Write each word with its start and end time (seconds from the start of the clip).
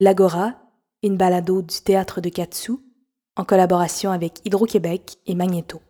L'Agora, 0.00 0.54
une 1.02 1.16
balado 1.16 1.60
du 1.60 1.80
théâtre 1.82 2.20
de 2.20 2.28
Katsu, 2.28 2.74
en 3.34 3.42
collaboration 3.42 4.12
avec 4.12 4.38
Hydro-Québec 4.44 5.16
et 5.26 5.34
Magneto. 5.34 5.82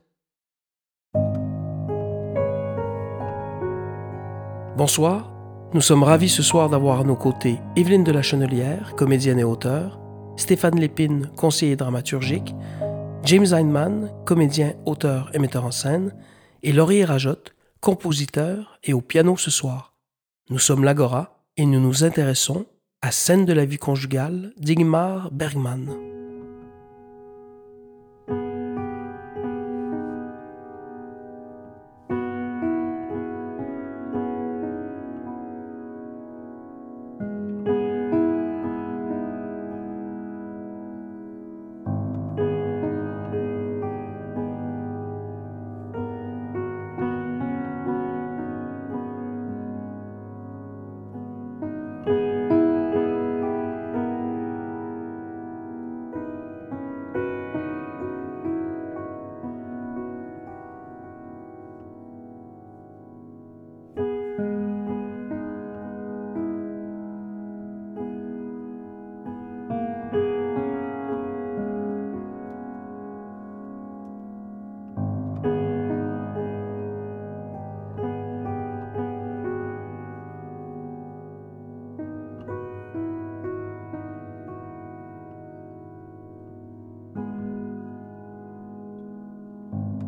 Bonsoir, 4.79 5.31
nous 5.75 5.83
sommes 5.83 6.05
ravis 6.05 6.31
ce 6.31 6.43
soir 6.43 6.71
d'avoir 6.71 7.01
à 7.01 7.05
nos 7.05 7.17
côtés 7.17 7.61
Evelyne 7.77 8.03
de 8.03 8.11
la 8.11 8.23
Chenelière, 8.23 8.95
comédienne 8.97 9.41
et 9.41 9.45
auteur, 9.45 10.01
Stéphane 10.39 10.81
Lépine, 10.81 11.31
conseiller 11.37 11.77
dramaturgique, 11.77 12.55
James 13.25 13.53
Heinemann, 13.53 14.11
comédien, 14.25 14.73
auteur 14.87 15.31
et 15.35 15.39
metteur 15.39 15.67
en 15.67 15.71
scène, 15.71 16.15
et 16.63 16.73
Laurier 16.73 17.05
Rajotte, 17.05 17.55
compositeur 17.83 18.79
et 18.85 18.95
au 18.95 19.03
piano 19.03 19.37
ce 19.37 19.51
soir. 19.51 19.99
Nous 20.49 20.59
sommes 20.59 20.85
l'Agora 20.85 21.45
et 21.59 21.67
nous 21.67 21.79
nous 21.79 22.05
intéressons 22.05 22.65
à 23.01 23.13
Scène 23.13 23.45
de 23.45 23.53
la 23.53 23.65
vie 23.65 23.79
conjugale 23.79 24.53
d'Igmar 24.59 25.31
Bergman. 25.31 26.08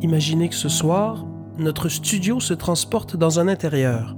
Imaginez 0.03 0.49
que 0.49 0.55
ce 0.55 0.71
soir, 0.71 1.27
notre 1.59 1.91
studio 1.91 2.41
se 2.41 2.55
transporte 2.55 3.17
dans 3.17 3.39
un 3.39 3.49
intérieur. 3.49 4.17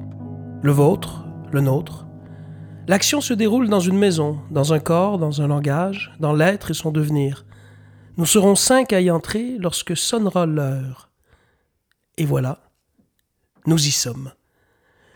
Le 0.62 0.70
vôtre, 0.70 1.24
le 1.50 1.60
nôtre. 1.60 2.06
L'action 2.86 3.20
se 3.20 3.34
déroule 3.34 3.68
dans 3.68 3.80
une 3.80 3.98
maison, 3.98 4.38
dans 4.52 4.72
un 4.72 4.78
corps, 4.78 5.18
dans 5.18 5.42
un 5.42 5.48
langage, 5.48 6.12
dans 6.20 6.34
l'être 6.34 6.70
et 6.70 6.74
son 6.74 6.92
devenir. 6.92 7.44
Nous 8.16 8.26
serons 8.26 8.54
cinq 8.54 8.92
à 8.92 9.00
y 9.00 9.10
entrer 9.10 9.56
lorsque 9.58 9.96
sonnera 9.96 10.46
l'heure. 10.46 11.10
Et 12.16 12.26
voilà, 12.26 12.60
nous 13.66 13.84
y 13.84 13.90
sommes. 13.90 14.30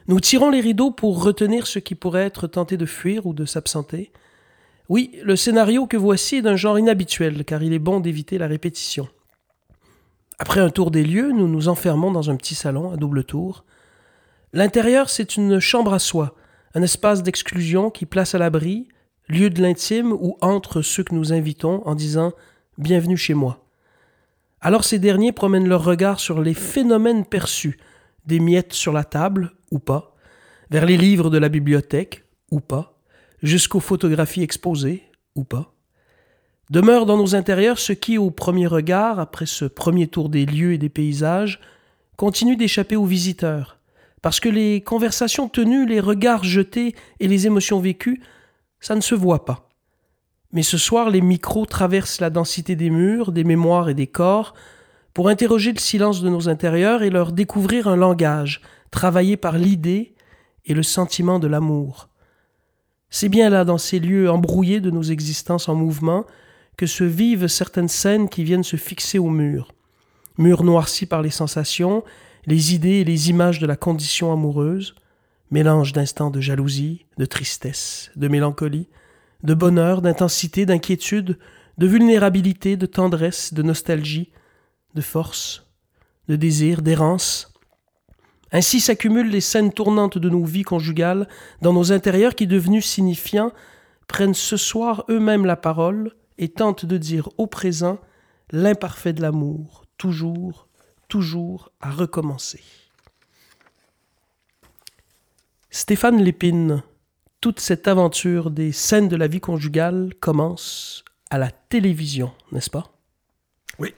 Nous 0.08 0.18
tirons 0.18 0.50
les 0.50 0.60
rideaux 0.60 0.90
pour 0.90 1.22
retenir 1.22 1.68
ce 1.68 1.78
qui 1.78 1.94
pourrait 1.94 2.26
être 2.26 2.48
tenté 2.48 2.76
de 2.76 2.86
fuir 2.86 3.26
ou 3.26 3.34
de 3.34 3.44
s'absenter. 3.44 4.10
Oui, 4.88 5.12
le 5.22 5.36
scénario 5.36 5.86
que 5.86 5.96
voici 5.96 6.36
est 6.36 6.42
d'un 6.42 6.56
genre 6.56 6.76
inhabituel, 6.76 7.44
car 7.44 7.62
il 7.62 7.72
est 7.72 7.78
bon 7.78 8.00
d'éviter 8.00 8.36
la 8.36 8.48
répétition. 8.48 9.08
Après 10.38 10.60
un 10.60 10.68
tour 10.68 10.90
des 10.90 11.02
lieux, 11.02 11.32
nous 11.32 11.48
nous 11.48 11.68
enfermons 11.68 12.10
dans 12.10 12.30
un 12.30 12.36
petit 12.36 12.54
salon 12.54 12.92
à 12.92 12.96
double 12.96 13.24
tour. 13.24 13.64
L'intérieur, 14.52 15.08
c'est 15.08 15.36
une 15.36 15.60
chambre 15.60 15.94
à 15.94 15.98
soi, 15.98 16.34
un 16.74 16.82
espace 16.82 17.22
d'exclusion 17.22 17.90
qui 17.90 18.04
place 18.04 18.34
à 18.34 18.38
l'abri, 18.38 18.88
lieu 19.28 19.48
de 19.48 19.62
l'intime 19.62 20.12
où 20.12 20.36
entrent 20.42 20.82
ceux 20.82 21.04
que 21.04 21.14
nous 21.14 21.32
invitons 21.32 21.82
en 21.86 21.94
disant 21.94 22.32
Bienvenue 22.76 23.16
chez 23.16 23.32
moi. 23.32 23.64
Alors 24.60 24.84
ces 24.84 24.98
derniers 24.98 25.32
promènent 25.32 25.68
leur 25.68 25.84
regard 25.84 26.20
sur 26.20 26.42
les 26.42 26.54
phénomènes 26.54 27.24
perçus, 27.24 27.78
des 28.26 28.40
miettes 28.40 28.74
sur 28.74 28.92
la 28.92 29.04
table, 29.04 29.52
ou 29.70 29.78
pas, 29.78 30.14
vers 30.70 30.84
les 30.84 30.98
livres 30.98 31.30
de 31.30 31.38
la 31.38 31.48
bibliothèque, 31.48 32.24
ou 32.50 32.60
pas, 32.60 32.98
jusqu'aux 33.42 33.80
photographies 33.80 34.42
exposées, 34.42 35.02
ou 35.34 35.44
pas. 35.44 35.75
Demeure 36.68 37.06
dans 37.06 37.16
nos 37.16 37.36
intérieurs 37.36 37.78
ce 37.78 37.92
qui, 37.92 38.18
au 38.18 38.30
premier 38.30 38.66
regard, 38.66 39.20
après 39.20 39.46
ce 39.46 39.64
premier 39.64 40.08
tour 40.08 40.28
des 40.28 40.44
lieux 40.46 40.72
et 40.72 40.78
des 40.78 40.88
paysages, 40.88 41.60
continue 42.16 42.56
d'échapper 42.56 42.96
aux 42.96 43.04
visiteurs, 43.04 43.78
parce 44.20 44.40
que 44.40 44.48
les 44.48 44.80
conversations 44.80 45.48
tenues, 45.48 45.86
les 45.86 46.00
regards 46.00 46.42
jetés 46.42 46.96
et 47.20 47.28
les 47.28 47.46
émotions 47.46 47.78
vécues, 47.78 48.20
ça 48.80 48.96
ne 48.96 49.00
se 49.00 49.14
voit 49.14 49.44
pas. 49.44 49.68
Mais 50.50 50.64
ce 50.64 50.76
soir, 50.76 51.08
les 51.08 51.20
micros 51.20 51.66
traversent 51.66 52.20
la 52.20 52.30
densité 52.30 52.74
des 52.74 52.90
murs, 52.90 53.30
des 53.30 53.44
mémoires 53.44 53.88
et 53.88 53.94
des 53.94 54.08
corps, 54.08 54.54
pour 55.14 55.28
interroger 55.28 55.72
le 55.72 55.78
silence 55.78 56.20
de 56.20 56.28
nos 56.28 56.48
intérieurs 56.48 57.04
et 57.04 57.10
leur 57.10 57.30
découvrir 57.30 57.86
un 57.86 57.96
langage, 57.96 58.60
travaillé 58.90 59.36
par 59.36 59.56
l'idée 59.56 60.14
et 60.64 60.74
le 60.74 60.82
sentiment 60.82 61.38
de 61.38 61.46
l'amour. 61.46 62.08
C'est 63.08 63.28
bien 63.28 63.50
là, 63.50 63.64
dans 63.64 63.78
ces 63.78 64.00
lieux 64.00 64.28
embrouillés 64.28 64.80
de 64.80 64.90
nos 64.90 65.02
existences 65.02 65.68
en 65.68 65.76
mouvement, 65.76 66.26
que 66.76 66.86
se 66.86 67.04
vivent 67.04 67.46
certaines 67.46 67.88
scènes 67.88 68.28
qui 68.28 68.44
viennent 68.44 68.62
se 68.62 68.76
fixer 68.76 69.18
au 69.18 69.30
mur. 69.30 69.72
Mur 70.38 70.64
noirci 70.64 71.06
par 71.06 71.22
les 71.22 71.30
sensations, 71.30 72.04
les 72.46 72.74
idées 72.74 73.00
et 73.00 73.04
les 73.04 73.30
images 73.30 73.58
de 73.58 73.66
la 73.66 73.76
condition 73.76 74.32
amoureuse, 74.32 74.94
mélange 75.50 75.92
d'instants 75.92 76.30
de 76.30 76.40
jalousie, 76.40 77.06
de 77.16 77.24
tristesse, 77.24 78.10
de 78.16 78.28
mélancolie, 78.28 78.88
de 79.42 79.54
bonheur, 79.54 80.02
d'intensité, 80.02 80.66
d'inquiétude, 80.66 81.38
de 81.78 81.86
vulnérabilité, 81.86 82.76
de 82.76 82.86
tendresse, 82.86 83.54
de 83.54 83.62
nostalgie, 83.62 84.30
de 84.94 85.00
force, 85.00 85.66
de 86.28 86.36
désir, 86.36 86.82
d'errance. 86.82 87.52
Ainsi 88.52 88.80
s'accumulent 88.80 89.30
les 89.30 89.40
scènes 89.40 89.72
tournantes 89.72 90.18
de 90.18 90.30
nos 90.30 90.44
vies 90.44 90.62
conjugales 90.62 91.28
dans 91.62 91.72
nos 91.72 91.92
intérieurs 91.92 92.34
qui, 92.34 92.46
devenus 92.46 92.86
signifiants, 92.86 93.52
prennent 94.06 94.34
ce 94.34 94.56
soir 94.56 95.04
eux-mêmes 95.10 95.46
la 95.46 95.56
parole, 95.56 96.12
et 96.38 96.48
tente 96.48 96.84
de 96.84 96.98
dire 96.98 97.28
au 97.38 97.46
présent 97.46 97.98
l'imparfait 98.50 99.12
de 99.12 99.22
l'amour, 99.22 99.84
toujours, 99.98 100.68
toujours 101.08 101.70
à 101.80 101.90
recommencer. 101.90 102.62
Stéphane 105.70 106.22
Lépine, 106.22 106.82
toute 107.40 107.60
cette 107.60 107.86
aventure 107.86 108.50
des 108.50 108.72
scènes 108.72 109.08
de 109.08 109.16
la 109.16 109.28
vie 109.28 109.40
conjugale 109.40 110.12
commence 110.20 111.04
à 111.30 111.38
la 111.38 111.50
télévision, 111.50 112.32
n'est-ce 112.52 112.70
pas? 112.70 112.92
Oui. 113.78 113.94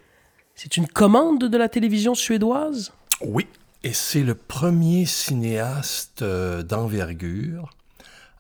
C'est 0.55 0.77
une 0.77 0.89
commande 0.89 1.45
de 1.45 1.57
la 1.57 1.69
télévision 1.69 2.15
suédoise? 2.15 2.93
Oui, 3.21 3.47
et 3.85 3.93
c'est 3.93 4.25
le 4.25 4.35
premier 4.35 5.07
cinéaste 5.07 6.23
euh, 6.23 6.63
d'envergure 6.63 7.71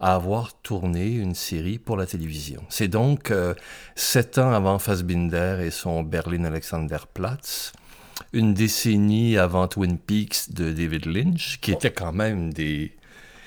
à 0.01 0.15
avoir 0.15 0.55
tourné 0.63 1.09
une 1.09 1.35
série 1.35 1.79
pour 1.79 1.97
la 1.97 2.07
télévision. 2.07 2.63
C'est 2.69 2.89
donc 2.89 3.31
euh, 3.31 3.55
sept 3.95 4.39
ans 4.39 4.53
avant 4.53 4.79
Fassbinder 4.79 5.59
et 5.63 5.71
son 5.71 6.03
Berlin 6.03 6.45
Alexanderplatz, 6.45 7.73
une 8.33 8.55
décennie 8.55 9.39
avant 9.39 9.69
Twin 9.69 9.99
Peaks 9.99 10.53
de 10.53 10.73
David 10.73 11.07
Lynch, 11.07 11.59
qui 11.61 11.73
était 11.73 11.93
quand 11.93 12.13
même 12.13 12.53
des 12.53 12.93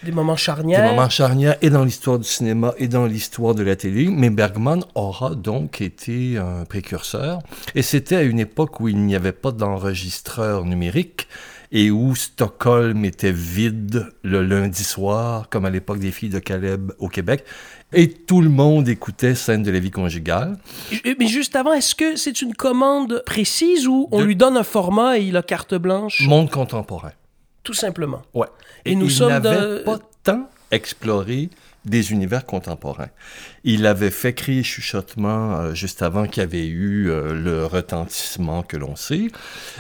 des 0.04 0.12
moments 0.12 0.36
charnières. 0.36 0.82
Des 0.82 0.96
moments 0.96 1.10
charnières 1.10 1.58
et 1.62 1.70
dans 1.70 1.84
l'histoire 1.84 2.18
du 2.18 2.28
cinéma 2.28 2.74
et 2.78 2.88
dans 2.88 3.06
l'histoire 3.06 3.54
de 3.54 3.62
la 3.62 3.76
télé. 3.76 4.08
Mais 4.08 4.32
Bergman 4.32 4.84
aura 4.96 5.36
donc 5.36 5.80
été 5.80 6.38
un 6.38 6.66
précurseur. 6.66 7.40
Et 7.76 7.84
c'était 7.84 8.16
à 8.16 8.24
une 8.24 8.40
époque 8.40 8.80
où 8.80 8.88
il 8.88 8.98
n'y 8.98 9.16
avait 9.16 9.32
pas 9.32 9.52
d'enregistreur 9.52 10.66
numérique 10.66 11.28
et 11.72 11.90
où 11.90 12.16
Stockholm 12.16 13.06
était 13.06 13.32
vide 13.32 14.12
le 14.24 14.44
lundi 14.44 14.84
soir, 14.84 15.48
comme 15.50 15.66
à 15.66 15.70
l'époque 15.70 16.00
des 16.00 16.12
filles 16.12 16.30
de 16.30 16.40
Caleb 16.40 16.92
au 17.00 17.08
Québec. 17.08 17.46
Et 17.94 18.10
tout 18.10 18.42
le 18.42 18.50
monde 18.50 18.88
écoutait 18.90 19.36
Scène 19.36 19.64
de 19.64 19.72
la 19.72 19.80
vie 19.80 19.92
conjugale. 19.92 20.58
Mais 21.20 21.28
juste 21.28 21.56
avant, 21.56 21.74
est-ce 21.74 21.96
que 21.96 22.16
c'est 22.16 22.42
une 22.42 22.54
commande 22.54 23.24
précise 23.26 23.88
ou 23.88 24.08
on 24.12 24.22
lui 24.22 24.36
donne 24.36 24.58
un 24.58 24.64
format 24.64 25.18
et 25.18 25.24
il 25.24 25.38
a 25.38 25.44
carte 25.44 25.76
blanche? 25.76 26.22
Monde 26.28 26.50
contemporain. 26.50 27.12
Tout 27.64 27.74
simplement. 27.74 28.22
Ouais. 28.34 28.48
Et, 28.86 28.96
nous 28.96 29.06
il 29.06 29.12
sommes 29.12 29.30
n'avait 29.30 29.84
pas 29.84 30.00
tant 30.24 30.50
exploré 30.72 31.50
des 31.86 32.12
univers 32.12 32.46
contemporains. 32.46 33.10
Il 33.64 33.86
avait 33.86 34.12
fait 34.12 34.34
crier 34.34 34.64
chuchotement 34.64 35.56
euh, 35.56 35.74
juste 35.74 36.02
avant 36.02 36.28
qu'il 36.28 36.42
y 36.42 36.44
avait 36.44 36.68
eu 36.68 37.10
euh, 37.10 37.34
le 37.34 37.66
retentissement 37.66 38.62
que 38.62 38.78
l'on 38.78 38.96
sait, 38.96 39.28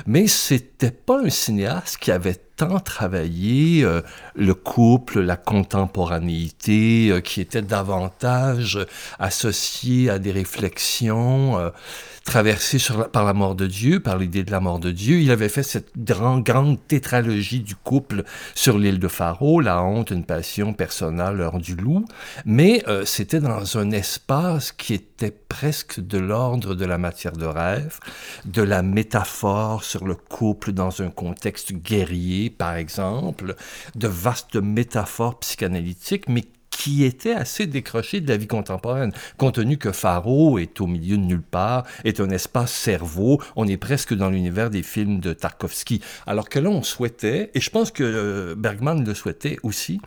mais 0.07 0.27
c'était 0.27 0.91
pas 0.91 1.21
un 1.23 1.29
cinéaste 1.29 1.97
qui 1.97 2.11
avait 2.11 2.37
tant 2.57 2.79
travaillé 2.79 3.83
euh, 3.83 4.01
le 4.35 4.53
couple, 4.53 5.21
la 5.21 5.37
contemporanéité, 5.37 7.21
qui 7.23 7.41
était 7.41 7.61
davantage 7.61 8.79
associée 9.19 10.09
à 10.09 10.19
des 10.19 10.31
réflexions 10.31 11.71
traversé 12.23 12.77
par 13.11 13.25
la 13.25 13.33
mort 13.33 13.55
de 13.55 13.67
Dieu, 13.67 13.99
par 13.99 14.17
l'idée 14.17 14.43
de 14.43 14.51
la 14.51 14.59
mort 14.59 14.79
de 14.79 14.91
Dieu. 14.91 15.19
Il 15.19 15.31
avait 15.31 15.49
fait 15.49 15.63
cette 15.63 15.97
grande, 15.97 16.43
grande 16.43 16.77
tétralogie 16.87 17.61
du 17.61 17.75
couple 17.75 18.23
sur 18.55 18.77
l'île 18.77 18.99
de 18.99 19.07
Faro, 19.07 19.59
La 19.59 19.83
honte, 19.83 20.11
une 20.11 20.23
passion 20.23 20.73
personnelle, 20.73 21.35
l'heure 21.35 21.59
du 21.59 21.75
loup. 21.75 22.05
Mais 22.45 22.83
euh, 22.87 23.05
c'était 23.05 23.39
dans 23.39 23.77
un 23.77 23.91
espace 23.91 24.71
qui 24.71 24.93
était 24.93 25.31
presque 25.31 25.99
de 25.99 26.19
l'ordre 26.19 26.75
de 26.75 26.85
la 26.85 26.97
matière 26.97 27.33
de 27.33 27.45
rêve, 27.45 27.99
de 28.45 28.61
la 28.61 28.81
métaphore 28.81 29.83
sur 29.83 30.05
le 30.05 30.15
couple 30.15 30.71
dans 30.71 31.01
un 31.01 31.09
contexte 31.09 31.73
guerrier, 31.73 32.49
par 32.49 32.75
exemple, 32.75 33.55
de 33.95 34.07
vastes 34.07 34.55
métaphores 34.55 35.39
psychanalytiques, 35.39 36.29
mais 36.29 36.45
qui 36.71 37.03
était 37.03 37.33
assez 37.33 37.67
décroché 37.67 38.21
de 38.21 38.29
la 38.29 38.37
vie 38.37 38.47
contemporaine, 38.47 39.11
compte 39.37 39.55
tenu 39.55 39.77
que 39.77 39.91
Faro 39.91 40.57
est 40.57 40.81
au 40.81 40.87
milieu 40.87 41.17
de 41.17 41.21
nulle 41.21 41.43
part, 41.43 41.83
est 42.03 42.19
un 42.19 42.29
espace 42.31 42.71
cerveau, 42.71 43.39
on 43.55 43.67
est 43.67 43.77
presque 43.77 44.15
dans 44.15 44.29
l'univers 44.29 44.69
des 44.69 44.81
films 44.81 45.19
de 45.19 45.33
Tarkovsky. 45.33 46.01
Alors 46.25 46.49
que 46.49 46.57
là, 46.57 46.69
on 46.69 46.81
souhaitait, 46.81 47.51
et 47.53 47.59
je 47.59 47.69
pense 47.69 47.91
que 47.91 48.03
euh, 48.03 48.55
Bergman 48.55 49.05
le 49.05 49.13
souhaitait 49.13 49.57
aussi, 49.61 50.01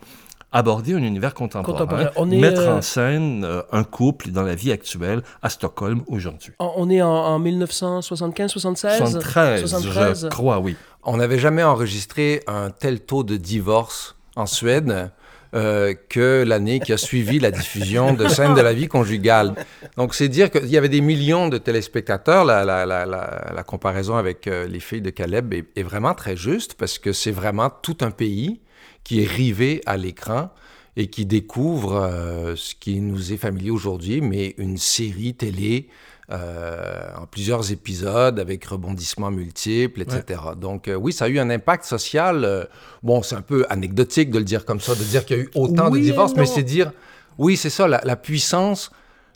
aborder 0.51 0.93
un 0.93 1.03
univers 1.03 1.33
contemporain, 1.33 2.09
mettre 2.25 2.61
euh, 2.61 2.77
en 2.77 2.81
scène 2.81 3.43
euh, 3.43 3.61
un 3.71 3.83
couple 3.83 4.31
dans 4.31 4.43
la 4.43 4.55
vie 4.55 4.71
actuelle 4.71 5.21
à 5.41 5.49
Stockholm 5.49 6.03
aujourd'hui. 6.07 6.53
On 6.59 6.89
est 6.89 7.01
en, 7.01 7.39
1975-76 7.41 8.47
73, 8.49 9.59
73, 9.61 10.21
je 10.23 10.27
crois, 10.27 10.59
oui. 10.59 10.77
On 11.03 11.17
n'avait 11.17 11.39
jamais 11.39 11.63
enregistré 11.63 12.41
un 12.47 12.69
tel 12.71 13.01
taux 13.01 13.23
de 13.23 13.35
divorce 13.35 14.15
en 14.35 14.45
Suède 14.45 15.11
euh, 15.55 15.93
que 16.09 16.43
l'année 16.45 16.79
qui 16.79 16.91
a 16.91 16.97
suivi 16.97 17.39
la 17.39 17.51
diffusion 17.51 18.13
de 18.13 18.27
scènes 18.27 18.55
de 18.55 18.61
la 18.61 18.73
vie 18.73 18.87
conjugale. 18.87 19.55
Donc, 19.95 20.13
c'est 20.13 20.27
dire 20.27 20.51
qu'il 20.51 20.67
y 20.67 20.77
avait 20.77 20.89
des 20.89 21.01
millions 21.01 21.47
de 21.47 21.57
téléspectateurs. 21.57 22.43
La, 22.43 22.65
la, 22.65 23.63
comparaison 23.63 24.15
avec 24.15 24.47
euh, 24.47 24.67
les 24.67 24.79
filles 24.79 25.01
de 25.01 25.09
Caleb 25.09 25.53
est, 25.53 25.65
est, 25.75 25.83
vraiment 25.83 26.13
très 26.13 26.35
juste 26.35 26.73
parce 26.73 26.99
que 26.99 27.13
c'est 27.13 27.31
vraiment 27.31 27.69
tout 27.69 27.97
un 28.01 28.11
pays 28.11 28.59
qui 29.03 29.21
est 29.23 29.27
rivé 29.27 29.81
à 29.85 29.97
l'écran 29.97 30.51
et 30.97 31.07
qui 31.07 31.25
découvre 31.25 31.95
euh, 31.95 32.55
ce 32.55 32.75
qui 32.75 32.99
nous 32.99 33.33
est 33.33 33.37
familier 33.37 33.71
aujourd'hui, 33.71 34.21
mais 34.21 34.55
une 34.57 34.77
série 34.77 35.33
télé 35.33 35.87
euh, 36.31 37.03
en 37.21 37.27
plusieurs 37.27 37.71
épisodes 37.71 38.39
avec 38.39 38.65
rebondissements 38.65 39.29
multiples, 39.29 40.01
etc. 40.01 40.41
Donc 40.59 40.87
euh, 40.87 40.95
oui, 40.95 41.13
ça 41.13 41.25
a 41.25 41.27
eu 41.27 41.37
un 41.37 41.51
impact 41.51 41.85
social. 41.85 42.43
Euh, 42.43 42.63
bon, 43.03 43.21
c'est 43.21 43.35
un 43.35 43.43
peu 43.43 43.65
anecdotique 43.69 44.31
de 44.31 44.39
le 44.39 44.43
dire 44.43 44.65
comme 44.65 44.79
ça, 44.79 44.95
de 44.95 45.03
dire 45.03 45.23
qu'il 45.25 45.37
y 45.37 45.39
a 45.39 45.43
eu 45.43 45.51
autant 45.53 45.91
de 45.91 45.99
divorces, 45.99 46.33
mais 46.35 46.47
c'est 46.47 46.63
dire, 46.63 46.91
oui, 47.37 47.57
c'est 47.57 47.69
ça, 47.69 47.87
la, 47.87 48.01
la 48.03 48.15
puissance 48.15 48.89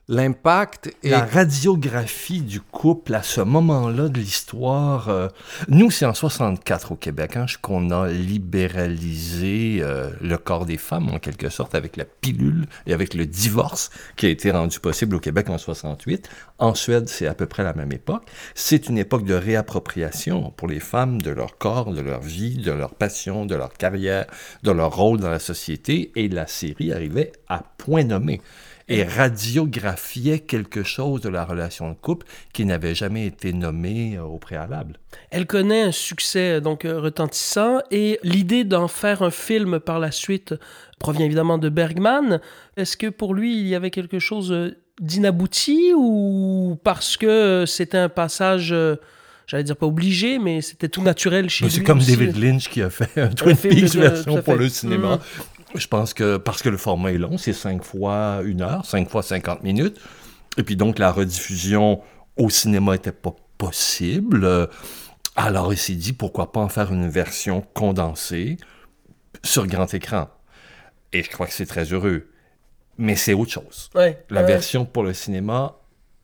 l'impact 0.10 0.92
et... 1.04 1.10
La 1.10 1.24
radiographie 1.24 2.42
du 2.42 2.60
couple 2.60 3.14
à 3.14 3.22
ce 3.22 3.42
moment-là 3.42 4.10
de 4.10 4.18
l'histoire. 4.20 5.08
Euh, 5.10 5.28
nous, 5.68 5.92
c'est 5.92 6.06
en 6.06 6.16
64 6.16 6.94
au 6.94 6.96
Québec 6.96 7.38
hein, 7.38 7.46
qu'on 7.62 7.92
a 7.92 8.08
libéralisé 8.08 9.78
euh, 9.82 10.10
le 10.20 10.38
corps 10.38 10.66
des 10.66 10.78
femmes, 10.78 11.10
en 11.10 11.20
quelque 11.20 11.50
sorte, 11.50 11.76
avec 11.76 11.96
la 11.96 12.06
pilule 12.06 12.66
et 12.88 12.94
avec 12.94 13.14
le 13.14 13.28
divorce 13.28 13.92
qui 14.18 14.26
a 14.26 14.30
été 14.30 14.50
rendu 14.50 14.80
possible 14.80 15.16
au 15.16 15.20
Québec 15.20 15.48
en 15.50 15.60
68. 15.60 16.28
En 16.58 16.74
Suède, 16.74 17.08
c'est 17.08 17.28
à 17.28 17.36
peu 17.36 17.46
près 17.46 17.64
la 17.64 17.74
même 17.74 17.94
époque. 17.94 18.24
C'est 18.56 18.90
une 18.90 18.98
époque 18.98 19.26
de 19.26 19.36
réappropriation 19.36 20.52
pour 20.58 20.68
les 20.68 20.80
femmes 20.80 21.22
de 21.22 21.30
leur 21.30 21.60
corps, 21.60 21.94
de 21.94 22.02
leur 22.02 22.22
vie, 22.22 22.58
de 22.58 22.72
leur 22.72 22.96
passion, 22.96 23.46
de 23.46 23.56
leur 23.56 23.74
carrière, 23.74 24.26
de 24.64 24.72
leur 24.72 24.96
rôle 24.96 25.20
dans 25.20 25.30
la 25.30 25.40
société. 25.40 26.12
Et 26.16 26.30
la 26.30 26.48
série 26.48 26.92
arrivait 26.92 27.32
à 27.48 27.64
point 27.78 28.04
nommé 28.04 28.42
et 28.90 29.04
radiographiait 29.04 30.40
quelque 30.40 30.84
chose 30.84 31.22
de 31.22 31.30
la 31.30 31.46
relation 31.46 31.90
de 31.90 31.96
couple 31.96 32.26
qui 32.54 32.66
n'avait 32.66 32.96
jamais 32.96 33.28
été 33.28 33.54
nommé 33.54 34.18
euh, 34.18 34.24
au 34.24 34.38
préalable. 34.38 34.98
Elle 35.30 35.46
connaît 35.46 35.84
un 35.84 35.92
succès 35.92 36.58
euh, 36.58 36.60
donc 36.60 36.86
euh, 36.86 37.00
retentissant 37.00 37.80
et 37.92 38.20
l'idée 38.24 38.64
d'en 38.64 38.88
faire 38.88 39.22
un 39.22 39.32
film 39.32 39.80
par 39.80 40.00
la 40.00 40.12
suite 40.12 40.56
provient 40.98 41.26
évidemment 41.26 41.58
de 41.58 41.70
Bergman. 41.70 42.42
Est-ce 42.78 42.98
que 42.98 43.08
pour 43.08 43.34
lui 43.34 43.60
il 43.60 43.68
y 43.68 43.76
avait 43.76 43.92
quelque 43.92 44.20
chose 44.20 44.74
d'inabouti 45.00 45.94
ou 45.96 46.78
parce 46.84 47.16
que 47.16 47.66
c'était 47.68 47.98
un 47.98 48.10
passage 48.10 48.76
j'allais 49.48 49.64
dire 49.64 49.78
pas 49.78 49.88
obligé, 49.88 50.40
mais 50.40 50.62
c'était 50.62 50.90
tout 50.90 51.02
naturel 51.02 51.50
chez 51.50 51.66
lui. 51.66 51.72
C'est 51.72 51.84
comme 51.84 52.00
David 52.00 52.38
Lynch 52.38 52.70
qui 52.70 52.82
a 52.82 52.90
fait 52.90 53.20
un 53.20 53.30
Twin 53.30 53.56
Peaks 53.56 53.96
version 53.96 54.42
pour 54.42 54.56
le 54.56 54.70
cinéma. 54.70 55.16
Mm. 55.16 55.59
Je 55.76 55.88
pense 55.88 56.14
que 56.14 56.38
parce 56.38 56.62
que 56.62 56.70
le 56.70 56.78
format 56.78 57.12
est 57.12 57.18
long, 57.18 57.38
c'est 57.38 57.54
5 57.54 57.84
fois 57.84 58.42
une 58.44 58.62
heure, 58.62 58.86
5 58.86 59.10
fois 59.10 59.22
50 59.22 59.64
minutes. 59.64 60.00
Et 60.58 60.64
puis 60.64 60.76
donc 60.76 61.00
la 61.00 61.12
rediffusion 61.12 62.02
au 62.38 62.50
cinéma 62.50 62.94
n'était 62.94 63.12
pas 63.12 63.36
possible. 63.58 64.70
Alors 65.36 65.72
il 65.72 65.78
s'est 65.78 65.96
dit 65.96 66.14
pourquoi 66.14 66.52
pas 66.52 66.60
en 66.60 66.70
faire 66.70 66.92
une 66.92 67.08
version 67.08 67.62
condensée 67.74 68.58
sur 69.44 69.68
grand 69.68 69.94
écran. 69.94 70.30
Et 71.14 71.24
je 71.24 71.30
crois 71.30 71.48
que 71.48 71.54
c'est 71.54 71.66
très 71.66 71.86
heureux. 71.86 72.28
Mais 72.98 73.16
c'est 73.16 73.34
autre 73.34 73.52
chose. 73.52 73.90
la 74.30 74.44
version 74.44 74.86
pour 74.86 75.04
le 75.04 75.14
cinéma 75.14 75.78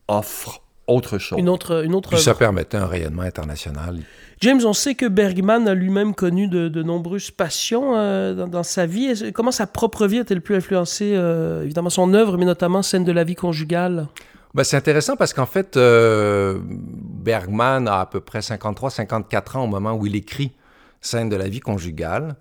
offre 0.08 0.62
autre 0.86 1.18
chose. 1.18 1.38
Une 1.38 1.48
autre, 1.48 1.84
une 1.84 1.94
autre 1.94 2.10
Puis 2.10 2.20
ça 2.20 2.34
permettait 2.34 2.76
un 2.76 2.86
rayonnement 2.86 3.22
international. 3.22 3.98
James, 4.40 4.60
on 4.64 4.74
sait 4.74 4.94
que 4.94 5.06
Bergman 5.06 5.66
a 5.66 5.74
lui-même 5.74 6.14
connu 6.14 6.46
de, 6.46 6.82
nombreuses 6.82 7.30
passions 7.30 7.96
euh, 7.96 8.34
dans, 8.46 8.62
sa 8.62 8.86
vie. 8.86 9.32
Comment 9.32 9.50
sa 9.50 9.66
propre 9.66 10.06
vie 10.06 10.18
a-t-elle 10.18 10.42
pu 10.42 10.54
influencer, 10.54 11.14
euh, 11.16 11.62
évidemment, 11.64 11.90
son 11.90 12.12
œuvre, 12.12 12.36
mais 12.36 12.44
notamment 12.44 12.82
scène 12.82 13.04
de 13.04 13.12
la 13.12 13.24
vie 13.24 13.34
conjugale? 13.34 14.08
Ben, 14.54 14.62
c'est 14.62 14.76
intéressant 14.76 15.16
parce 15.16 15.32
qu'en 15.32 15.46
fait, 15.46 15.76
euh, 15.76 16.58
Bergman 16.62 17.88
a 17.88 18.00
à 18.00 18.06
peu 18.06 18.20
près 18.20 18.40
53-54 18.40 19.56
ans 19.58 19.64
au 19.64 19.66
moment 19.66 19.94
où 19.94 20.06
il 20.06 20.16
écrit 20.16 20.52
Scène 21.00 21.28
de 21.28 21.36
la 21.36 21.48
vie 21.48 21.60
conjugale. 21.60 22.36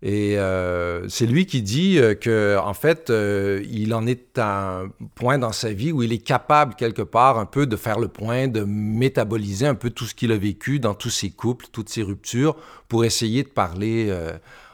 Et 0.00 0.38
euh, 0.38 1.08
c'est 1.08 1.26
lui 1.26 1.46
qui 1.46 1.60
dit 1.60 1.98
euh, 1.98 2.14
que 2.14 2.56
en 2.58 2.74
fait, 2.74 3.10
euh, 3.10 3.64
il 3.68 3.92
en 3.94 4.06
est 4.06 4.38
à 4.38 4.82
un 4.82 4.88
point 5.16 5.38
dans 5.38 5.50
sa 5.50 5.72
vie 5.72 5.90
où 5.90 6.04
il 6.04 6.12
est 6.12 6.24
capable 6.24 6.76
quelque 6.76 7.02
part 7.02 7.38
un 7.38 7.46
peu 7.46 7.66
de 7.66 7.74
faire 7.74 7.98
le 7.98 8.06
point, 8.06 8.46
de 8.46 8.62
métaboliser 8.64 9.66
un 9.66 9.74
peu 9.74 9.90
tout 9.90 10.04
ce 10.06 10.14
qu'il 10.14 10.30
a 10.30 10.36
vécu 10.36 10.78
dans 10.78 10.94
tous 10.94 11.10
ses 11.10 11.30
couples, 11.30 11.66
toutes 11.72 11.88
ses 11.88 12.02
ruptures, 12.02 12.56
pour 12.88 13.04
essayer 13.04 13.42
de 13.42 13.48
parler 13.48 14.16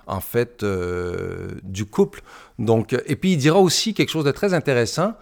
en 0.06 0.20
fait 0.20 0.64
du 1.62 1.86
couple. 1.86 2.20
Donc, 2.58 2.94
et 3.06 3.16
puis 3.16 3.32
il 3.32 3.36
dira 3.38 3.58
aussi 3.58 3.94
quelque 3.94 4.10
chose 4.10 4.24
de 4.24 4.30
très 4.30 4.52
intéressant, 4.52 5.14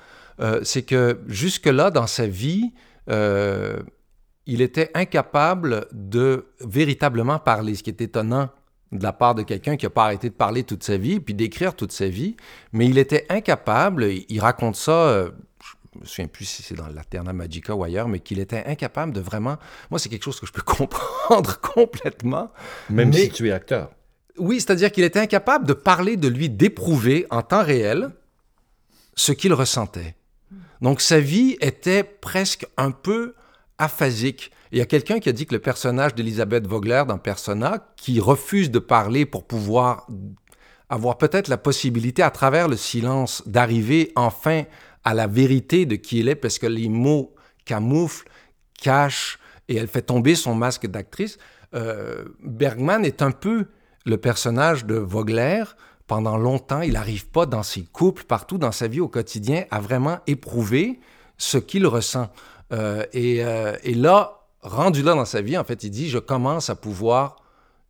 c'est 0.63 0.83
que 0.83 1.21
jusque 1.29 1.67
là 1.67 1.93
dans 1.93 2.09
sa 2.09 2.27
vie, 2.27 2.73
il 3.09 4.61
était 4.61 4.91
incapable 4.95 5.87
de 5.93 6.47
véritablement 6.61 7.39
parler, 7.39 7.77
ce 7.77 7.85
qui 7.85 7.91
est 7.91 8.01
étonnant 8.01 8.51
de 8.93 9.03
la 9.03 9.13
part 9.13 9.35
de 9.35 9.43
quelqu'un 9.43 9.77
qui 9.77 9.87
n'a 9.87 9.91
pas 9.91 10.05
arrêté 10.05 10.29
de 10.29 10.35
parler 10.35 10.65
toute 10.65 10.83
sa 10.83 10.97
vie, 10.97 11.19
puis 11.19 11.35
d'écrire 11.35 11.75
toute 11.75 11.93
sa 11.93 12.09
vie, 12.09 12.37
mais 12.73 12.87
il 12.87 12.99
était 12.99 13.27
incapable, 13.29 14.05
il 14.05 14.41
raconte 14.41 14.77
ça, 14.77 14.93
euh, 14.93 15.31
je 15.95 16.01
me 16.01 16.05
souviens 16.05 16.27
plus 16.29 16.45
si 16.45 16.63
c'est 16.63 16.75
dans 16.75 16.89
l'Aterna 16.89 17.33
Magica 17.33 17.75
ou 17.75 17.85
ailleurs, 17.85 18.09
mais 18.09 18.21
qu'il 18.21 18.39
était 18.39 18.65
incapable 18.67 19.13
de 19.13 19.21
vraiment... 19.21 19.57
Moi, 19.91 19.99
c'est 19.99 20.09
quelque 20.09 20.25
chose 20.25 20.41
que 20.41 20.47
je 20.47 20.53
peux 20.53 20.63
comprendre 20.67 21.61
complètement. 21.61 22.51
Même 22.91 23.13
si 23.13 23.31
tu 23.31 23.49
es 23.49 23.53
acteur. 23.53 23.91
Oui, 24.39 24.61
c'est-à-dire 24.61 24.91
qu'il 24.91 25.05
était 25.05 25.21
incapable 25.21 25.67
de 25.67 25.75
parler 25.75 26.17
de 26.17 26.29
lui, 26.29 26.49
d'éprouver 26.49 27.27
en 27.31 27.43
temps 27.43 27.63
réel 27.63 28.11
ce 29.15 29.33
qu'il 29.33 29.53
ressentait. 29.53 30.17
Donc 30.81 31.01
sa 31.01 31.21
vie 31.21 31.57
était 31.61 32.03
presque 32.03 32.67
un 32.77 32.91
peu 32.91 33.35
aphasique. 33.79 34.51
Il 34.73 34.79
y 34.79 34.81
a 34.81 34.87
quelqu'un 34.87 35.21
qui 35.21 35.29
a 35.29 35.33
dit 35.33 35.45
que 35.45 35.55
le 35.55 35.61
personnage 35.61 36.15
d'Elisabeth 36.15 36.67
Vogler 36.67 37.05
dans 37.07 37.19
Persona, 37.19 37.93
qui 37.97 38.21
refuse 38.21 38.71
de 38.71 38.79
parler 38.79 39.27
pour 39.27 39.47
pouvoir 39.47 40.07
avoir 40.89 41.19
peut-être 41.19 41.49
la 41.49 41.59
possibilité, 41.59 42.23
à 42.23 42.31
travers 42.31 42.69
le 42.69 42.77
silence, 42.77 43.43
d'arriver 43.47 44.13
enfin 44.17 44.65
à 45.05 45.13
la 45.13 45.27
vérité 45.27 45.85
de 45.85 45.97
qui 45.97 46.21
elle 46.21 46.29
est, 46.29 46.35
parce 46.35 46.59
que 46.59 46.67
les 46.67 46.89
mots 46.89 47.35
camouflent, 47.67 48.27
cachent, 48.81 49.39
et 49.69 49.77
elle 49.77 49.89
fait 49.89 50.03
tomber 50.03 50.35
son 50.35 50.55
masque 50.55 50.87
d'actrice. 50.87 51.37
Euh, 51.75 52.25
Bergman 52.43 53.05
est 53.05 53.21
un 53.21 53.31
peu 53.31 53.67
le 54.07 54.17
personnage 54.17 54.87
de 54.87 54.95
Vogler. 54.95 55.65
Pendant 56.07 56.37
longtemps, 56.37 56.81
il 56.81 56.95
n'arrive 56.95 57.29
pas 57.29 57.47
dans 57.47 57.63
ses 57.63 57.83
couples, 57.83 58.25
partout 58.25 58.59
dans 58.59 58.73
sa 58.73 58.89
vie 58.89 59.01
au 59.01 59.09
quotidien, 59.09 59.65
à 59.71 59.81
vraiment 59.81 60.19
éprouver 60.27 60.99
ce 61.37 61.59
qu'il 61.59 61.87
ressent. 61.87 62.31
Euh, 62.73 63.05
euh, 63.15 63.77
et, 63.83 63.95
là, 63.95 64.42
rendu 64.63 65.03
là 65.03 65.15
dans 65.15 65.25
sa 65.25 65.43
vie, 65.43 65.59
en 65.59 65.65
fait, 65.65 65.85
il 65.85 65.91
dit, 65.91 66.09
je 66.09 66.19
commence 66.19 66.71
à 66.71 66.75
pouvoir 66.75 67.37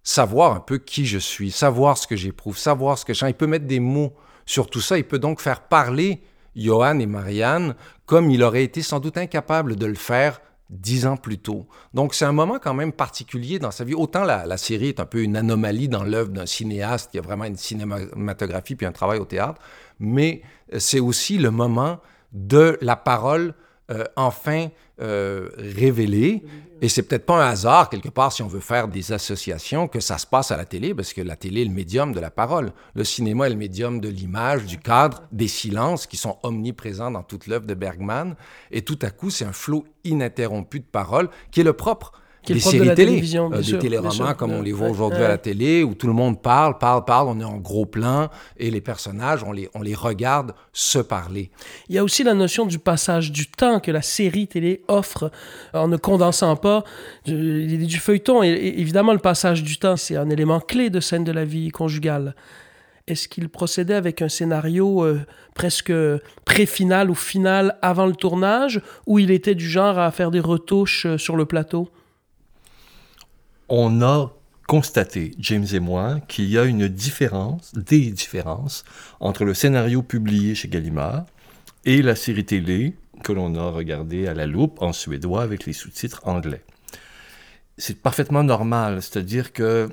savoir 0.03 0.55
un 0.55 0.61
peu 0.61 0.79
qui 0.79 1.07
je 1.07 1.19
suis, 1.19 1.51
savoir 1.51 1.97
ce 1.97 2.07
que 2.07 2.17
j'éprouve, 2.17 2.59
savoir 2.59 2.99
ce 2.99 3.05
que 3.05 3.15
je 3.15 3.21
sens. 3.21 3.31
Il 3.31 3.35
peut 3.35 3.47
mettre 3.47 3.67
des 3.67 3.81
mots 3.81 4.13
sur 4.47 4.69
tout 4.69 4.81
ça. 4.81 4.99
Il 4.99 5.05
peut 5.05 5.19
donc 5.19 5.41
faire 5.41 5.63
parler 5.63 6.23
Johan 6.57 6.99
et 6.99 7.07
Marianne 7.07 7.75
comme 8.07 8.31
il 8.31 8.43
aurait 8.43 8.65
été 8.65 8.83
sans 8.83 9.01
doute 9.01 9.17
incapable 9.17 9.77
de 9.77 9.87
le 9.87 9.95
faire 9.95 10.41
dix 10.71 11.07
ans 11.07 11.17
plus 11.17 11.39
tôt. 11.39 11.67
Donc 11.95 12.15
c'est 12.15 12.25
un 12.25 12.33
moment 12.33 12.59
quand 12.59 12.75
même 12.75 12.93
particulier 12.93 13.59
dans 13.59 13.71
sa 13.71 13.85
vie. 13.85 13.95
Autant 13.95 14.25
la, 14.25 14.47
la 14.47 14.57
série 14.57 14.89
est 14.89 15.01
un 15.01 15.07
peu 15.07 15.23
une 15.23 15.37
anomalie 15.37 15.89
dans 15.89 16.03
l'œuvre 16.03 16.31
d'un 16.31 16.47
cinéaste, 16.47 17.15
y 17.15 17.19
a 17.19 17.23
vraiment 17.23 17.45
une 17.45 17.57
cinématographie 17.57 18.75
puis 18.75 18.87
un 18.87 18.93
travail 18.93 19.19
au 19.19 19.27
théâtre, 19.27 19.61
mais 20.01 20.43
c'est 20.79 21.01
aussi 21.01 21.39
le 21.39 21.51
moment 21.51 22.01
de 22.33 22.79
la 22.81 22.97
parole 22.97 23.55
euh, 23.91 24.05
enfin 24.17 24.69
euh, 25.01 25.49
révélée. 25.57 26.43
Et 26.81 26.89
c'est 26.89 27.03
peut-être 27.03 27.27
pas 27.27 27.45
un 27.45 27.51
hasard, 27.51 27.89
quelque 27.89 28.09
part, 28.09 28.33
si 28.33 28.43
on 28.43 28.49
veut 28.49 28.61
faire 28.61 28.89
des 28.89 29.13
associations, 29.13 29.87
que 29.87 30.01
ça 30.01 30.19
se 30.19 30.27
passe 30.27 30.51
à 30.51 30.57
la 30.57 30.65
télé, 30.65 30.95
parce 30.95 31.13
que 31.13 31.21
la 31.21 31.37
télé 31.37 31.63
est 31.63 31.67
le 31.67 31.71
médium 31.71 32.13
de 32.13 32.19
la 32.19 32.31
parole. 32.31 32.73
Le 32.95 33.05
cinéma 33.05 33.47
est 33.47 33.51
le 33.51 33.57
médium 33.57 34.01
de 34.01 34.09
l'image, 34.09 34.65
du 34.65 34.79
cadre, 34.79 35.23
des 35.31 35.47
silences 35.47 36.07
qui 36.09 36.17
sont 36.17 36.39
omniprésents 36.43 37.13
dans 37.13 37.23
toute 37.23 37.47
l'œuvre 37.47 37.67
de 37.67 37.75
Bergman. 37.75 38.35
Et 38.73 38.83
tout 38.83 38.99
à 39.03 39.11
coup, 39.11 39.31
c'est 39.31 39.45
un 39.45 39.53
flot 39.53 39.85
ininterrompu 40.03 40.81
de 40.81 40.85
paroles 40.85 41.29
qui 41.53 41.61
est 41.61 41.65
le 41.65 41.73
propre 41.73 42.13
des 42.49 42.55
de 42.55 42.59
séries 42.61 42.87
la 42.87 42.95
télé, 42.95 43.23
euh, 43.37 43.57
des 43.59 44.11
sûr. 44.11 44.37
comme 44.37 44.53
on 44.53 44.63
les 44.63 44.73
voit 44.73 44.87
Ouais, 44.87 44.93
aujourd'hui 44.93 45.21
ouais. 45.21 45.27
à 45.27 45.29
la 45.29 45.39
télé, 45.39 45.85
où 45.85 45.95
tout 45.95 46.07
le 46.09 46.13
monde 46.13 46.43
parle, 46.43 46.79
parle, 46.79 47.05
parle, 47.05 47.29
on 47.29 47.39
est 47.41 47.45
en 47.45 47.59
gros 47.59 47.87
plan, 47.87 48.29
et 48.57 48.71
les 48.71 48.81
personnages, 48.81 49.45
on 49.45 49.53
les, 49.53 49.69
on 49.75 49.83
les 49.83 49.95
regarde 49.95 50.55
se 50.73 50.99
parler. 50.99 51.51
Il 51.89 51.95
y 51.95 51.99
a 51.99 52.05
aussi 52.05 52.25
la 52.25 52.35
notion 52.35 52.67
du 52.67 52.79
passage 52.79 53.31
du 53.31 53.47
temps 53.47 53.79
que 53.81 53.91
la 53.91 54.03
série 54.03 54.49
télé 54.49 54.83
offre 54.89 55.31
en 55.73 55.89
ne 55.89 55.97
condensant 55.97 56.57
pas 56.57 56.85
du, 57.25 57.87
du 57.87 57.99
feuilleton. 57.99 58.43
Et, 58.43 58.49
et 58.49 58.81
évidemment, 58.81 59.13
le 59.13 59.19
passage 59.19 59.63
du 59.63 59.77
temps, 59.79 59.97
c'est 59.97 60.17
un 60.17 60.29
élément 60.31 60.61
clé 60.61 60.91
de 60.91 61.01
scène 61.01 61.25
de 61.25 61.33
la 61.33 61.45
vie 61.45 61.71
conjugale. 61.71 62.35
Est-ce 63.09 63.27
qu'il 63.27 63.49
procédait 63.49 63.95
avec 63.95 64.23
un 64.23 64.29
scénario 64.29 65.05
euh, 65.05 65.21
presque 65.55 65.93
pré-final 66.45 67.11
ou 67.11 67.15
final 67.17 67.77
avant 67.83 68.07
le 68.07 68.15
tournage, 68.15 68.81
ou 69.07 69.19
il 69.19 69.33
était 69.33 69.57
du 69.57 69.69
genre 69.69 69.99
à 69.99 70.11
faire 70.13 70.31
des 70.31 70.39
retouches 70.41 71.07
euh, 71.07 71.19
sur 71.19 71.37
le 71.37 71.45
plateau? 71.45 71.89
On 73.75 74.03
a 74.03 74.31
constaté, 74.69 75.33
James 75.39 75.67
et 75.73 75.81
moi, 75.81 76.21
qu'il 76.29 76.45
y 76.45 76.59
a 76.59 76.65
une 76.65 76.89
différence, 76.89 77.73
des 77.73 78.11
différences, 78.11 78.85
entre 79.19 79.47
le 79.47 79.55
scénario 79.55 80.03
publié 80.03 80.55
chez 80.55 80.69
Gallimard 80.69 81.25
et 81.87 82.03
la 82.03 82.15
série 82.15 82.45
télé 82.45 82.95
que 83.25 83.33
l'on 83.33 83.55
a 83.55 83.71
regardée 83.71 84.27
à 84.27 84.35
la 84.35 84.47
loupe 84.47 84.83
en 84.83 84.93
suédois 84.93 85.43
avec 85.43 85.65
les 85.65 85.73
sous-titres 85.73 86.21
anglais. 86.25 86.63
C'est 87.79 88.03
parfaitement 88.03 88.45
normal, 88.45 89.01
c'est-à-dire 89.01 89.55
que, 89.55 89.89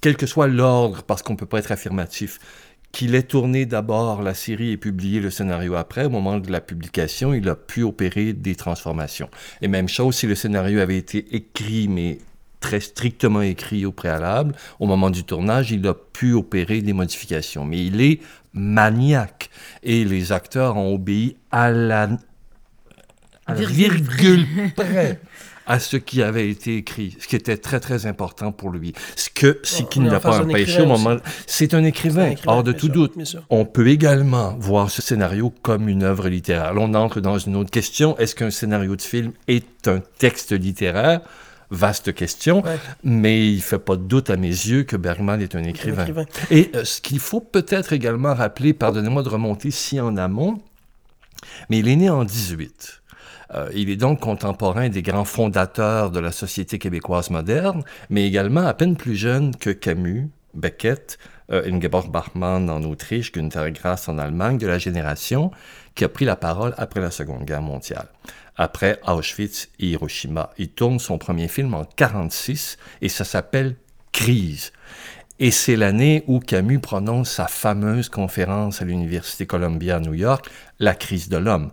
quel 0.00 0.16
que 0.16 0.26
soit 0.26 0.46
l'ordre, 0.46 1.02
parce 1.02 1.22
qu'on 1.22 1.32
ne 1.32 1.38
peut 1.38 1.46
pas 1.46 1.58
être 1.58 1.72
affirmatif, 1.72 2.38
qu'il 2.92 3.16
ait 3.16 3.24
tourné 3.24 3.66
d'abord 3.66 4.22
la 4.22 4.32
série 4.32 4.70
et 4.70 4.76
publié 4.76 5.18
le 5.18 5.30
scénario 5.30 5.74
après, 5.74 6.04
au 6.04 6.10
moment 6.10 6.38
de 6.38 6.52
la 6.52 6.60
publication, 6.60 7.34
il 7.34 7.48
a 7.48 7.56
pu 7.56 7.82
opérer 7.82 8.32
des 8.32 8.54
transformations. 8.54 9.28
Et 9.60 9.66
même 9.66 9.88
chose 9.88 10.14
si 10.14 10.28
le 10.28 10.36
scénario 10.36 10.78
avait 10.78 10.96
été 10.96 11.34
écrit, 11.34 11.88
mais 11.88 12.18
très 12.60 12.80
strictement 12.80 13.42
écrit 13.42 13.86
au 13.86 13.92
préalable, 13.92 14.54
au 14.80 14.86
moment 14.86 15.10
du 15.10 15.24
tournage, 15.24 15.70
il 15.70 15.86
a 15.86 15.94
pu 15.94 16.32
opérer 16.32 16.80
des 16.82 16.92
modifications. 16.92 17.64
Mais 17.64 17.84
il 17.84 18.00
est 18.00 18.20
maniaque. 18.52 19.50
Et 19.82 20.04
les 20.04 20.32
acteurs 20.32 20.76
ont 20.76 20.94
obéi 20.94 21.36
à 21.50 21.70
la, 21.70 22.08
à 23.46 23.54
la 23.54 23.64
Virgule 23.64 24.46
près 24.76 25.20
à 25.68 25.78
ce 25.78 25.98
qui 25.98 26.22
avait 26.22 26.48
été 26.48 26.78
écrit, 26.78 27.14
ce 27.20 27.28
qui 27.28 27.36
était 27.36 27.58
très 27.58 27.78
très 27.78 28.06
important 28.06 28.52
pour 28.52 28.70
lui. 28.70 28.94
Ce 29.16 29.28
que, 29.28 29.60
ce 29.62 29.82
qui 29.82 30.00
ne 30.00 30.10
l'a 30.10 30.18
pas 30.18 30.40
empêché 30.40 30.80
au 30.80 30.86
moment... 30.86 31.18
C'est 31.46 31.74
un 31.74 31.84
écrivain, 31.84 32.34
hors 32.46 32.64
de 32.64 32.72
tout 32.72 32.88
doute. 32.88 33.12
On 33.50 33.66
peut 33.66 33.88
également 33.88 34.56
voir 34.58 34.90
ce 34.90 35.02
scénario 35.02 35.52
comme 35.60 35.90
une 35.90 36.04
œuvre 36.04 36.30
littéraire. 36.30 36.72
On 36.74 36.94
entre 36.94 37.20
dans 37.20 37.36
une 37.36 37.54
autre 37.54 37.70
question. 37.70 38.16
Est-ce 38.16 38.34
qu'un 38.34 38.50
scénario 38.50 38.96
de 38.96 39.02
film 39.02 39.32
est 39.46 39.86
un 39.88 40.00
texte 40.18 40.52
littéraire? 40.52 41.20
Vaste 41.70 42.14
question, 42.14 42.62
Ouais. 42.64 42.78
mais 43.04 43.46
il 43.50 43.56
ne 43.56 43.60
fait 43.60 43.78
pas 43.78 43.96
de 43.96 44.02
doute 44.02 44.30
à 44.30 44.36
mes 44.36 44.48
yeux 44.48 44.84
que 44.84 44.96
Bergman 44.96 45.40
est 45.40 45.54
un 45.54 45.62
écrivain. 45.64 46.02
écrivain. 46.02 46.24
Et 46.50 46.70
euh, 46.74 46.84
ce 46.84 47.00
qu'il 47.00 47.18
faut 47.18 47.40
peut-être 47.40 47.92
également 47.92 48.34
rappeler, 48.34 48.72
pardonnez-moi 48.72 49.22
de 49.22 49.28
remonter 49.28 49.70
si 49.70 50.00
en 50.00 50.16
amont, 50.16 50.62
mais 51.68 51.78
il 51.80 51.88
est 51.88 51.96
né 51.96 52.08
en 52.10 52.24
18. 52.24 53.02
Euh, 53.54 53.70
il 53.74 53.88
est 53.90 53.96
donc 53.96 54.20
contemporain 54.20 54.88
des 54.88 55.02
grands 55.02 55.24
fondateurs 55.24 56.10
de 56.10 56.20
la 56.20 56.32
société 56.32 56.78
québécoise 56.78 57.30
moderne, 57.30 57.82
mais 58.10 58.26
également 58.26 58.66
à 58.66 58.74
peine 58.74 58.96
plus 58.96 59.16
jeune 59.16 59.54
que 59.56 59.70
Camus, 59.70 60.28
Beckett, 60.54 61.18
euh, 61.50 61.70
Ingeborg 61.70 62.10
Bachmann 62.10 62.68
en 62.68 62.82
Autriche, 62.82 63.32
Günther 63.32 63.70
Grass 63.72 64.08
en 64.08 64.18
Allemagne, 64.18 64.58
de 64.58 64.66
la 64.66 64.78
génération 64.78 65.50
qui 65.94 66.04
a 66.04 66.08
pris 66.08 66.24
la 66.26 66.36
parole 66.36 66.74
après 66.76 67.00
la 67.00 67.10
Seconde 67.10 67.44
Guerre 67.44 67.62
mondiale. 67.62 68.08
Après 68.58 69.00
Auschwitz 69.06 69.68
et 69.78 69.86
Hiroshima, 69.86 70.50
il 70.58 70.68
tourne 70.68 70.98
son 70.98 71.16
premier 71.16 71.46
film 71.46 71.74
en 71.74 71.84
46 71.84 72.76
et 73.00 73.08
ça 73.08 73.24
s'appelle 73.24 73.76
Crise. 74.10 74.72
Et 75.38 75.52
c'est 75.52 75.76
l'année 75.76 76.24
où 76.26 76.40
Camus 76.40 76.80
prononce 76.80 77.30
sa 77.30 77.46
fameuse 77.46 78.08
conférence 78.08 78.82
à 78.82 78.84
l'Université 78.84 79.46
Columbia 79.46 79.96
à 79.96 80.00
New 80.00 80.14
York, 80.14 80.50
La 80.80 80.96
crise 80.96 81.28
de 81.28 81.36
l'homme. 81.36 81.70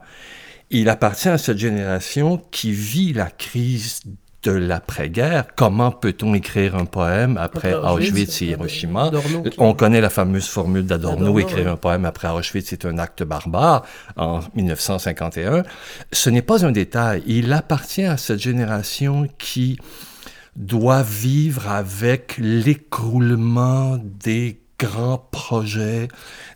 Il 0.70 0.88
appartient 0.90 1.30
à 1.30 1.40
cette 1.40 1.58
génération 1.58 2.38
qui 2.52 2.72
vit 2.72 3.14
la 3.14 3.32
crise 3.32 4.02
de 4.46 4.52
l'après-guerre. 4.52 5.46
Comment 5.56 5.92
peut-on 5.92 6.34
écrire 6.34 6.76
un 6.76 6.86
poème 6.86 7.38
après 7.38 7.74
Auschwitz, 7.74 8.42
et 8.42 8.46
Hiroshima? 8.46 9.12
On 9.58 9.74
connaît 9.74 10.02
la 10.02 10.10
fameuse 10.10 10.48
formule 10.48 10.86
d'Adorno, 10.86 11.26
Adorno, 11.26 11.40
écrire 11.40 11.68
un 11.70 11.78
poème 11.78 12.06
après 12.06 12.30
Auschwitz, 12.30 12.68
c'est 12.70 12.86
un 12.86 12.98
acte 12.98 13.24
barbare, 13.24 13.86
en 14.16 14.42
1951. 14.56 15.64
Ce 16.12 16.30
n'est 16.30 16.42
pas 16.42 16.66
un 16.66 16.72
détail. 16.72 17.24
Il 17.26 17.52
appartient 17.54 18.04
à 18.04 18.18
cette 18.18 18.40
génération 18.40 19.28
qui 19.38 19.80
doit 20.56 21.04
vivre 21.04 21.70
avec 21.70 22.36
l'écroulement 22.38 23.98
des 24.02 24.60
grands 24.78 25.18
projets, 25.32 26.08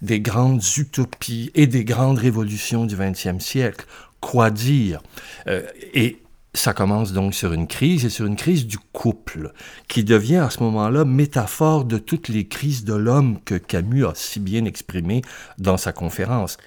des 0.02 0.20
grandes 0.20 0.62
utopies 0.78 1.52
et 1.56 1.68
des 1.68 1.86
grandes 1.86 2.20
révolutions 2.20 2.86
du 2.86 2.96
XXe 2.96 3.44
siècle. 3.44 3.86
Quoi 4.20 4.52
dire? 4.52 5.02
Euh, 5.48 5.64
Et 5.94 6.22
ça 6.54 6.74
commence 6.74 7.14
donc 7.14 7.36
sur 7.36 7.54
une 7.54 7.68
crise 7.68 8.06
et 8.06 8.10
sur 8.10 8.26
une 8.26 8.36
crise 8.36 8.66
du 8.66 8.78
couple, 8.78 9.54
qui 9.88 10.04
devient 10.04 10.38
à 10.38 10.50
ce 10.50 10.64
moment-là 10.64 11.06
métaphore 11.06 11.86
de 11.86 11.98
toutes 11.98 12.28
les 12.28 12.48
crises 12.48 12.84
de 12.84 12.96
l'homme 12.96 13.40
que 13.46 13.56
Camus 13.56 14.06
a 14.06 14.14
si 14.16 14.40
bien 14.40 14.66
exprimées 14.66 15.22
dans 15.58 15.78
sa 15.78 15.92
conférence. 15.92 16.58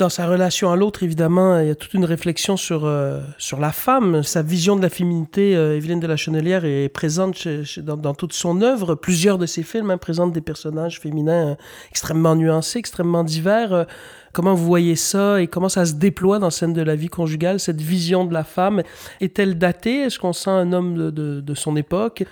Dans 0.00 0.08
sa 0.08 0.26
relation 0.26 0.72
à 0.72 0.76
l'autre, 0.76 1.02
évidemment, 1.02 1.58
il 1.58 1.66
y 1.68 1.70
a 1.70 1.74
toute 1.74 1.92
une 1.92 2.06
réflexion 2.06 2.56
sur, 2.56 2.86
euh, 2.86 3.20
sur 3.36 3.60
la 3.60 3.70
femme. 3.70 4.22
Sa 4.22 4.40
vision 4.40 4.74
de 4.74 4.80
la 4.80 4.88
féminité, 4.88 5.54
euh, 5.54 5.76
Evelyne 5.76 6.00
de 6.00 6.06
la 6.06 6.16
Chenelière, 6.16 6.64
est 6.64 6.88
présente 6.88 7.46
dans, 7.76 8.14
toute 8.14 8.32
son 8.32 8.62
œuvre. 8.62 8.94
Plusieurs 8.94 9.36
de 9.36 9.44
ses 9.44 9.62
films 9.62 9.90
hein, 9.90 9.98
présentent 9.98 10.32
des 10.32 10.40
personnages 10.40 11.00
féminins 11.00 11.48
euh, 11.48 11.54
extrêmement 11.90 12.34
nuancés, 12.34 12.78
extrêmement 12.78 13.24
divers. 13.24 13.74
Euh, 13.74 13.84
comment 14.32 14.54
vous 14.54 14.64
voyez 14.64 14.96
ça 14.96 15.42
et 15.42 15.48
comment 15.48 15.68
ça 15.68 15.84
se 15.84 15.92
déploie 15.92 16.38
dans 16.38 16.48
Scène 16.48 16.72
de 16.72 16.80
la 16.80 16.96
vie 16.96 17.08
conjugale, 17.08 17.60
cette 17.60 17.82
vision 17.82 18.24
de 18.24 18.32
la 18.32 18.44
femme? 18.44 18.82
Est-elle 19.20 19.58
datée? 19.58 20.00
Est-ce 20.04 20.18
qu'on 20.18 20.32
sent 20.32 20.48
un 20.48 20.72
homme 20.72 21.10
de- 21.10 21.42
de 21.42 21.54
son 21.54 21.76
époque? 21.76 22.24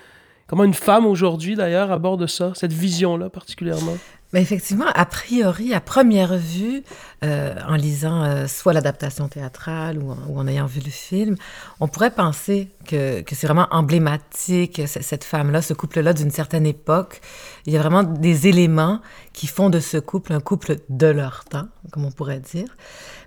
Comment 0.47 0.65
une 0.65 0.73
femme 0.73 1.05
aujourd'hui, 1.05 1.55
d'ailleurs, 1.55 1.93
aborde 1.93 2.27
ça, 2.29 2.53
cette 2.55 2.73
vision-là 2.73 3.29
particulièrement? 3.29 3.99
Mais 4.33 4.43
effectivement, 4.43 4.87
a 4.95 5.07
priori, 5.07 5.73
à 5.73 5.81
première 5.81 6.37
vue, 6.37 6.83
euh, 7.25 7.55
en 7.67 7.77
lisant 7.77 8.25
euh, 8.25 8.47
soit 8.47 8.73
l'adaptation 8.73 9.27
théâtrale 9.29 9.99
ou 9.99 10.11
en, 10.11 10.19
ou 10.29 10.39
en 10.39 10.47
ayant 10.47 10.67
vu 10.67 10.81
le 10.81 10.91
film, 10.91 11.37
on 11.81 11.89
pourrait 11.89 12.11
penser 12.11 12.69
que, 12.89 13.23
c'est 13.31 13.47
vraiment 13.47 13.69
emblématique, 13.71 14.83
cette 14.87 15.25
femme-là, 15.25 15.63
ce 15.63 15.75
couple-là 15.75 16.13
d'une 16.13 16.31
certaine 16.31 16.67
époque. 16.67 17.21
Il 17.67 17.73
y 17.73 17.77
a 17.77 17.81
vraiment 17.81 18.03
des 18.03 18.49
éléments 18.49 19.01
qui 19.33 19.47
font 19.47 19.71
de 19.71 19.79
ce 19.79 19.99
couple 19.99 20.33
un 20.33 20.41
couple 20.41 20.77
de 20.89 21.07
leur 21.07 21.45
temps, 21.45 21.69
comme 21.93 22.05
on 22.05 22.11
pourrait 22.11 22.41
dire. 22.41 22.69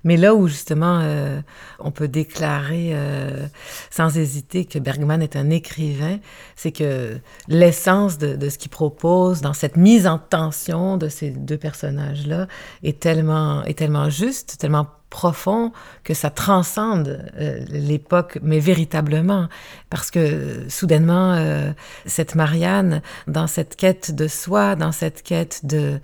Mais 0.04 0.18
là 0.18 0.34
où 0.34 0.48
justement 0.48 1.00
euh, 1.04 1.40
on 1.80 1.92
peut 1.92 2.08
déclarer 2.08 2.92
euh, 2.94 3.46
sans 3.92 4.18
hésiter 4.18 4.66
que 4.66 4.80
Bergman 4.80 5.22
est 5.22 5.36
un 5.36 5.50
écrivain, 5.52 6.18
c'est 6.56 6.72
que 6.72 7.20
l'essence 7.48 8.18
de, 8.18 8.36
de 8.36 8.50
ce 8.50 8.58
qu'il 8.58 8.72
propose 8.72 9.42
dans 9.42 9.54
cette 9.54 9.78
mise 9.78 10.08
en 10.08 10.18
tension 10.18 10.98
de 10.98 11.08
ces 11.08 11.30
deux 11.30 11.58
personnages-là 11.58 12.48
est 12.84 13.00
tellement, 13.00 13.64
est 13.64 13.78
tellement 13.78 14.10
juste, 14.10 14.58
tellement 14.58 14.88
profond 15.12 15.72
que 16.04 16.16
ça 16.16 16.32
transcende 16.32 17.30
euh, 17.40 17.60
l'époque, 17.70 18.40
mais 18.42 18.60
véritablement, 18.60 19.48
parce 19.92 20.10
que 20.10 20.66
soudainement, 20.70 21.34
euh, 21.34 21.72
cette 22.08 22.34
Marianne, 22.34 23.04
dans 23.28 23.46
cette 23.46 23.76
quête 23.76 24.16
de 24.16 24.28
soi, 24.28 24.76
dans 24.76 24.92
cette 24.92 25.22
quête 25.22 25.66
de, 25.66 26.00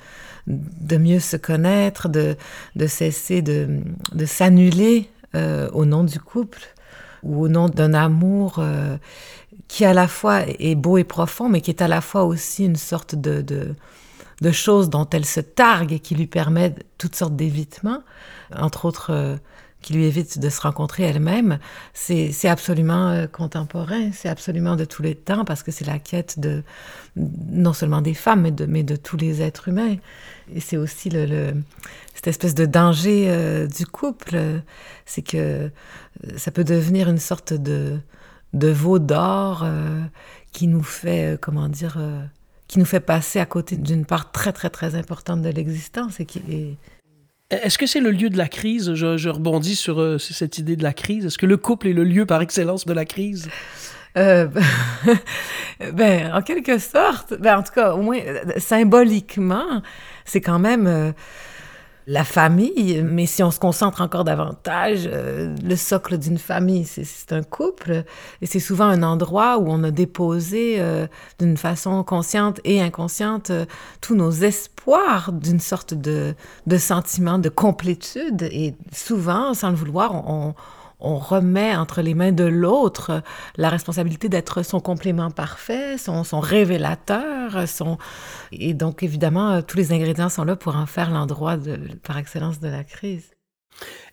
de 0.46 0.98
mieux 0.98 1.20
se 1.20 1.38
connaître, 1.38 2.10
de, 2.10 2.36
de 2.76 2.86
cesser 2.86 3.42
de, 3.42 3.80
de 4.14 4.26
s'annuler 4.28 5.10
euh, 5.36 5.70
au 5.72 5.86
nom 5.86 6.04
du 6.04 6.20
couple 6.20 6.62
ou 7.24 7.44
au 7.44 7.48
nom 7.48 7.70
d'un 7.70 7.94
amour 7.94 8.58
euh, 8.60 8.98
qui 9.68 9.86
à 9.86 9.94
la 9.94 10.08
fois 10.08 10.42
est 10.48 10.76
beau 10.76 10.98
et 10.98 11.04
profond, 11.04 11.50
mais 11.50 11.62
qui 11.62 11.72
est 11.72 11.82
à 11.82 11.88
la 11.88 12.02
fois 12.02 12.24
aussi 12.26 12.66
une 12.66 12.76
sorte 12.76 13.16
de, 13.16 13.42
de, 13.42 13.74
de 14.41 14.51
chose 14.51 14.89
dont 14.89 15.08
elle 15.12 15.25
se 15.25 15.39
targue 15.39 15.94
et 15.94 16.00
qui 16.00 16.15
lui 16.15 16.27
permet 16.27 16.75
toutes 16.98 17.15
sortes 17.15 17.36
d'évitements, 17.36 18.03
entre 18.56 18.86
autres 18.86 19.12
euh, 19.12 19.36
qui 19.82 19.94
lui 19.94 20.06
évite 20.06 20.39
de 20.39 20.50
se 20.50 20.62
rencontrer 20.62 21.03
elle-même, 21.03 21.60
c'est 21.94 22.48
absolument 22.48 23.10
euh, 23.10 23.27
contemporain, 23.27 24.12
c'est 24.12 24.29
absolument 24.29 24.75
de 24.75 24.86
tous 24.86 25.01
les 25.01 25.15
temps, 25.15 25.46
parce 25.46 25.63
que 25.63 25.72
c'est 25.72 25.86
la 25.86 26.00
quête 26.00 26.39
de 26.39 26.63
non 27.15 27.74
seulement 27.74 28.01
des 28.01 28.13
femmes, 28.13 28.41
mais 28.41 28.51
de, 28.51 28.65
mais 28.65 28.84
de 28.84 28.96
tous 28.96 29.17
les 29.17 29.41
êtres 29.41 29.70
humains. 29.70 29.96
Et 30.53 30.60
c'est 30.60 30.77
aussi 30.77 31.10
le, 31.10 31.53
cette 32.13 32.27
espèce 32.27 32.53
de 32.53 32.65
danger 32.65 33.27
euh, 33.29 33.67
du 33.67 33.86
couple, 33.86 34.62
c'est 35.06 35.22
que 35.24 35.72
ça 36.36 36.51
peut 36.51 36.63
devenir 36.63 37.10
une 37.10 37.20
sorte 37.20 37.53
de, 37.53 38.00
de 38.53 38.67
veau 38.67 39.00
d'or 39.00 39.65
qui 40.51 40.67
nous 40.67 40.84
fait, 40.84 41.38
comment 41.39 41.70
dire, 41.70 42.00
qui 42.67 42.79
nous 42.79 42.86
fait 42.86 43.00
passer 43.00 43.39
à 43.39 43.45
côté 43.45 43.77
d'une 43.77 44.05
part 44.05 44.31
très, 44.31 44.51
très, 44.51 44.69
très 44.69 44.95
importante 44.95 45.41
de 45.41 45.50
l'existence 45.50 46.19
et 46.19 46.25
qui 46.25 46.39
est 46.50 46.77
est-ce 47.50 47.77
que 47.77 47.86
c'est 47.86 48.01
le 48.01 48.12
lieu 48.12 48.29
de 48.29 48.38
la 48.38 48.50
crise? 48.50 48.93
Je, 48.93 49.29
rebondis 49.29 49.81
euh, 49.88 50.17
sur, 50.17 50.36
cette 50.36 50.57
idée 50.57 50.75
de 50.75 50.83
la 50.83 50.91
crise. 50.91 51.25
Est-ce 51.25 51.38
que 51.38 51.45
le 51.45 51.55
couple 51.55 51.88
est 51.88 51.93
le 51.93 52.03
lieu 52.03 52.25
par 52.25 52.41
excellence 52.41 52.86
de 52.86 52.91
la 52.91 53.05
crise? 53.05 53.47
Euh, 54.17 54.47
ben, 55.93 56.33
en 56.33 56.41
quelque 56.41 56.77
sorte, 56.77 57.36
ben, 57.39 57.59
en 57.59 57.63
tout 57.63 57.71
cas, 57.71 57.93
au 57.93 58.01
moins 58.01 58.19
euh, 58.19 58.43
symboliquement, 58.57 59.81
c'est 60.25 60.41
quand 60.41 60.59
même 60.59 61.13
la 62.08 62.24
famille, 62.24 63.04
mais 63.04 63.26
si 63.26 63.44
on 63.44 63.52
se 63.52 63.60
concentre 63.60 64.02
encore 64.02 64.24
davantage, 64.24 65.10
euh, 65.12 65.54
le 65.62 65.76
socle 65.76 66.18
d'une 66.18 66.38
famille, 66.38 66.86
c'est 66.86 67.34
un 67.34 67.44
couple, 67.44 68.06
et 68.42 68.46
c'est 68.46 68.62
souvent 68.62 68.86
un 68.86 69.04
endroit 69.04 69.58
où 69.58 69.66
on 69.68 69.84
a 69.84 69.92
déposé 69.92 70.78
euh, 70.80 71.06
d'une 71.38 71.58
façon 71.58 72.02
consciente 72.06 72.62
et 72.64 72.82
inconsciente 72.82 73.50
euh, 73.50 73.66
tous 74.00 74.16
nos 74.16 74.32
espoirs 74.32 75.34
d'une 75.34 75.60
sorte 75.60 75.94
de, 75.94 76.34
de 76.66 76.78
sentiment 76.78 77.40
de 77.40 77.50
complétude, 77.50 78.44
et 78.54 78.74
souvent, 78.94 79.54
sans 79.54 79.70
le 79.70 79.76
vouloir, 79.76 80.16
on 80.16 80.28
on 80.28 80.54
remet 81.00 81.75
entre 81.75 82.01
les 82.01 82.13
mains 82.13 82.32
de 82.32 82.44
l'autre 82.44 83.22
la 83.56 83.70
responsabilité 83.70 84.30
d'être 84.30 84.63
son 84.63 84.80
complément 84.80 85.32
parfait, 85.32 85.98
son, 85.98 86.24
révélateur, 86.39 87.68
son... 87.68 87.98
Et 88.51 88.74
donc, 88.74 89.04
évidemment, 89.04 89.62
tous 89.62 89.77
les 89.77 89.92
ingrédients 89.92 90.30
sont 90.30 90.44
là 90.44 90.56
pour 90.56 90.75
en 90.75 90.86
faire 90.86 91.12
l'endroit 91.12 91.58
par 92.04 92.18
excellence 92.18 92.60
de 92.60 92.68
la 92.68 92.84
crise. 92.84 93.32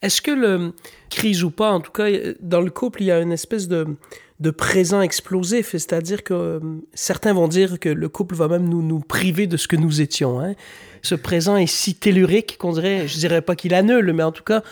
Est-ce 0.03 0.21
que 0.21 0.31
le 0.31 0.75
crise 1.09 1.43
ou 1.43 1.51
pas, 1.51 1.73
en 1.73 1.81
tout 1.81 1.93
cas, 1.93 2.09
dans 2.41 2.61
le 2.61 2.71
couple, 2.71 3.03
il 3.03 3.07
y 3.07 3.11
a 3.11 3.21
une 3.21 3.33
espèce 3.33 3.67
de, 3.67 3.97
de 4.41 4.51
présent 4.51 5.01
explosif, 5.01 5.71
c'est-à-dire 5.71 6.23
que 6.23 6.35
euh, 6.35 6.61
certains 6.93 7.33
vont 7.33 7.49
dire 7.49 7.79
que 7.81 7.89
le 7.89 8.09
couple 8.09 8.35
va 8.35 8.49
même 8.49 8.69
nous, 8.69 8.83
nous 8.83 9.01
priver 9.01 9.47
de 9.47 9.57
ce 9.57 9.69
que 9.69 9.77
nous 9.77 10.01
étions. 10.01 10.41
Hein? 10.41 10.55
Ce 11.03 11.15
présent 11.15 11.57
est 11.57 11.67
si 11.67 11.95
tellurique 11.95 12.59
qu'on 12.59 12.73
dirait, 12.73 13.09
je 13.09 13.19
dirais 13.19 13.43
pas 13.43 13.57
qu'il 13.57 13.75
annule, 13.75 14.13
mais 14.13 14.23
en 14.23 14.33
tout 14.33 14.43
cas, 14.43 14.63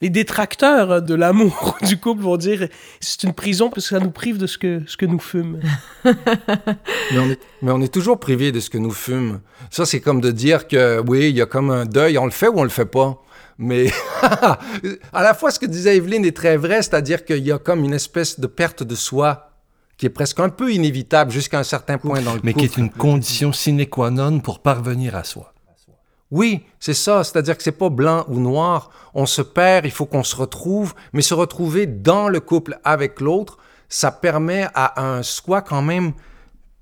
les 0.00 0.10
détracteurs 0.10 1.02
de 1.02 1.14
l'amour 1.14 1.76
du 1.82 1.98
couple 1.98 2.22
vont 2.22 2.36
dire 2.36 2.68
c'est 3.00 3.24
une 3.24 3.32
prison 3.32 3.68
parce 3.70 3.88
que 3.88 3.96
ça 3.96 4.00
nous 4.00 4.10
prive 4.10 4.38
de 4.38 4.46
ce 4.46 4.58
que, 4.58 4.82
ce 4.86 4.96
que 4.96 5.06
nous 5.06 5.18
fûmes. 5.18 5.60
mais, 6.04 7.18
on 7.18 7.30
est, 7.30 7.40
mais 7.62 7.72
on 7.72 7.80
est 7.80 7.92
toujours 7.92 8.20
privé 8.20 8.52
de 8.52 8.60
ce 8.60 8.70
que 8.70 8.78
nous 8.78 8.92
fûmes. 8.92 9.40
Ça, 9.70 9.86
c'est 9.86 10.00
comme 10.00 10.20
de 10.20 10.30
dire 10.30 10.68
que 10.68 11.02
oui, 11.06 11.30
il 11.30 11.36
y 11.36 11.42
a 11.42 11.46
comme 11.46 11.70
un 11.70 11.84
deuil, 11.84 12.18
on 12.18 12.24
le 12.24 12.30
fait 12.30 12.48
ou 12.48 12.58
on 12.58 12.64
le 12.64 12.68
fait 12.68 12.86
pas. 12.86 13.22
Mais 13.58 13.90
à 14.22 15.22
la 15.22 15.34
fois, 15.34 15.50
ce 15.50 15.58
que 15.58 15.66
disait 15.66 15.96
Evelyne 15.96 16.24
est 16.24 16.36
très 16.36 16.56
vrai, 16.56 16.76
c'est-à-dire 16.82 17.24
qu'il 17.24 17.44
y 17.44 17.50
a 17.50 17.58
comme 17.58 17.84
une 17.84 17.94
espèce 17.94 18.38
de 18.38 18.46
perte 18.46 18.84
de 18.84 18.94
soi 18.94 19.50
qui 19.96 20.06
est 20.06 20.10
presque 20.10 20.38
un 20.38 20.48
peu 20.48 20.72
inévitable 20.72 21.32
jusqu'à 21.32 21.58
un 21.58 21.64
certain 21.64 21.98
point 21.98 22.22
dans 22.22 22.34
le 22.34 22.40
mais 22.44 22.52
couple. 22.52 22.62
Mais 22.62 22.68
qui 22.68 22.80
est 22.80 22.82
une 22.82 22.90
condition 22.90 23.52
sine 23.52 23.84
qua 23.86 24.10
non 24.10 24.38
pour 24.38 24.60
parvenir 24.60 25.16
à 25.16 25.24
soi. 25.24 25.52
Oui, 26.30 26.64
c'est 26.78 26.94
ça, 26.94 27.24
c'est-à-dire 27.24 27.56
que 27.56 27.62
c'est 27.62 27.72
pas 27.72 27.88
blanc 27.88 28.24
ou 28.28 28.38
noir, 28.38 28.90
on 29.14 29.24
se 29.24 29.40
perd, 29.40 29.86
il 29.86 29.90
faut 29.90 30.06
qu'on 30.06 30.24
se 30.24 30.36
retrouve, 30.36 30.94
mais 31.12 31.22
se 31.22 31.34
retrouver 31.34 31.86
dans 31.86 32.28
le 32.28 32.40
couple 32.40 32.78
avec 32.84 33.20
l'autre, 33.20 33.56
ça 33.88 34.12
permet 34.12 34.66
à 34.74 35.02
un 35.02 35.22
soi 35.22 35.62
quand 35.62 35.80
même 35.80 36.12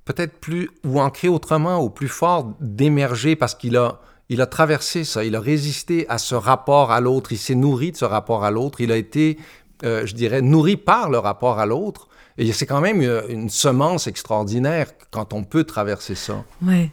peut-être 0.04 0.40
plus 0.40 0.68
ou 0.84 1.00
ancré 1.00 1.28
autrement 1.28 1.80
ou 1.82 1.90
plus 1.90 2.08
fort 2.08 2.54
d'émerger 2.60 3.36
parce 3.36 3.54
qu'il 3.54 3.76
a 3.76 4.00
il 4.28 4.40
a 4.40 4.46
traversé 4.46 5.04
ça, 5.04 5.24
il 5.24 5.36
a 5.36 5.40
résisté 5.40 6.06
à 6.08 6.18
ce 6.18 6.34
rapport 6.34 6.90
à 6.90 7.00
l'autre, 7.00 7.32
il 7.32 7.38
s'est 7.38 7.54
nourri 7.54 7.92
de 7.92 7.96
ce 7.96 8.04
rapport 8.04 8.44
à 8.44 8.50
l'autre, 8.50 8.80
il 8.80 8.90
a 8.90 8.96
été, 8.96 9.38
euh, 9.84 10.04
je 10.04 10.14
dirais, 10.14 10.42
nourri 10.42 10.76
par 10.76 11.10
le 11.10 11.18
rapport 11.18 11.58
à 11.58 11.66
l'autre. 11.66 12.08
Et 12.38 12.52
c'est 12.52 12.66
quand 12.66 12.80
même 12.80 13.00
une, 13.00 13.22
une, 13.28 13.48
semence 13.48 14.08
extraordinaire 14.08 14.88
quand 15.10 15.32
on 15.32 15.44
peut 15.44 15.64
traverser 15.64 16.14
ça. 16.14 16.44
Oui. 16.62 16.90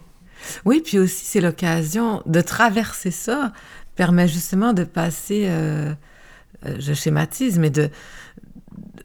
Oui, 0.65 0.81
puis 0.83 0.99
aussi, 0.99 1.25
c'est 1.25 1.41
l'occasion 1.41 2.21
de 2.25 2.41
traverser 2.41 3.11
ça, 3.11 3.51
permet 3.95 4.27
justement 4.27 4.73
de 4.73 4.83
passer, 4.83 5.45
euh, 5.47 5.93
euh, 6.65 6.75
je 6.79 6.93
schématise, 6.93 7.59
mais 7.59 7.69
de, 7.69 7.89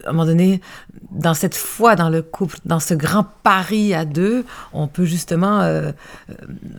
à 0.05 0.09
un 0.09 0.11
moment 0.13 0.25
donné, 0.25 0.61
dans 1.11 1.33
cette 1.33 1.55
foi 1.55 1.95
dans 1.95 2.09
le 2.09 2.21
couple, 2.21 2.57
dans 2.65 2.79
ce 2.79 2.93
grand 2.93 3.25
pari 3.43 3.93
à 3.93 4.05
deux, 4.05 4.45
on 4.73 4.87
peut 4.87 5.05
justement 5.05 5.61
euh, 5.61 5.91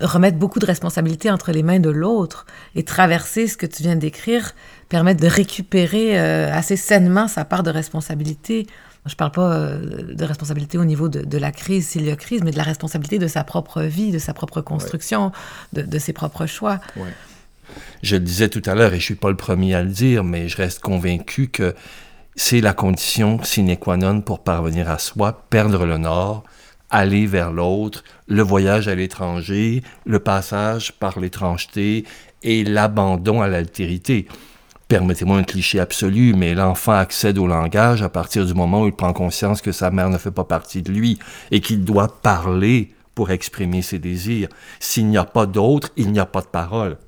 remettre 0.01 0.39
beaucoup 0.39 0.59
de 0.59 0.67
responsabilités 0.67 1.31
entre 1.31 1.53
les 1.53 1.63
mains 1.63 1.81
de 1.81 1.91
l'autre 1.91 2.47
et 2.75 2.85
traverser 2.85 3.47
ce 3.47 3.57
que 3.57 3.67
tu 3.67 3.83
viens 3.83 3.97
d'écrire, 3.97 4.53
permettre 4.89 5.21
de 5.21 5.29
récupérer 5.29 6.19
assez 6.19 6.77
sainement 6.77 7.29
sa 7.29 7.45
part 7.45 7.63
de 7.63 7.71
responsabilité 7.71 8.67
je 9.07 9.15
ne 9.15 9.17
parle 9.17 9.33
pas 9.33 9.53
euh, 9.55 10.15
de 10.15 10.25
responsabilité 10.25 10.77
au 10.77 10.85
niveau 10.85 11.09
de, 11.09 11.39
la 11.39 11.53
crise, 11.53 11.89
s'il 11.89 12.05
y 12.05 12.11
a 12.11 12.17
crise, 12.17 12.43
mais 12.43 12.51
de 12.51 12.57
la 12.57 12.63
responsabilité 12.63 13.19
de 13.19 13.29
sa 13.29 13.45
propre 13.45 13.83
vie, 13.83 14.11
de 14.11 14.19
sa 14.19 14.35
propre 14.35 14.61
construction, 14.61 15.33
de, 15.73 15.99
ses 15.99 16.13
propres 16.13 16.47
choix. 16.47 16.81
Je 18.03 18.17
le 18.17 18.23
disais 18.23 18.49
tout 18.49 18.63
à 18.67 18.75
l'heure, 18.75 18.93
et 18.93 18.97
je 18.97 19.03
ne 19.03 19.07
suis 19.07 19.15
pas 19.15 19.31
le 19.31 19.37
premier 19.37 19.75
à 19.75 19.83
le 19.83 19.89
dire, 19.89 20.23
mais 20.23 20.49
je 20.49 20.57
reste 20.57 20.81
convaincu 20.81 21.49
que 21.49 21.75
c'est 22.37 22.61
la 22.61 22.75
condition 22.75 23.43
sine 23.43 23.77
qua 23.77 23.97
non 23.97 24.21
pour 24.21 24.41
parvenir 24.41 24.91
à 24.91 24.99
soi, 24.99 25.47
perdre 25.49 25.87
le 25.87 25.97
nord, 25.97 26.45
aller 26.91 27.27
vers 27.27 27.53
l'autre, 27.53 28.05
le 28.27 28.43
voyage 28.43 28.89
à 28.89 28.95
l'étranger, 28.95 29.83
le 30.05 30.19
passage 30.19 30.93
par 30.93 31.21
l'étrangeté 31.21 32.05
et 32.43 32.65
l'abandon 32.65 33.41
à 33.41 33.49
l'altérité 33.49 34.27
permettez-moi 34.91 35.39
un 35.39 35.45
cliché 35.45 35.79
absolu, 35.79 36.35
mais 36.35 36.53
l'enfant 36.53 36.95
accède 36.95 37.39
au 37.39 37.47
langage 37.47 38.03
à 38.03 38.09
partir 38.09 38.45
du 38.45 38.55
moment 38.55 38.83
où 38.83 38.87
il 38.87 38.93
prend 38.93 39.13
conscience 39.13 39.63
que 39.63 39.71
sa 39.71 39.93
mère 39.93 40.11
ne 40.11 40.19
fait 40.19 40.33
pas 40.33 40.43
partie 40.43 40.83
de 40.83 40.91
lui 40.91 41.21
et 41.53 41.61
qu'il 41.61 41.85
doit 41.85 42.21
parler 42.21 42.93
pour 43.15 43.31
exprimer 43.31 43.83
ses 43.83 44.01
désirs. 44.01 44.49
S'il 44.81 45.07
n'y 45.07 45.17
a 45.17 45.25
pas 45.25 45.47
d'autre, 45.47 45.91
il 45.97 46.11
n'y 46.11 46.19
a 46.19 46.27
pas 46.27 46.41
de 46.41 46.49
parole. 46.49 46.99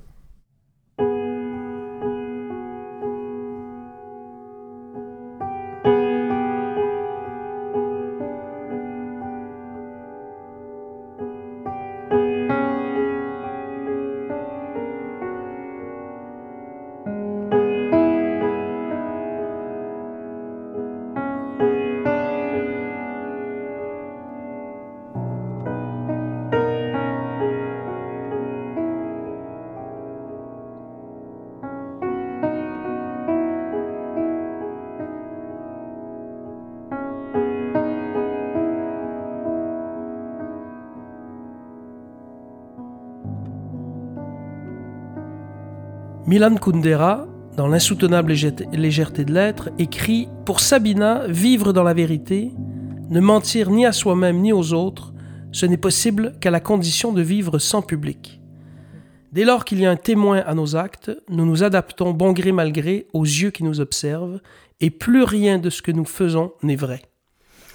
Milan 46.33 46.55
Kundera, 46.55 47.27
dans 47.57 47.67
l'insoutenable 47.67 48.33
légèreté 48.73 49.23
de 49.23 49.31
l'être, 49.31 49.69
écrit 49.77 50.29
Pour 50.47 50.61
Sabina, 50.61 51.27
vivre 51.27 51.73
dans 51.73 51.83
la 51.83 51.93
vérité, 51.93 52.51
ne 53.11 53.19
mentir 53.19 53.69
ni 53.69 53.85
à 53.85 53.91
soi-même 53.91 54.41
ni 54.41 54.51
aux 54.51 54.73
autres, 54.73 55.13
ce 55.51 55.67
n'est 55.67 55.77
possible 55.77 56.33
qu'à 56.41 56.49
la 56.49 56.59
condition 56.59 57.11
de 57.11 57.21
vivre 57.21 57.59
sans 57.59 57.83
public. 57.83 58.41
Dès 59.31 59.45
lors 59.45 59.63
qu'il 59.63 59.79
y 59.79 59.85
a 59.85 59.91
un 59.91 59.95
témoin 59.95 60.39
à 60.39 60.55
nos 60.55 60.75
actes, 60.75 61.11
nous 61.29 61.45
nous 61.45 61.61
adaptons 61.63 62.13
bon 62.13 62.31
gré 62.31 62.51
mal 62.51 62.71
gré 62.71 63.05
aux 63.13 63.25
yeux 63.25 63.51
qui 63.51 63.63
nous 63.63 63.79
observent, 63.79 64.41
et 64.81 64.89
plus 64.89 65.21
rien 65.21 65.59
de 65.59 65.69
ce 65.69 65.83
que 65.83 65.91
nous 65.91 66.03
faisons 66.03 66.53
n'est 66.63 66.75
vrai. 66.75 67.03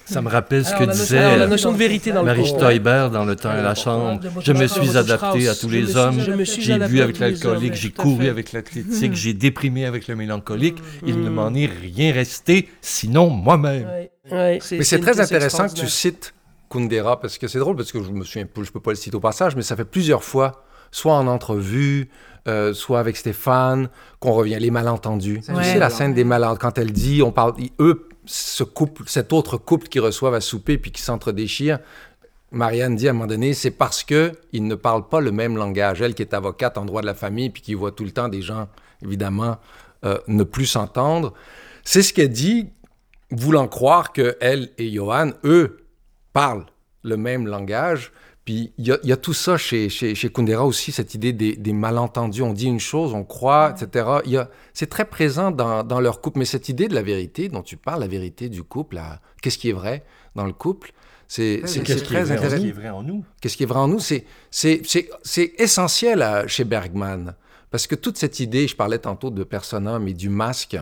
Ça 0.09 0.23
me 0.23 0.29
rappelle 0.29 0.65
ce 0.65 0.75
que 0.75 0.85
disait 0.85 1.37
la 1.37 1.47
notion 1.47 1.73
de 1.73 1.77
vérité 1.77 2.13
dans 2.13 2.25
Marie 2.25 2.47
Stoiber 2.47 3.09
dans 3.13 3.25
Le 3.25 3.37
temps 3.37 3.55
et 3.57 3.63
la 3.63 3.75
chambre. 3.75 4.21
Je 4.43 4.53
me 4.53 4.67
suis 4.67 4.97
adapté 4.97 5.49
à 5.49 5.55
tous 5.55 5.69
les 5.69 5.97
hommes. 5.97 6.19
J'ai 6.45 6.79
bu 6.79 7.01
avec 7.01 7.19
l'alcoolique, 7.19 7.75
j'ai 7.75 7.91
couru 7.91 8.29
avec 8.29 8.53
l'athlétique, 8.53 9.15
j'ai 9.15 9.35
déprimé 9.35 9.85
avec 9.85 10.09
le 10.09 10.17
mélancolique. 10.17 10.79
Il 11.07 11.21
ne 11.21 11.31
m'en 11.31 11.53
est 11.55 11.67
rien 11.67 12.13
resté, 12.13 12.69
sinon 12.81 13.29
moi-même. 13.31 13.87
Mais 14.31 14.61
c'est 14.61 15.01
très 15.01 15.21
intéressant 15.21 15.69
que 15.69 15.75
tu 15.75 15.89
cites 15.89 16.35
Kundera, 16.71 17.19
parce 17.19 17.39
que 17.39 17.49
c'est 17.49 17.59
drôle, 17.59 17.77
parce 17.77 17.93
que 17.93 18.03
je 18.03 18.11
me 18.11 18.25
souviens, 18.25 18.47
je 18.63 18.71
peux 18.71 18.81
pas 18.81 18.91
le 18.91 18.97
citer 18.97 19.17
au 19.17 19.21
passage, 19.21 19.57
mais 19.57 19.63
ça 19.63 19.75
fait 19.75 19.87
plusieurs 19.87 20.23
fois 20.23 20.65
soit 20.91 21.15
en 21.15 21.27
entrevue, 21.27 22.09
euh, 22.47 22.73
soit 22.73 23.01
avec 23.01 23.17
Stéphane, 23.17 23.89
qu'on 24.21 24.33
revient, 24.33 24.57
les 24.59 24.71
malentendus. 24.71 25.41
Tu 25.47 25.65
sais, 25.65 25.79
la 25.79 25.91
scène 25.91 26.15
des 26.15 26.25
malentendus, 26.25 26.59
quand 26.61 26.79
elle 26.79 26.93
dit, 26.93 27.23
on 27.23 27.33
parle, 27.33 27.53
eux, 27.79 28.08
ce 28.29 28.63
couple, 28.63 29.05
cet 29.07 29.33
autre 29.33 29.57
couple 29.57 29.89
qui 29.89 30.01
reçoivent 30.01 30.35
à 30.35 30.41
souper 30.41 30.77
puis 30.79 30.93
qui 30.93 31.01
s'entre-déchire, 31.01 31.79
Marianne 32.51 32.95
dit 32.95 33.09
à 33.09 33.11
un 33.11 33.15
moment 33.15 33.27
donné, 33.27 33.55
c'est 33.55 33.71
parce 33.71 34.05
que 34.05 34.33
ils 34.53 34.67
ne 34.67 34.75
parlent 34.75 35.09
pas 35.09 35.21
le 35.21 35.33
même 35.33 35.57
langage. 35.57 36.01
Elle 36.01 36.15
qui 36.15 36.23
est 36.23 36.35
avocate 36.35 36.79
en 36.79 36.85
droit 36.85 37.01
de 37.01 37.07
la 37.07 37.15
famille 37.15 37.51
puis 37.51 37.63
qui 37.63 37.75
voit 37.75 37.93
tout 37.93 38.05
le 38.05 38.11
temps 38.11 38.29
des 38.29 38.43
gens, 38.43 38.69
évidemment, 39.03 39.57
euh, 40.05 40.19
ne 40.29 40.45
plus 40.45 40.67
s'entendre. 40.67 41.35
C'est 41.85 42.03
ce 42.03 42.13
qu'elle 42.13 42.31
dit, 42.31 42.69
voulant 43.31 43.67
croire 43.67 44.13
que 44.13 44.37
elle 44.41 44.71
et 44.79 44.91
Johan, 44.91 45.33
eux, 45.45 45.87
parlent 46.33 46.67
le 47.03 47.17
même 47.17 47.47
langage. 47.47 48.13
Puis 48.49 48.73
il 48.79 48.87
y, 48.87 49.13
a 49.13 49.17
tout 49.19 49.35
ça 49.35 49.59
chez, 49.59 49.91
chez, 49.91 50.15
chez, 50.15 50.31
Kundera 50.31 50.65
aussi, 50.65 50.91
cette 50.91 51.13
idée 51.13 51.35
des, 51.35 51.73
malentendus. 51.75 52.41
On 52.41 52.55
dit 52.55 52.65
une 52.65 52.81
chose, 52.81 53.13
on 53.13 53.23
croit, 53.23 53.75
etc. 53.77 54.47
C'est 54.73 54.89
très 54.89 55.05
présent 55.05 55.51
dans, 55.51 55.85
dans, 55.85 56.01
leur 56.01 56.23
couple. 56.23 56.39
Mais 56.39 56.47
cette 56.47 56.71
idée 56.71 56.89
de 56.89 56.95
la 56.95 57.03
vérité 57.03 57.51
dont 57.51 57.61
tu 57.61 57.77
parles, 57.77 58.01
la 58.01 58.07
vérité 58.07 58.49
du 58.49 58.63
couple, 58.63 59.03
qu'est-ce 59.43 59.59
qui 59.59 59.69
est 59.69 59.75
vrai 59.75 60.03
dans 60.35 60.47
le 60.47 60.55
couple, 60.55 60.95
c'est 61.27 61.61
très 61.61 62.33
intéressant. 62.33 62.49
Qu'est-ce 62.49 62.57
qui 62.63 62.69
est 62.69 62.73
vrai 62.73 62.89
en 62.89 63.03
nous? 63.03 63.25
Qu'est-ce 63.43 63.57
qui 63.59 63.63
est 63.65 63.67
vrai 63.67 63.81
en 63.81 63.89
nous? 63.89 64.01
C'est 64.01 65.55
essentiel 65.59 66.45
chez 66.47 66.65
Bergman. 66.65 67.35
Parce 67.71 67.87
que 67.87 67.95
toute 67.95 68.17
cette 68.17 68.41
idée, 68.41 68.67
je 68.67 68.75
parlais 68.75 68.99
tantôt 68.99 69.31
de 69.31 69.45
persona, 69.45 69.99
mais 69.99 70.15
du 70.15 70.31
masque, 70.31 70.79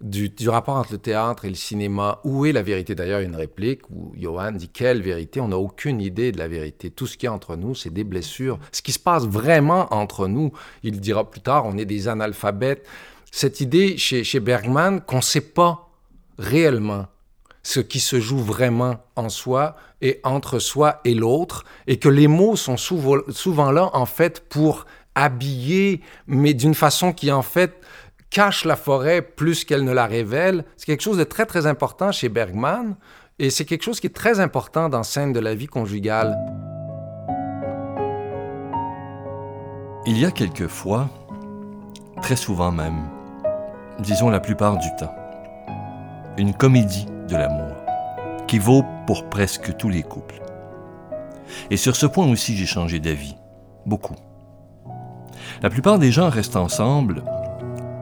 du, 0.00 0.30
rapport 0.48 0.76
entre 0.76 0.92
le 0.92 0.98
théâtre 0.98 1.44
et 1.44 1.48
le 1.48 1.56
cinéma, 1.56 2.20
où 2.22 2.46
est 2.46 2.52
la 2.52 2.62
vérité? 2.62 2.94
D'ailleurs, 2.94 3.20
une 3.20 3.34
réplique 3.34 3.88
où 3.90 4.12
Johan 4.16 4.52
dit 4.52 4.68
Quelle 4.68 5.02
vérité? 5.02 5.40
On 5.40 5.48
n'a 5.48 5.58
aucune 5.58 6.00
idée 6.00 6.30
de 6.30 6.38
la 6.38 6.46
vérité. 6.46 6.90
Tout 6.90 7.08
ce 7.08 7.16
qui 7.16 7.26
est 7.26 7.30
entre 7.30 7.56
nous, 7.56 7.74
c'est 7.74 7.92
des 7.92 8.04
blessures. 8.04 8.58
Ce 8.70 8.82
qui 8.82 8.92
se 8.92 9.00
passe 9.00 9.26
vraiment 9.26 9.92
entre 9.92 10.28
nous, 10.28 10.52
il 10.84 11.00
dira 11.00 11.28
plus 11.28 11.40
tard 11.40 11.66
on 11.66 11.76
est 11.76 11.84
des 11.84 12.06
analphabètes. 12.06 12.86
Cette 13.32 13.60
idée 13.60 13.96
chez, 13.96 14.22
chez 14.22 14.40
Bergman 14.40 15.00
qu'on 15.00 15.16
ne 15.16 15.22
sait 15.22 15.40
pas 15.40 15.90
réellement 16.38 17.06
ce 17.68 17.80
qui 17.80 18.00
se 18.00 18.20
joue 18.20 18.38
vraiment 18.38 18.96
en 19.16 19.28
soi 19.28 19.76
et 20.00 20.20
entre 20.22 20.58
soi 20.58 21.00
et 21.04 21.14
l'autre, 21.14 21.64
et 21.86 21.98
que 21.98 22.08
les 22.08 22.28
mots 22.28 22.56
sont 22.56 22.76
souvent 22.76 23.70
là, 23.70 23.90
en 23.92 24.06
fait, 24.06 24.40
pour 24.48 24.86
habiller, 25.24 26.00
mais 26.26 26.54
d'une 26.54 26.74
façon 26.74 27.12
qui, 27.12 27.32
en 27.32 27.42
fait, 27.42 27.80
cache 28.30 28.64
la 28.64 28.76
forêt 28.76 29.22
plus 29.22 29.64
qu'elle 29.64 29.84
ne 29.84 29.92
la 29.92 30.06
révèle. 30.06 30.64
C'est 30.76 30.86
quelque 30.86 31.02
chose 31.02 31.18
de 31.18 31.24
très, 31.24 31.46
très 31.46 31.66
important 31.66 32.12
chez 32.12 32.28
Bergman, 32.28 32.96
et 33.38 33.50
c'est 33.50 33.64
quelque 33.64 33.84
chose 33.84 34.00
qui 34.00 34.06
est 34.06 34.14
très 34.14 34.40
important 34.40 34.88
dans 34.88 35.02
Scène 35.02 35.32
de 35.32 35.40
la 35.40 35.54
vie 35.54 35.66
conjugale. 35.66 36.36
Il 40.06 40.18
y 40.18 40.24
a 40.24 40.30
quelquefois, 40.30 41.08
très 42.22 42.36
souvent 42.36 42.70
même, 42.70 43.08
disons 43.98 44.30
la 44.30 44.40
plupart 44.40 44.78
du 44.78 44.88
temps, 44.98 45.14
une 46.36 46.54
comédie 46.54 47.06
de 47.28 47.36
l'amour, 47.36 47.76
qui 48.46 48.58
vaut 48.58 48.84
pour 49.06 49.28
presque 49.28 49.76
tous 49.76 49.88
les 49.88 50.02
couples. 50.02 50.40
Et 51.70 51.76
sur 51.76 51.96
ce 51.96 52.06
point 52.06 52.28
aussi, 52.30 52.56
j'ai 52.56 52.66
changé 52.66 53.00
d'avis, 53.00 53.36
beaucoup. 53.84 54.14
La 55.62 55.70
plupart 55.70 55.98
des 55.98 56.12
gens 56.12 56.30
restent 56.30 56.56
ensemble, 56.56 57.22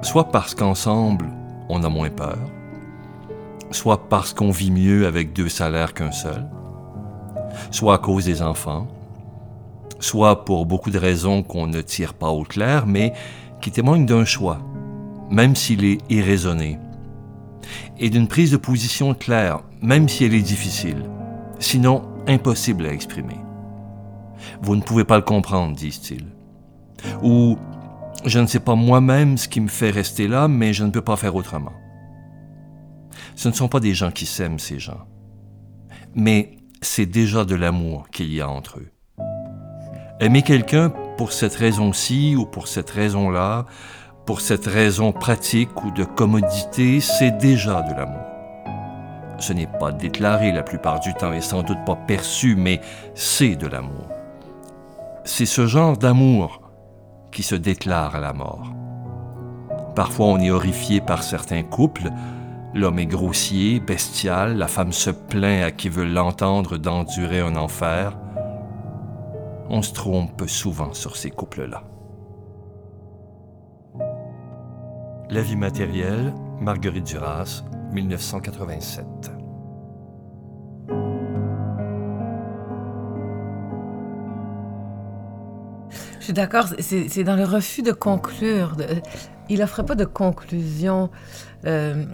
soit 0.03 0.31
parce 0.31 0.55
qu'ensemble, 0.55 1.31
on 1.69 1.83
a 1.83 1.89
moins 1.89 2.11
peur, 2.11 2.39
soit 3.71 4.09
parce 4.09 4.33
qu'on 4.33 4.51
vit 4.51 4.71
mieux 4.71 5.07
avec 5.07 5.33
deux 5.33 5.49
salaires 5.49 5.95
qu'un 5.95 6.13
seul, 6.13 6.47
soit 7.71 7.95
à 7.95 7.99
cause 7.99 8.27
des 8.27 8.43
enfants, 8.43 8.87
soit 9.99 10.45
pour 10.45 10.67
beaucoup 10.67 10.91
de 10.91 10.99
raisons 10.99 11.43
qu'on 11.43 11.67
ne 11.67 11.81
tire 11.81 12.15
pas 12.15 12.29
au 12.29 12.43
clair, 12.43 12.87
mais 12.87 13.13
qui 13.61 13.71
témoignent 13.71 14.07
d'un 14.07 14.25
choix, 14.25 14.59
même 15.31 15.57
s'il 15.57 15.85
est 15.85 15.99
irraisonné, 16.11 16.79
et 17.99 18.11
d'une 18.11 18.29
prise 18.29 18.53
de 18.53 18.57
position 18.59 19.15
claire, 19.15 19.61
même 19.81 20.09
si 20.09 20.25
elle 20.25 20.35
est 20.35 20.43
difficile, 20.43 21.05
sinon 21.59 22.03
impossible 22.29 22.87
à 22.87 22.93
exprimer. 22.93 23.41
Vous 24.61 24.77
ne 24.77 24.83
pouvez 24.83 25.05
pas 25.05 25.17
le 25.17 25.23
comprendre, 25.23 25.75
disent-ils. 25.75 26.36
Ou 27.23 27.59
je 28.25 28.39
ne 28.39 28.47
sais 28.47 28.61
pas 28.61 28.75
moi-même 28.75 29.37
ce 29.37 29.49
qui 29.49 29.61
me 29.61 29.69
fait 29.69 29.91
rester 29.91 30.29
là, 30.29 30.49
mais 30.49 30.73
je 30.73 30.85
ne 30.85 30.91
peux 30.91 31.03
pas 31.03 31.17
faire 31.17 31.35
autrement. 31.35 31.73
Ce 33.35 33.49
ne 33.49 33.55
sont 33.55 33.69
pas 33.69 33.81
des 33.81 33.95
gens 33.95 34.11
qui 34.11 34.27
s'aiment, 34.27 34.59
ces 34.59 34.79
gens. 34.79 35.07
Mais 36.15 36.57
c'est 36.81 37.07
déjà 37.07 37.45
de 37.45 37.55
l'amour 37.55 38.09
qu'il 38.11 38.33
y 38.33 38.41
a 38.41 38.49
entre 38.49 38.79
eux. 38.79 38.91
Aimer 40.21 40.43
quelqu'un 40.43 40.91
pour 41.19 41.33
cette 41.33 41.55
raison-ci 41.55 42.35
ou 42.37 42.47
pour 42.47 42.69
cette 42.69 42.89
raison-là, 42.89 43.67
pour 44.25 44.41
cette 44.41 44.67
raison 44.67 45.13
pratique 45.13 45.85
ou 45.85 45.91
de 45.91 46.05
commodité, 46.05 47.01
c'est 47.01 47.37
déjà 47.37 47.83
de 47.83 47.95
l'amour. 47.95 48.25
Ce 49.39 49.53
n'est 49.53 49.69
pas 49.79 49.93
déclaré 49.93 50.53
la 50.53 50.63
plupart 50.63 51.01
du 51.01 51.13
temps 51.15 51.33
et 51.33 51.43
sans 51.43 51.63
doute 51.63 51.85
pas 51.85 51.97
perçu, 51.97 52.57
mais 52.57 52.81
c'est 53.15 53.57
de 53.57 53.67
l'amour. 53.67 54.09
C'est 55.25 55.47
ce 55.47 55.67
genre 55.67 55.99
d'amour 55.99 56.66
qui 57.33 57.43
se 57.43 57.55
déclare 57.55 58.17
à 58.17 58.21
la 58.21 58.33
mort. 58.33 58.73
Parfois 59.95 60.27
on 60.27 60.39
est 60.39 60.51
horrifié 60.51 61.01
par 61.01 61.23
certains 61.23 61.63
couples, 61.63 62.11
l'homme 62.75 62.99
est 62.99 63.07
grossier, 63.07 63.81
bestial, 63.81 64.57
la 64.57 64.69
femme 64.69 64.93
se 64.93 65.11
plaint 65.11 65.65
à 65.65 65.71
qui 65.71 65.89
veut 65.89 66.05
l'entendre 66.05 66.77
d'endurer 66.77 67.41
un 67.41 67.57
enfer. 67.57 68.17
On 69.69 69.83
se 69.83 69.93
trompe 69.93 70.47
souvent 70.47 70.93
sur 70.93 71.17
ces 71.17 71.31
couples-là. 71.31 71.83
La 75.29 75.41
vie 75.41 75.57
matérielle, 75.57 76.33
Marguerite 76.61 77.07
Duras, 77.07 77.65
1987. 77.93 79.26
Suis 86.27 86.33
d'accord, 86.33 86.67
c'est 86.81 87.23
dans 87.23 87.37
le 87.37 87.45
refus 87.45 87.83
de 87.83 87.93
conclure. 87.93 88.77
il 89.49 89.61
n'offre 89.61 89.83
pas 89.83 89.95
de 89.95 90.05
conclusion. 90.05 91.09
Euh, 91.67 92.05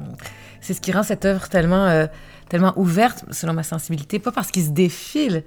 c'est 0.61 0.75
ce 0.75 0.83
qui 0.83 0.92
rend 0.92 1.03
cette 1.03 1.25
œuvre 1.25 1.48
tellement, 1.48 1.87
euh, 1.87 2.07
tellement 2.51 2.75
ouverte, 2.77 3.25
selon 3.31 3.55
ma 3.55 3.62
sensibilité, 3.62 4.18
pas 4.18 4.31
parce 4.31 4.51
qu'il 4.51 4.64
se 4.64 4.70
défile, 4.70 5.44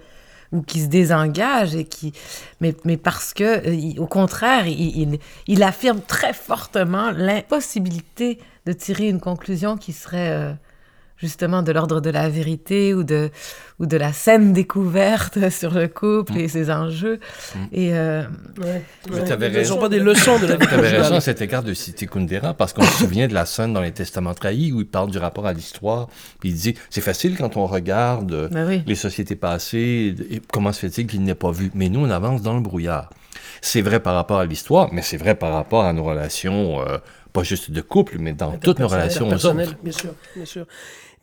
ou 0.52 0.62
qui 0.62 0.82
se 0.82 0.88
désengage 0.88 1.76
et 1.76 1.86
qui 1.86 2.14
mais, 2.60 2.76
mais 2.86 2.98
parce 2.98 3.34
que 3.34 3.44
euh, 3.44 4.02
au 4.02 4.08
contraire 4.08 4.66
il, 4.68 5.64
affirme 5.64 6.02
très 6.02 6.34
fortement 6.34 7.12
l'impossibilité 7.12 8.40
de 8.66 8.74
tirer 8.74 9.10
une 9.10 9.20
conclusion 9.20 9.76
qui 9.76 9.92
serait 9.92 10.56
justement 11.18 11.62
de 11.62 11.72
l'ordre 11.72 12.02
de 12.02 12.10
la 12.10 12.30
vérité 12.30 12.94
ou 12.94 13.04
de, 13.04 13.30
ou 13.80 13.86
de 13.86 13.98
la 13.98 14.14
scène 14.14 14.54
découverte 14.54 15.50
sur 15.52 15.74
le 15.74 15.88
couple 15.88 16.34
mm. 16.34 16.38
et 16.38 16.48
ses 16.48 16.72
enjeux. 16.72 17.20
Mm. 17.56 17.60
Et 17.72 17.94
euh, 17.94 18.24
raison. 19.40 19.78
pas 19.78 19.90
des 19.90 20.00
leçons 20.00 20.40
de 20.40 20.48
la 20.48 20.56
vie. 20.58 20.68
Tu 20.68 20.74
avais 20.74 20.90
raison 20.90 21.16
à 21.16 21.22
cet 21.22 21.42
égard 21.42 21.64
de 21.64 21.74
citer 21.74 22.08
Kundera 22.08 22.54
parce 22.54 22.74
qu'on 22.74 22.84
se 22.84 23.00
souvient 23.00 23.28
de 23.28 23.34
la 23.34 23.46
scène 23.46 23.74
dans 23.74 23.82
les 23.82 23.92
Testaments 23.92 24.34
trahis 24.34 24.72
où 24.72 24.82
il 24.82 24.88
parle 24.88 25.12
du 25.12 25.18
rapport 25.18 25.46
à 25.46 25.54
l'histoire. 25.54 26.08
Puis 26.40 26.50
il 26.50 26.56
dit 26.56 26.76
c'est 26.90 27.02
facile 27.02 27.38
quand 27.38 27.58
on 27.58 27.66
regarde 27.66 28.50
ben 28.52 28.84
les 28.86 28.96
sociétés 28.96 29.36
passées. 29.36 30.16
Et 30.30 30.42
comment 30.52 30.72
se 30.72 30.80
fait-il 30.80 31.08
qu'il 31.08 31.24
n'ait 31.24 31.36
pas 31.36 31.52
vu 31.52 31.72
Mais 31.74 31.90
nous, 31.90 32.02
on 32.02 32.10
avance 32.10 32.42
dans 32.42 32.56
le 32.56 32.62
brouillard. 32.62 33.10
C'est 33.62 33.82
vrai 33.82 34.00
par 34.00 34.16
rapport 34.16 34.40
à 34.40 34.46
l'histoire, 34.46 34.90
mais 34.92 35.02
c'est 35.02 35.18
vrai 35.18 35.36
par 35.36 35.54
rapport 35.54 35.86
à 35.86 35.94
nos 35.94 36.04
relations. 36.04 36.82
Euh, 36.82 36.98
pas 37.36 37.44
juste 37.44 37.70
de 37.70 37.82
couple, 37.82 38.16
mais 38.18 38.32
dans 38.32 38.58
toutes 38.58 38.80
nos 38.80 38.88
relations 38.88 39.28
personnelles. 39.28 39.76
Bien 39.84 39.92
sûr, 39.92 40.12
bien 40.36 40.46
sûr. 40.46 40.66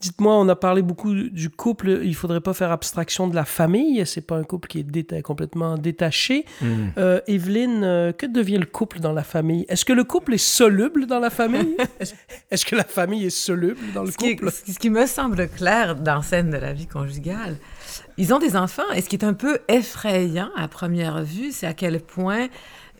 Dites-moi, 0.03 0.35
on 0.35 0.49
a 0.49 0.57
parlé 0.57 0.83
beaucoup 0.83 1.15
du 1.15 1.49
couple. 1.49 2.01
Il 2.03 2.17
faudrait 2.17 2.41
pas 2.41 2.55
faire 2.55 2.73
abstraction 2.73 3.29
de 3.29 3.37
la 3.37 3.45
famille. 3.45 4.05
C'est 4.05 4.27
pas 4.27 4.37
un 4.37 4.43
couple 4.43 4.67
qui 4.67 4.81
est 4.81 5.23
complètement 5.23 5.79
détaché. 5.79 6.45
Hmm. 6.61 6.89
Euh, 6.99 7.21
Evelyne, 7.29 7.85
euh, 7.85 8.13
que 8.13 8.27
devient 8.27 8.59
le 8.59 8.67
couple 8.67 8.99
dans 8.99 9.13
la 9.13 9.23
famille? 9.23 9.65
Est-ce 9.69 9.85
que 9.85 9.93
le 9.93 10.03
couple 10.03 10.35
est 10.35 10.45
soluble 10.45 11.07
dans 11.07 11.21
la 11.21 11.31
famille? 11.31 11.77
Est-ce 12.51 12.67
que 12.67 12.75
la 12.75 12.83
famille 12.83 13.27
est 13.27 13.31
soluble 13.31 13.93
dans 13.95 14.03
le 14.03 14.11
couple? 14.11 14.51
Ce 14.51 14.77
qui 14.77 14.91
me 14.91 15.07
semble 15.07 15.49
clair 15.49 15.95
dans 15.95 16.21
scène 16.21 16.51
de 16.51 16.57
la 16.57 16.73
vie 16.73 16.89
conjugale, 16.89 17.57
ils 18.19 18.35
ont 18.35 18.41
des 18.41 18.57
enfants. 18.57 18.91
Et 18.97 19.03
ce 19.03 19.09
qui 19.09 19.15
est 19.15 19.25
un 19.25 19.35
peu 19.35 19.61
effrayant 19.69 20.51
à 20.57 20.67
première 20.67 21.23
vue, 21.23 21.53
c'est 21.53 21.69
à 21.69 21.75
quel 21.75 22.01
point 22.01 22.49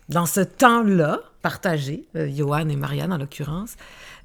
dans 0.07 0.25
ce 0.25 0.39
temps-là 0.39 1.19
partagé, 1.43 2.07
euh, 2.15 2.27
Johan 2.33 2.69
et 2.69 2.75
Marianne 2.75 3.13
en 3.13 3.17
l'occurrence, 3.17 3.75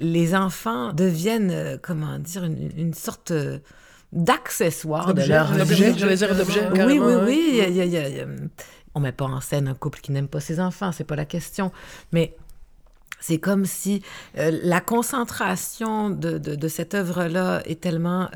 les 0.00 0.34
enfants 0.34 0.92
deviennent, 0.94 1.50
euh, 1.50 1.76
comment 1.82 2.18
dire, 2.18 2.44
une, 2.44 2.94
sorte 2.94 3.32
euh, 3.32 3.58
d'accessoire 4.12 5.12
de 5.12 5.22
leur 5.24 5.52
vie. 5.52 5.58
d'objet. 5.58 6.68
Oui, 6.72 6.98
oui, 6.98 7.14
oui. 7.26 8.22
on 8.94 9.00
met 9.00 9.12
pas 9.12 9.26
en 9.26 9.40
scène 9.40 9.68
un 9.68 9.74
couple 9.74 10.00
qui 10.00 10.12
n'aime 10.12 10.28
pas 10.28 10.40
ses 10.40 10.60
enfants, 10.60 10.92
c'est 10.92 11.04
pas 11.04 11.16
la 11.16 11.26
question. 11.26 11.72
Mais 12.12 12.36
c'est 13.20 13.38
comme 13.38 13.64
si 13.64 14.00
la 14.36 14.80
concentration 14.80 16.08
de, 16.08 16.38
de, 16.38 16.68
cette 16.68 16.94
œuvre-là 16.94 17.62
est 17.64 17.80
tellement 17.80 18.30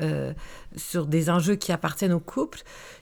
sur 0.75 1.05
des 1.05 1.29
enjeux 1.29 1.55
qui 1.55 1.71
appartiennent 1.71 2.11
au 2.11 2.19
couple 2.19 2.59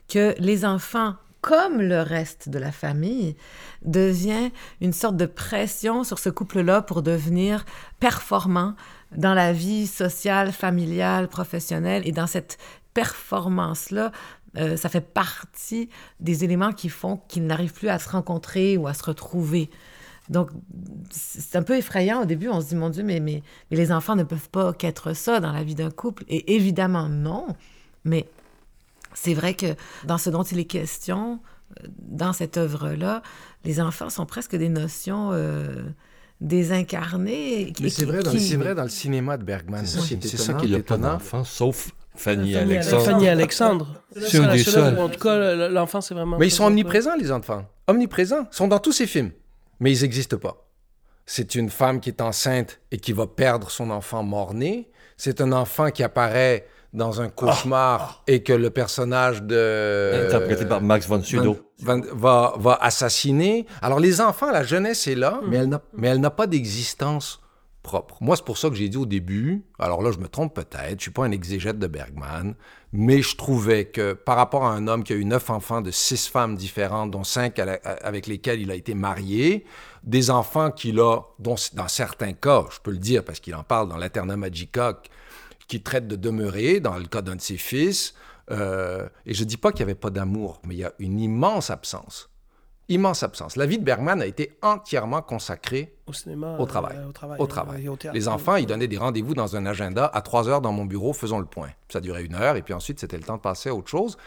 que 0.07 0.35
les 0.37 0.63
enfants 0.63 1.15
comme 1.41 1.81
le 1.81 2.01
reste 2.01 2.49
de 2.49 2.59
la 2.59 2.71
famille, 2.71 3.35
devient 3.83 4.51
une 4.79 4.93
sorte 4.93 5.17
de 5.17 5.25
pression 5.25 6.03
sur 6.03 6.19
ce 6.19 6.29
couple-là 6.29 6.81
pour 6.81 7.01
devenir 7.01 7.65
performant 7.99 8.75
dans 9.15 9.33
la 9.33 9.51
vie 9.51 9.87
sociale, 9.87 10.51
familiale, 10.51 11.27
professionnelle. 11.27 12.03
Et 12.05 12.11
dans 12.11 12.27
cette 12.27 12.57
performance-là, 12.93 14.11
euh, 14.57 14.77
ça 14.77 14.89
fait 14.89 15.01
partie 15.01 15.89
des 16.19 16.43
éléments 16.43 16.73
qui 16.73 16.89
font 16.89 17.21
qu'ils 17.27 17.45
n'arrivent 17.45 17.73
plus 17.73 17.89
à 17.89 17.99
se 17.99 18.09
rencontrer 18.09 18.77
ou 18.77 18.87
à 18.87 18.93
se 18.93 19.03
retrouver. 19.03 19.69
Donc, 20.29 20.49
c'est 21.09 21.57
un 21.57 21.63
peu 21.63 21.75
effrayant 21.75 22.21
au 22.21 22.25
début. 22.25 22.49
On 22.49 22.61
se 22.61 22.67
dit, 22.67 22.75
mon 22.75 22.89
Dieu, 22.89 23.03
mais, 23.03 23.19
mais, 23.19 23.43
mais 23.69 23.77
les 23.77 23.91
enfants 23.91 24.15
ne 24.15 24.23
peuvent 24.23 24.49
pas 24.49 24.73
qu'être 24.73 25.13
ça 25.13 25.39
dans 25.39 25.51
la 25.51 25.63
vie 25.63 25.75
d'un 25.75 25.91
couple. 25.91 26.23
Et 26.27 26.55
évidemment, 26.55 27.09
non. 27.09 27.47
Mais 28.05 28.27
c'est 29.13 29.33
vrai 29.33 29.53
que 29.53 29.75
dans 30.05 30.17
ce 30.17 30.29
dont 30.29 30.43
il 30.43 30.59
est 30.59 30.65
question, 30.65 31.39
euh, 31.79 31.87
dans 31.99 32.33
cette 32.33 32.57
œuvre-là, 32.57 33.21
les 33.63 33.79
enfants 33.81 34.09
sont 34.09 34.25
presque 34.25 34.55
des 34.55 34.69
notions 34.69 35.31
euh, 35.33 35.83
désincarnées. 36.39 37.73
Mais 37.81 37.89
c'est 37.89 38.05
vrai, 38.05 38.23
dans, 38.23 38.31
vrai 38.31 38.75
dans 38.75 38.83
le 38.83 38.89
cinéma 38.89 39.37
de 39.37 39.43
Bergman. 39.43 39.85
C'est 39.85 40.37
ça, 40.37 40.53
qui 40.53 40.73
est 40.73 40.79
étonnant. 40.79 41.19
sauf 41.43 41.91
Fanny, 42.15 42.55
Alexandre. 42.55 43.05
Fanny 43.05 43.27
Alexandre. 43.29 44.03
C'est 44.17 44.37
un 44.37 44.51
des 44.51 44.63
seuls. 44.63 44.99
En 44.99 45.09
tout 45.09 45.19
cas, 45.19 45.69
l'enfant, 45.69 46.01
c'est 46.01 46.13
vraiment. 46.13 46.37
Mais 46.37 46.47
ils 46.47 46.51
sont 46.51 46.65
omniprésents, 46.65 47.15
les 47.15 47.31
enfants. 47.31 47.65
Omniprésents. 47.87 48.47
Ils 48.51 48.55
sont 48.55 48.67
dans 48.67 48.79
tous 48.79 48.91
ces 48.91 49.07
films. 49.07 49.31
Mais 49.79 49.93
ils 49.93 50.01
n'existent 50.01 50.37
pas. 50.37 50.67
C'est 51.25 51.55
une 51.55 51.69
femme 51.69 52.01
qui 52.01 52.09
est 52.09 52.21
enceinte 52.21 52.81
et 52.91 52.97
qui 52.97 53.13
va 53.13 53.27
perdre 53.27 53.71
son 53.71 53.89
enfant 53.89 54.23
mort-né. 54.23 54.89
C'est 55.15 55.39
un 55.39 55.53
enfant 55.53 55.89
qui 55.89 56.03
apparaît 56.03 56.67
dans 56.93 57.21
un 57.21 57.29
cauchemar 57.29 58.23
et 58.27 58.43
que 58.43 58.53
le 58.53 58.69
personnage 58.69 59.43
de... 59.43 60.25
Interprété 60.25 60.65
par 60.65 60.81
Max 60.81 61.07
von 61.07 61.23
Sydow. 61.23 61.57
Va, 61.79 62.53
va, 62.57 62.77
assassiner. 62.81 63.65
Alors 63.81 63.99
les 63.99 64.21
enfants, 64.21 64.51
la 64.51 64.63
jeunesse 64.63 65.07
est 65.07 65.15
là, 65.15 65.41
mais 65.47 66.07
elle 66.07 66.19
n'a 66.19 66.29
pas 66.29 66.47
d'existence 66.47 67.41
propre. 67.81 68.17
Moi, 68.21 68.35
c'est 68.35 68.45
pour 68.45 68.57
ça 68.57 68.69
que 68.69 68.75
j'ai 68.75 68.89
dit 68.89 68.97
au 68.97 69.05
début, 69.05 69.63
alors 69.79 70.01
là, 70.01 70.11
je 70.11 70.19
me 70.19 70.27
trompe 70.27 70.53
peut-être, 70.53 70.99
je 70.99 71.03
suis 71.03 71.11
pas 71.11 71.25
un 71.25 71.31
exégète 71.31 71.79
de 71.79 71.87
Bergman, 71.87 72.53
mais 72.93 73.21
je 73.21 73.35
trouvais 73.35 73.85
que 73.85 74.13
par 74.13 74.35
rapport 74.35 74.65
à 74.65 74.71
un 74.71 74.87
homme 74.87 75.03
qui 75.03 75.13
a 75.13 75.15
eu 75.15 75.25
neuf 75.25 75.49
enfants 75.49 75.81
de 75.81 75.91
six 75.91 76.27
femmes 76.27 76.55
différentes, 76.55 77.11
dont 77.11 77.23
cinq 77.23 77.59
avec 77.59 78.27
lesquelles 78.27 78.61
il 78.61 78.69
a 78.69 78.75
été 78.75 78.93
marié, 78.93 79.65
des 80.03 80.29
enfants 80.29 80.71
qu'il 80.71 80.99
a, 80.99 81.21
dont 81.39 81.55
dans 81.73 81.87
certains 81.87 82.33
cas, 82.33 82.65
je 82.71 82.79
peux 82.79 82.91
le 82.91 82.97
dire 82.97 83.23
parce 83.23 83.39
qu'il 83.39 83.55
en 83.55 83.63
parle 83.63 83.89
dans 83.89 83.97
l'Aterna 83.97 84.37
Magica, 84.37 85.01
qui 85.71 85.81
traite 85.81 86.05
de 86.05 86.17
demeurer, 86.17 86.81
dans 86.81 86.97
le 86.97 87.05
cas 87.05 87.21
d'un 87.21 87.37
de 87.37 87.41
ses 87.41 87.55
fils. 87.55 88.13
Euh, 88.51 89.07
et 89.25 89.33
je 89.33 89.43
ne 89.43 89.47
dis 89.47 89.55
pas 89.55 89.71
qu'il 89.71 89.85
n'y 89.85 89.91
avait 89.91 89.99
pas 89.99 90.09
d'amour, 90.09 90.59
mais 90.67 90.75
il 90.75 90.79
y 90.79 90.83
a 90.83 90.91
une 90.99 91.17
immense 91.17 91.69
absence. 91.69 92.29
Immense 92.89 93.23
absence. 93.23 93.55
La 93.55 93.65
vie 93.65 93.77
de 93.77 93.83
Bergman 93.85 94.21
a 94.21 94.25
été 94.25 94.57
entièrement 94.61 95.21
consacrée 95.21 95.95
au, 96.07 96.11
cinéma, 96.11 96.57
au 96.59 96.65
travail. 96.65 96.97
Euh, 96.97 97.07
au 97.07 97.13
travail. 97.13 97.39
Au 97.87 97.95
travail. 97.95 98.13
Les 98.13 98.27
enfants, 98.27 98.57
ils 98.57 98.65
donnaient 98.65 98.89
des 98.89 98.97
rendez-vous 98.97 99.33
dans 99.33 99.55
un 99.55 99.65
agenda. 99.65 100.07
À 100.13 100.21
trois 100.21 100.49
heures 100.49 100.59
dans 100.59 100.73
mon 100.73 100.83
bureau, 100.83 101.13
faisons 101.13 101.39
le 101.39 101.45
point. 101.45 101.69
Ça 101.87 102.01
durait 102.01 102.25
une 102.25 102.35
heure, 102.35 102.57
et 102.57 102.63
puis 102.63 102.73
ensuite, 102.73 102.99
c'était 102.99 103.17
le 103.17 103.23
temps 103.23 103.37
de 103.37 103.41
passer 103.41 103.69
à 103.69 103.73
autre 103.73 103.89
chose. 103.89 104.17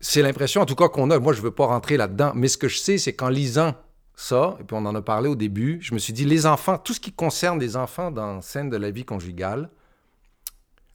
C'est 0.00 0.22
l'impression, 0.22 0.62
en 0.62 0.66
tout 0.66 0.74
cas, 0.74 0.88
qu'on 0.88 1.12
a. 1.12 1.18
Moi, 1.20 1.32
je 1.32 1.38
ne 1.38 1.44
veux 1.44 1.52
pas 1.52 1.66
rentrer 1.66 1.96
là-dedans, 1.96 2.32
mais 2.34 2.48
ce 2.48 2.58
que 2.58 2.66
je 2.66 2.78
sais, 2.78 2.98
c'est 2.98 3.12
qu'en 3.12 3.28
lisant 3.28 3.76
ça, 4.16 4.56
et 4.58 4.64
puis 4.64 4.76
on 4.76 4.84
en 4.84 4.96
a 4.96 5.02
parlé 5.02 5.28
au 5.28 5.36
début, 5.36 5.78
je 5.80 5.94
me 5.94 6.00
suis 6.00 6.12
dit, 6.12 6.24
les 6.24 6.44
enfants, 6.44 6.76
tout 6.76 6.92
ce 6.92 6.98
qui 6.98 7.12
concerne 7.12 7.60
les 7.60 7.76
enfants 7.76 8.10
dans 8.10 8.40
scène 8.40 8.68
de 8.68 8.76
la 8.76 8.90
vie 8.90 9.04
conjugale, 9.04 9.70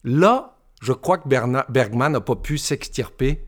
Là, 0.04 0.58
je 0.80 0.92
crois 0.92 1.18
que 1.18 1.28
Bergman 1.28 2.12
n'a 2.12 2.20
pas 2.20 2.36
pu 2.36 2.58
s'extirper 2.58 3.46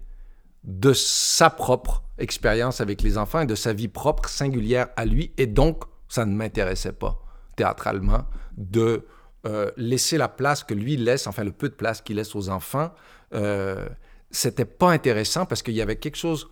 de 0.65 0.93
sa 0.93 1.51
propre 1.51 2.03
expérience 2.19 2.81
avec 2.81 3.03
les 3.03 3.17
enfants 3.17 3.41
et 3.41 3.47
de 3.47 3.55
sa 3.55 3.73
vie 3.73 3.89
propre 3.89 4.29
singulière 4.29 4.89
à 4.97 5.05
lui. 5.07 5.33
Et 5.39 5.47
donc, 5.47 5.85
ça 6.09 6.27
ne 6.27 6.35
m'intéressait 6.35 6.93
pas, 6.93 7.23
théâtralement, 7.57 8.25
de 8.57 9.07
euh, 9.47 9.71
laisser 9.77 10.19
la 10.19 10.29
place 10.29 10.65
que 10.65 10.75
lui 10.75 10.97
laisse, 10.97 11.27
enfin 11.27 11.45
le 11.45 11.53
peu 11.53 11.69
de 11.69 11.75
place 11.75 12.03
qu'il 12.03 12.17
laisse 12.17 12.35
aux 12.35 12.51
enfants. 12.51 12.93
Euh, 13.33 13.89
c'était 14.31 14.65
pas 14.65 14.91
intéressant 14.91 15.47
parce 15.47 15.63
qu'il 15.63 15.75
y 15.75 15.81
avait 15.81 15.97
quelque 15.97 16.17
chose. 16.17 16.51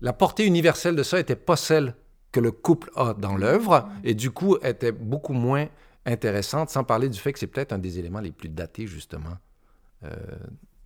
La 0.00 0.12
portée 0.12 0.46
universelle 0.46 0.96
de 0.96 1.02
ça 1.02 1.18
n'était 1.18 1.36
pas 1.36 1.56
celle 1.56 1.94
que 2.32 2.40
le 2.40 2.52
couple 2.52 2.90
a 2.96 3.12
dans 3.12 3.36
l'œuvre 3.36 3.88
et 4.04 4.14
du 4.14 4.30
coup 4.30 4.56
était 4.62 4.92
beaucoup 4.92 5.32
moins 5.32 5.68
intéressante, 6.10 6.70
sans 6.70 6.84
parler 6.84 7.08
du 7.08 7.18
fait 7.18 7.32
que 7.32 7.38
c'est 7.38 7.46
peut-être 7.46 7.72
un 7.72 7.78
des 7.78 7.98
éléments 7.98 8.20
les 8.20 8.32
plus 8.32 8.48
datés, 8.48 8.86
justement, 8.86 9.36
euh, 10.04 10.10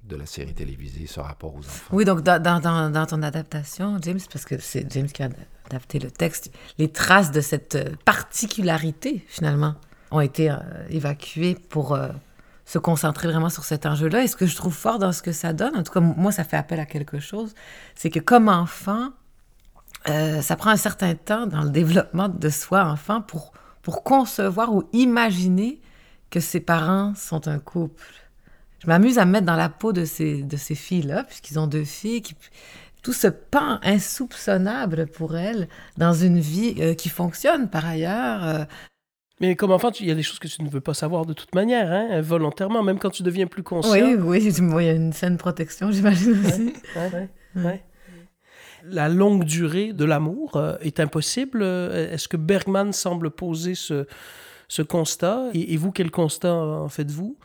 de 0.02 0.16
la 0.16 0.26
série 0.26 0.52
télévisée, 0.52 1.06
ce 1.06 1.20
rapport 1.20 1.54
aux 1.54 1.60
enfants. 1.60 1.94
Oui, 1.96 2.04
donc 2.04 2.20
dans, 2.20 3.06
ton 3.06 3.22
adaptation, 3.22 3.96
James, 4.02 4.20
parce 4.30 4.44
que 4.44 4.58
c'est 4.58 4.90
James 4.92 5.06
qui 5.06 5.22
a 5.22 5.30
adapté 5.70 5.98
le 5.98 6.10
texte, 6.10 6.52
les 6.76 6.92
traces 6.92 7.30
de 7.30 7.40
cette 7.40 7.76
euh, 7.76 7.94
particularité, 8.04 9.24
finalement, 9.28 9.76
ont 10.10 10.20
été 10.20 10.50
euh, 10.50 10.56
évacuées 10.90 11.54
pour 11.54 11.98
se 12.66 12.78
concentrer 12.78 13.28
vraiment 13.28 13.48
sur 13.48 13.64
cet 13.64 13.87
enjeu-là. 13.87 14.24
Et 14.24 14.26
ce 14.26 14.37
que 14.37 14.46
je 14.46 14.56
trouve 14.56 14.74
fort 14.74 14.98
dans 14.98 15.12
ce 15.12 15.22
que 15.22 15.32
ça 15.32 15.52
donne, 15.52 15.74
en 15.74 15.82
tout 15.82 15.92
cas, 15.92 16.00
moi, 16.00 16.32
ça 16.32 16.44
fait 16.44 16.56
appel 16.56 16.80
à 16.80 16.87
quelque 16.87 17.18
chose, 17.18 17.54
c'est 17.94 18.10
que 18.10 18.20
comme 18.20 18.48
enfant, 18.48 19.10
ça 20.06 20.56
prend 20.56 20.70
un 20.70 20.76
certain 20.76 21.14
temps 21.14 21.46
dans 21.46 21.62
le 21.62 21.70
développement 21.70 22.28
de 22.28 22.48
soi, 22.50 22.84
enfant, 22.84 23.22
pour 23.22 23.52
pour 23.85 24.03
concevoir 24.03 24.75
ou 24.75 24.83
imaginer 24.92 25.81
que 26.31 26.40
ses 26.40 26.59
parents 26.59 27.14
sont 27.14 27.47
un 27.47 27.59
couple. 27.61 28.03
Je 28.81 28.88
m'amuse 28.88 29.18
à 29.18 29.27
me 29.27 29.33
mettre 29.33 29.47
dans 29.47 29.57
la 29.57 29.68
peau 29.68 29.92
de 29.92 30.05
ces, 30.05 30.42
de 30.42 30.57
ces 30.57 30.75
filles-là, 30.75 31.23
puisqu'ils 31.25 31.59
ont 31.59 31.66
deux 31.66 31.85
filles, 31.85 32.23
qui, 32.23 32.35
tout 33.03 33.12
ce 33.12 33.29
pan 33.29 33.79
insoupçonnable 33.83 35.07
pour 35.07 35.37
elles 35.37 35.68
dans 35.99 36.14
une 36.14 36.40
vie 36.40 36.75
euh, 36.81 36.94
qui 36.94 37.11
fonctionne 37.11 37.68
par 37.68 37.85
ailleurs. 37.87 38.44
Euh. 38.44 38.64
Mais 39.40 39.55
comme 39.55 39.70
enfant, 39.70 39.90
il 40.01 40.07
y 40.07 40.11
a 40.11 40.14
des 40.14 40.23
choses 40.23 40.38
que 40.38 40.49
tu 40.49 40.62
ne 40.62 40.70
veux 40.70 40.81
pas 40.81 40.94
savoir 40.94 41.27
de 41.27 41.35
toute 41.35 41.55
manière, 41.55 41.92
hein, 41.92 42.20
volontairement, 42.23 42.83
même 42.83 42.99
quand 42.99 43.11
tu 43.11 43.23
deviens 43.23 43.47
plus 43.47 43.62
conscient. 43.62 43.92
Oui, 43.92 44.14
oui, 44.14 44.44
il 44.59 44.85
y 44.85 44.88
a 44.88 44.92
une 44.92 45.12
saine 45.12 45.37
protection, 45.37 45.92
j'imagine 45.92 46.40
aussi. 46.47 46.73
ouais, 46.97 47.29
ouais, 47.57 47.85
la 48.87 49.09
longue 49.09 49.44
durée 49.44 49.92
de 49.92 50.05
l'amour 50.05 50.57
euh, 50.57 50.77
est 50.81 51.01
impossible? 51.01 51.61
Euh, 51.62 52.12
est-ce 52.12 52.29
que 52.29 52.37
Bergman 52.37 52.92
semble 52.92 53.31
poser 53.31 53.75
ce, 53.75 54.07
ce 54.68 54.83
constat? 54.83 55.51
Et, 55.55 55.77
vous, 55.77 55.92
quel 55.92 56.11
constat 56.11 56.55
en 56.55 56.88
faites-vous? 56.88 57.37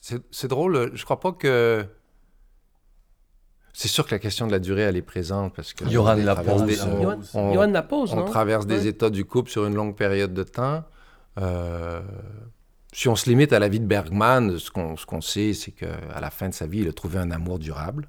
C'est 0.00 0.48
drôle, 0.48 0.90
je 0.94 1.04
crois 1.04 1.20
pas 1.20 1.32
que... 1.32 1.84
C'est 3.72 3.88
sûr 3.88 4.04
que 4.04 4.14
la 4.14 4.18
question 4.18 4.46
de 4.46 4.52
la 4.52 4.58
durée, 4.58 4.82
elle 4.82 4.96
est 4.96 5.02
présente 5.02 5.54
parce 5.54 5.72
que... 5.72 5.88
Johan 5.88 6.16
la 6.16 6.36
pose. 6.36 6.64
Des, 6.64 6.78
on, 6.82 7.54
la 7.54 7.82
pose, 7.82 8.12
On 8.12 8.24
traverse 8.24 8.66
des 8.66 8.86
états 8.86 9.08
du 9.08 9.24
couple 9.24 9.50
sur 9.50 9.64
une 9.66 9.74
longue 9.74 9.96
période 9.96 10.34
de 10.34 10.42
temps. 10.42 10.84
Euh, 11.38 12.02
si 12.92 13.08
on 13.08 13.16
se 13.16 13.30
limite 13.30 13.54
à 13.54 13.58
la 13.58 13.68
vie 13.68 13.80
de 13.80 13.86
Bergman, 13.86 14.58
ce 14.58 14.70
qu'on 14.70 15.20
sait, 15.22 15.54
c'est 15.54 15.70
qu'à 15.70 16.20
la 16.20 16.30
fin 16.30 16.50
de 16.50 16.54
sa 16.54 16.66
vie, 16.66 16.80
il 16.80 16.88
a 16.88 16.92
trouvé 16.92 17.18
un 17.18 17.30
amour 17.30 17.58
durable 17.58 18.08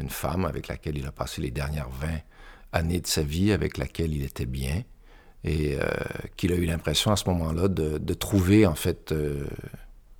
une 0.00 0.10
femme 0.10 0.44
avec 0.44 0.68
laquelle 0.68 0.96
il 0.98 1.06
a 1.06 1.12
passé 1.12 1.40
les 1.40 1.50
dernières 1.50 1.88
20 1.88 2.08
années 2.72 3.00
de 3.00 3.06
sa 3.06 3.22
vie, 3.22 3.52
avec 3.52 3.78
laquelle 3.78 4.12
il 4.12 4.24
était 4.24 4.46
bien, 4.46 4.82
et 5.44 5.76
euh, 5.80 5.86
qu'il 6.36 6.52
a 6.52 6.56
eu 6.56 6.66
l'impression 6.66 7.12
à 7.12 7.16
ce 7.16 7.28
moment-là 7.30 7.68
de, 7.68 8.14
trouver 8.14 8.66
en 8.66 8.74
fait 8.74 9.12
euh, 9.12 9.46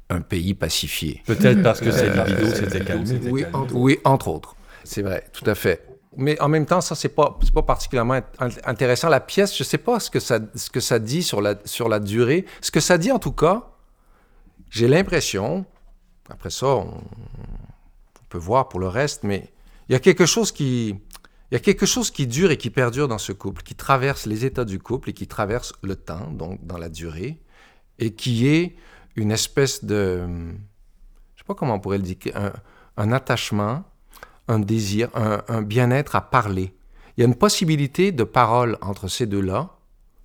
un 0.08 0.20
pays 0.20 0.54
pacifié. 0.54 1.22
Peut-être 1.26 1.62
parce 1.62 1.80
que 1.80 1.90
sa 1.90 2.06
libido 2.06 2.46
s'était 2.48 2.84
calmée. 2.84 3.20
Oui, 3.30 3.44
oui, 3.72 3.98
entre 4.04 4.28
autres. 4.28 4.56
C'est 4.84 5.02
vrai, 5.02 5.24
tout 5.32 5.48
à 5.48 5.54
fait. 5.54 5.84
Mais 6.16 6.40
en 6.40 6.48
même 6.48 6.64
temps, 6.64 6.80
ça, 6.80 6.94
c'est 6.94 7.10
pas, 7.10 7.38
pas 7.52 7.62
particulièrement 7.62 8.20
intéressant. 8.64 9.08
La 9.08 9.20
pièce, 9.20 9.56
je 9.56 9.64
sais 9.64 9.78
pas 9.78 10.00
ce 10.00 10.10
que 10.10 10.20
ça, 10.20 10.38
ce 10.54 10.70
que 10.70 10.80
ça 10.80 10.98
dit 10.98 11.22
sur 11.22 11.42
la, 11.42 11.56
sur 11.64 11.88
la 11.88 12.00
durée. 12.00 12.46
Ce 12.62 12.70
que 12.70 12.80
ça 12.80 12.96
dit, 12.96 13.12
en 13.12 13.18
tout 13.18 13.32
cas, 13.32 13.68
j'ai 14.70 14.88
l'impression, 14.88 15.66
après 16.30 16.50
ça, 16.50 16.68
on, 16.68 16.86
on 16.86 18.28
peut 18.30 18.38
voir 18.38 18.68
pour 18.68 18.80
le 18.80 18.88
reste, 18.88 19.24
mais 19.24 19.50
il 19.88 19.92
y 19.92 19.94
a 19.94 20.00
quelque 20.00 20.26
chose 20.26 20.52
qui, 20.52 20.88
il 21.50 21.54
y 21.54 21.56
a 21.56 21.60
quelque 21.60 21.86
chose 21.86 22.10
qui 22.10 22.26
dure 22.26 22.50
et 22.50 22.56
qui 22.56 22.70
perdure 22.70 23.08
dans 23.08 23.18
ce 23.18 23.32
couple, 23.32 23.62
qui 23.62 23.74
traverse 23.74 24.26
les 24.26 24.44
états 24.44 24.64
du 24.64 24.78
couple 24.78 25.10
et 25.10 25.12
qui 25.12 25.26
traverse 25.26 25.72
le 25.82 25.94
temps, 25.94 26.30
donc 26.32 26.64
dans 26.66 26.78
la 26.78 26.88
durée, 26.88 27.40
et 27.98 28.14
qui 28.14 28.48
est 28.48 28.76
une 29.14 29.30
espèce 29.30 29.84
de, 29.84 30.26
je 31.34 31.40
sais 31.40 31.46
pas 31.46 31.54
comment 31.54 31.74
on 31.74 31.80
pourrait 31.80 31.98
le 31.98 32.04
dire, 32.04 32.16
un, 32.96 33.12
attachement, 33.12 33.84
un 34.48 34.58
désir, 34.58 35.08
un, 35.14 35.42
un 35.48 35.62
bien-être 35.62 36.16
à 36.16 36.20
parler. 36.20 36.74
Il 37.16 37.20
y 37.20 37.24
a 37.24 37.26
une 37.26 37.36
possibilité 37.36 38.12
de 38.12 38.24
parole 38.24 38.76
entre 38.80 39.08
ces 39.08 39.26
deux-là 39.26 39.75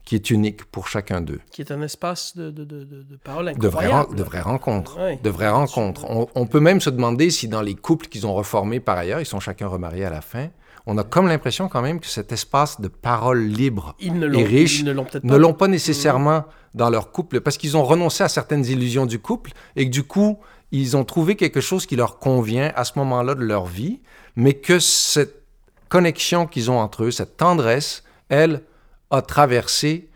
qui 0.05 0.15
est 0.15 0.29
unique 0.29 0.65
pour 0.65 0.87
chacun 0.87 1.21
d'eux. 1.21 1.39
Qui 1.51 1.61
est 1.61 1.71
un 1.71 1.81
espace 1.81 2.35
de, 2.35 2.49
de, 2.49 2.63
de, 2.63 2.83
de 2.83 3.15
parole 3.23 3.49
incroyable. 3.49 4.15
De 4.15 4.23
vraies, 4.23 4.41
rencontres. 4.41 4.97
De 5.21 5.29
vraies 5.29 5.49
rencontres. 5.49 6.05
On, 6.35 6.45
peut 6.45 6.59
même 6.59 6.81
se 6.81 6.89
demander 6.89 7.29
si 7.29 7.47
dans 7.47 7.61
les 7.61 7.75
couples 7.75 8.07
qu'ils 8.07 8.27
ont 8.27 8.33
reformés 8.33 8.79
par 8.79 8.97
ailleurs, 8.97 9.19
ils 9.19 9.25
sont 9.25 9.39
chacun 9.39 9.67
remariés 9.67 10.05
à 10.05 10.09
la 10.09 10.21
fin, 10.21 10.49
on 10.87 10.97
a 10.97 11.03
comme 11.03 11.27
l'impression 11.27 11.69
quand 11.69 11.81
même 11.81 11.99
que 11.99 12.07
cet 12.07 12.31
espace 12.31 12.81
de 12.81 12.87
parole 12.87 13.43
libre 13.43 13.95
et 13.99 14.43
riche 14.43 14.83
ne 14.83 15.37
l'ont 15.37 15.53
pas 15.53 15.67
nécessairement 15.67 16.45
dans 16.73 16.89
leur 16.89 17.11
couple 17.11 17.41
parce 17.41 17.57
qu'ils 17.57 17.77
ont 17.77 17.83
renoncé 17.83 18.23
à 18.23 18.29
certaines 18.29 18.65
illusions 18.65 19.05
du 19.05 19.19
couple 19.19 19.51
et 19.75 19.85
que 19.85 19.91
du 19.91 20.03
coup, 20.03 20.39
ils 20.71 20.97
ont 20.97 21.03
trouvé 21.03 21.35
quelque 21.35 21.61
chose 21.61 21.85
qui 21.85 21.95
leur 21.95 22.17
convient 22.17 22.71
à 22.75 22.83
ce 22.85 22.93
moment-là 22.97 23.35
de 23.35 23.43
leur 23.43 23.65
vie, 23.65 23.99
mais 24.35 24.53
que 24.53 24.79
cette 24.79 25.43
connexion 25.89 26.47
qu'ils 26.47 26.71
ont 26.71 26.79
entre 26.79 27.03
eux, 27.03 27.11
cette 27.11 27.37
tendresse, 27.37 28.03
elle 28.29 28.63
a 29.11 29.21
traversé 29.21 30.09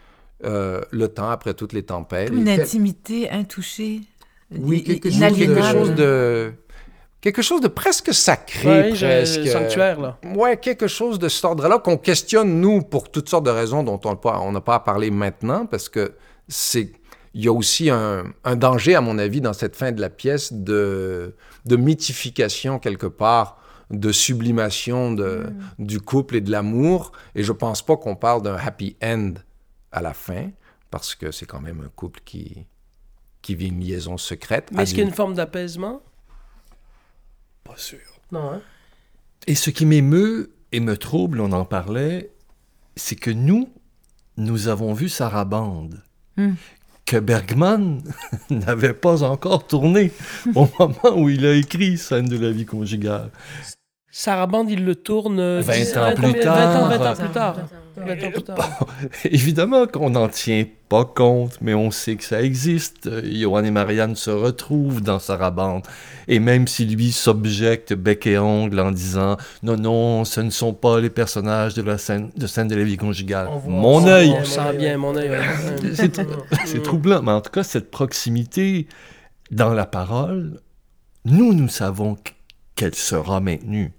euh, 0.43 0.81
le 0.91 1.07
temps 1.07 1.29
après 1.29 1.53
toutes 1.53 1.73
les 1.73 1.83
tempêtes. 1.83 2.29
Une 2.33 2.49
intimité 2.49 3.29
intouchée. 3.29 4.01
Oui, 4.57 4.83
quelque 4.83 5.09
chose, 5.09 5.19
quelque 5.37 5.61
chose 5.63 5.95
de 5.95 6.53
quelque 7.21 7.41
chose 7.41 7.61
de 7.61 7.67
presque 7.67 8.13
sacré, 8.13 8.91
Ouais, 8.91 8.93
presque. 8.93 9.47
sanctuaire, 9.47 9.99
là. 9.99 10.19
Ouais, 10.35 10.57
quelque 10.57 10.87
chose 10.87 11.17
de 11.17 11.27
cet 11.27 11.43
ordre-là 11.45 11.79
qu'on 11.79 11.97
questionne, 11.97 12.61
nous, 12.61 12.81
pour 12.83 13.09
toutes 13.11 13.27
sortes 13.29 13.45
de 13.45 13.49
raisons 13.51 13.81
dont 13.83 13.99
on 14.05 14.09
n'a 14.11 14.15
pas, 14.15 14.39
on 14.41 14.51
n'a 14.51 14.61
pas 14.61 14.75
à 14.75 14.79
parler 14.79 15.09
maintenant, 15.11 15.65
parce 15.65 15.89
que 15.89 16.13
c'est. 16.47 16.91
Il 17.33 17.43
y 17.43 17.47
a 17.49 17.51
aussi 17.51 17.89
un, 17.89 18.23
un 18.45 18.55
danger, 18.55 18.95
à 18.95 19.01
mon 19.01 19.17
avis, 19.17 19.41
dans 19.41 19.51
cette 19.51 19.75
fin 19.75 19.91
de 19.91 19.99
la 19.99 20.09
pièce 20.09 20.53
de, 20.53 21.35
de 21.65 21.75
mythification, 21.75 22.79
quelque 22.79 23.07
part, 23.07 23.57
de 23.91 24.11
sublimation 24.11 25.13
de, 25.13 25.47
du 25.79 25.99
couple 25.99 26.37
et 26.37 26.41
de 26.41 26.51
l'amour. 26.51 27.11
Et 27.35 27.43
je 27.43 27.51
pense 27.51 27.85
pas 27.85 27.97
qu'on 27.97 28.15
parle 28.15 28.41
d'un 28.41 28.55
happy 28.55 28.95
end 29.03 29.33
à 29.91 30.01
la 30.01 30.13
fin, 30.13 30.49
parce 30.91 31.15
que 31.15 31.31
c'est 31.31 31.45
quand 31.45 31.61
même 31.61 31.81
un 31.81 31.89
couple 31.89 32.21
qui, 32.25 32.65
qui 33.41 33.55
vit 33.55 33.67
une 33.67 33.79
liaison 33.81 34.17
secrète. 34.17 34.71
Mais 34.71 34.83
est-ce 34.83 34.91
qu'il 34.91 35.03
y 35.03 35.05
a 35.05 35.07
une 35.07 35.13
forme 35.13 35.35
d'apaisement? 35.35 36.01
Pas 37.63 37.77
sûr. 37.77 37.99
Non, 38.31 38.51
hein? 38.51 38.61
Et 39.47 39.55
ce 39.55 39.69
qui 39.69 39.85
m'émeut 39.85 40.53
et 40.71 40.79
me 40.79 40.97
trouble, 40.97 41.39
on 41.39 41.51
en 41.51 41.65
parlait, 41.65 42.31
c'est 42.95 43.15
que 43.15 43.31
nous, 43.31 43.69
nous 44.37 44.67
avons 44.67 44.93
vu 44.93 45.09
Sarabande, 45.09 46.01
Hmm. 46.37 46.55
Que 47.05 47.17
Bergman 47.17 48.01
n'avait 48.49 48.93
pas 48.93 49.23
encore 49.23 49.67
tourné 49.67 50.11
au 50.55 50.67
moment 50.79 51.17
où 51.17 51.29
il 51.29 51.45
a 51.45 51.53
écrit 51.53 51.97
Scène 51.97 52.25
de 52.25 52.37
la 52.37 52.51
vie 52.51 52.65
conjugale. 52.65 53.31
Sarabande, 54.17 54.69
il 54.71 54.85
le 54.85 54.95
tourne... 54.95 55.41
euh, 55.41 55.59
20 55.61 55.73
dix- 55.73 55.97
ans 55.97 56.13
plus 56.15 56.31
20 56.31 56.39
tard. 56.39 56.83
ans, 56.85 56.87
20 56.87 57.11
ans 57.11 57.15
plus 57.15 57.29
tard. 57.31 57.55
20 57.97 58.11
ans 58.27 58.31
plus 58.31 58.43
tard. 58.43 58.87
Évidemment 59.25 59.87
qu'on 59.87 60.09
n'en 60.11 60.29
tient 60.29 60.63
pas 60.87 61.03
compte, 61.03 61.57
mais 61.59 61.73
on 61.73 61.91
sait 61.91 62.15
que 62.15 62.23
ça 62.23 62.41
existe. 62.41 63.07
Euh, 63.07 63.21
Johan 63.29 63.65
et 63.65 63.71
Marianne 63.71 64.15
se 64.15 64.29
retrouvent 64.31 65.01
dans 65.01 65.19
Sarabande. 65.19 65.83
Et 66.29 66.39
même 66.39 66.65
si 66.65 66.85
lui 66.85 67.11
s'objecte 67.11 67.93
bec 67.93 68.25
et 68.25 68.37
ongle 68.39 68.79
en 68.79 68.91
disant 68.93 69.35
«Non, 69.63 69.75
non, 69.75 70.23
ce 70.23 70.39
ne 70.39 70.49
sont 70.49 70.73
pas 70.73 71.01
les 71.01 71.09
personnages 71.09 71.73
de 71.73 71.81
la 71.81 71.97
scène 71.97 72.29
de, 72.37 72.47
scène 72.47 72.69
de 72.69 72.75
la 72.75 72.85
vie 72.85 72.95
conjugale. 72.95 73.49
On 73.65 73.69
Mon 73.69 73.95
on- 74.03 74.07
œil 74.07 74.33
On 74.39 74.45
sent 74.45 74.77
bien 74.77 74.97
mon 74.97 75.13
œil. 75.17 75.31
C'est 76.65 76.81
troublant, 76.83 77.21
mais 77.21 77.33
en 77.33 77.41
tout 77.41 77.51
cas, 77.51 77.63
cette 77.63 77.91
proximité 77.91 78.87
dans 79.51 79.73
la 79.73 79.85
parole, 79.85 80.61
nous, 81.25 81.53
nous 81.53 81.67
savons 81.67 82.15
qu- 82.15 82.31
qu'elle 82.75 82.95
sera 82.95 83.39
maintenue, 83.39 83.91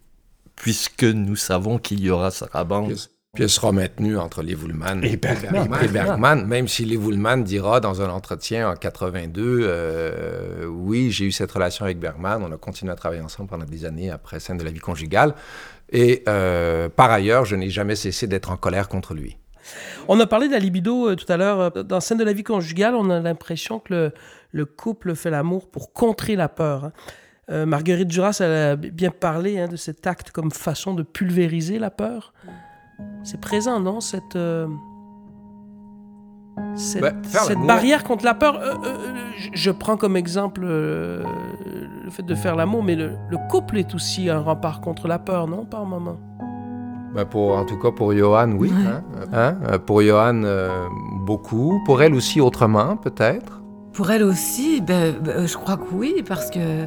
puisque 0.56 1.04
nous 1.04 1.36
savons 1.36 1.78
qu'il 1.78 2.00
y 2.00 2.10
aura 2.10 2.30
Sarabande. 2.30 2.88
Puis, 2.94 3.06
puis 3.34 3.44
elle 3.44 3.50
sera 3.50 3.70
maintenue 3.70 4.16
entre 4.18 4.42
les 4.42 4.54
Woolman 4.54 5.02
Et 5.02 5.16
Bergman. 5.16 5.68
et 5.82 5.88
Bergman, 5.88 6.46
même 6.46 6.68
si 6.68 6.84
les 6.86 6.96
Woolman 6.96 7.44
dira 7.44 7.80
dans 7.80 8.00
un 8.00 8.08
entretien 8.08 8.70
en 8.70 8.74
82, 8.74 9.60
euh, 9.62 10.64
oui, 10.66 11.10
j'ai 11.10 11.26
eu 11.26 11.32
cette 11.32 11.52
relation 11.52 11.84
avec 11.84 11.98
Bergman, 11.98 12.42
on 12.42 12.50
a 12.52 12.56
continué 12.56 12.92
à 12.92 12.96
travailler 12.96 13.20
ensemble 13.22 13.50
pendant 13.50 13.66
des 13.66 13.84
années 13.84 14.10
après 14.10 14.40
scène 14.40 14.56
de 14.56 14.64
la 14.64 14.70
vie 14.70 14.80
conjugale, 14.80 15.34
et 15.92 16.22
euh, 16.28 16.88
par 16.88 17.10
ailleurs, 17.10 17.44
je 17.44 17.56
n'ai 17.56 17.68
jamais 17.70 17.94
cessé 17.94 18.26
d'être 18.26 18.50
en 18.50 18.56
colère 18.56 18.88
contre 18.88 19.12
lui. 19.14 19.36
On 20.08 20.18
a 20.20 20.26
parlé 20.26 20.46
de 20.48 20.52
la 20.52 20.58
libido 20.60 21.08
euh, 21.10 21.16
tout 21.16 21.30
à 21.30 21.36
l'heure. 21.36 21.72
Dans 21.72 22.00
Scène 22.00 22.18
de 22.18 22.24
la 22.24 22.32
vie 22.32 22.44
conjugale, 22.44 22.94
on 22.94 23.10
a 23.10 23.18
l'impression 23.20 23.80
que 23.80 23.92
le, 23.92 24.12
le 24.52 24.64
couple 24.64 25.14
fait 25.16 25.30
l'amour 25.30 25.68
pour 25.68 25.92
contrer 25.92 26.36
la 26.36 26.48
peur. 26.48 26.84
hein. 26.86 26.92
Euh, 27.48 27.64
Marguerite 27.64 28.08
Duras 28.08 28.38
elle 28.40 28.52
a 28.52 28.76
bien 28.76 29.10
parlé 29.12 29.58
hein, 29.60 29.68
de 29.68 29.76
cet 29.76 30.06
acte 30.08 30.32
comme 30.32 30.50
façon 30.50 30.94
de 30.94 31.02
pulvériser 31.04 31.78
la 31.78 31.90
peur. 31.90 32.32
C'est 33.22 33.40
présent, 33.40 33.78
non 33.78 34.00
Cette, 34.00 34.34
euh, 34.36 34.66
cette, 36.74 37.02
l'amour- 37.02 37.66
barrière 37.66 38.04
contre 38.04 38.24
la 38.24 38.34
peur? 38.34 38.56
Euh, 38.58 38.74
euh, 38.84 38.96
je, 39.54 39.70
prends 39.70 39.96
comme 39.96 40.16
exemple 40.16 40.62
euh, 40.64 41.22
le 42.04 42.10
fait 42.10 42.22
de 42.24 42.34
faire 42.34 42.56
l'amour, 42.56 42.82
mais 42.82 42.96
le, 42.96 43.12
le 43.30 43.38
couple 43.48 43.78
est 43.78 43.94
aussi 43.94 44.28
un 44.30 44.40
rempart 44.40 44.80
contre 44.80 45.06
la 45.08 45.18
peur, 45.18 45.46
non 45.46 45.64
Par 45.64 45.84
moment? 45.84 46.16
Pour, 47.30 47.56
en 47.56 47.64
tout 47.64 47.78
cas 47.78 47.90
pour 47.92 48.12
Johan, 48.12 48.52
oui. 48.58 48.70
hein. 48.86 49.02
Hein? 49.32 49.78
Pour 49.86 50.02
Johan, 50.02 50.42
euh, 50.44 50.68
beaucoup. 51.24 51.80
Pour 51.86 52.02
elle 52.02 52.14
aussi, 52.14 52.40
autrement, 52.42 52.96
peut-être. 52.98 53.62
Pour 53.92 54.10
elle 54.10 54.22
aussi, 54.22 54.82
ben, 54.82 55.14
ben, 55.22 55.46
je 55.46 55.56
crois 55.56 55.76
que 55.78 55.94
oui, 55.94 56.22
parce 56.26 56.50
que. 56.50 56.84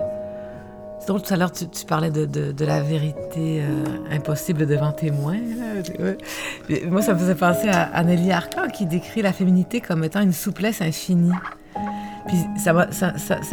Drôle, 1.07 1.21
tout 1.21 1.33
à 1.33 1.37
l'heure, 1.37 1.51
tu, 1.51 1.65
parlais 1.87 2.11
de, 2.11 2.65
la 2.65 2.81
vérité 2.81 3.63
euh, 3.63 3.83
impossible 4.11 4.67
devant 4.67 4.91
témoin. 4.91 5.37
Moi, 6.87 7.01
ça 7.01 7.13
me 7.13 7.19
faisait 7.19 7.35
penser 7.35 7.69
à, 7.69 8.03
Nelly 8.03 8.31
Arcan 8.31 8.67
qui 8.67 8.85
décrit 8.85 9.21
la 9.21 9.33
féminité 9.33 9.81
comme 9.81 10.03
étant 10.03 10.21
une 10.21 10.33
souplesse 10.33 10.81
infinie. 10.81 11.31
Puis 12.27 12.37
ça 12.57 12.73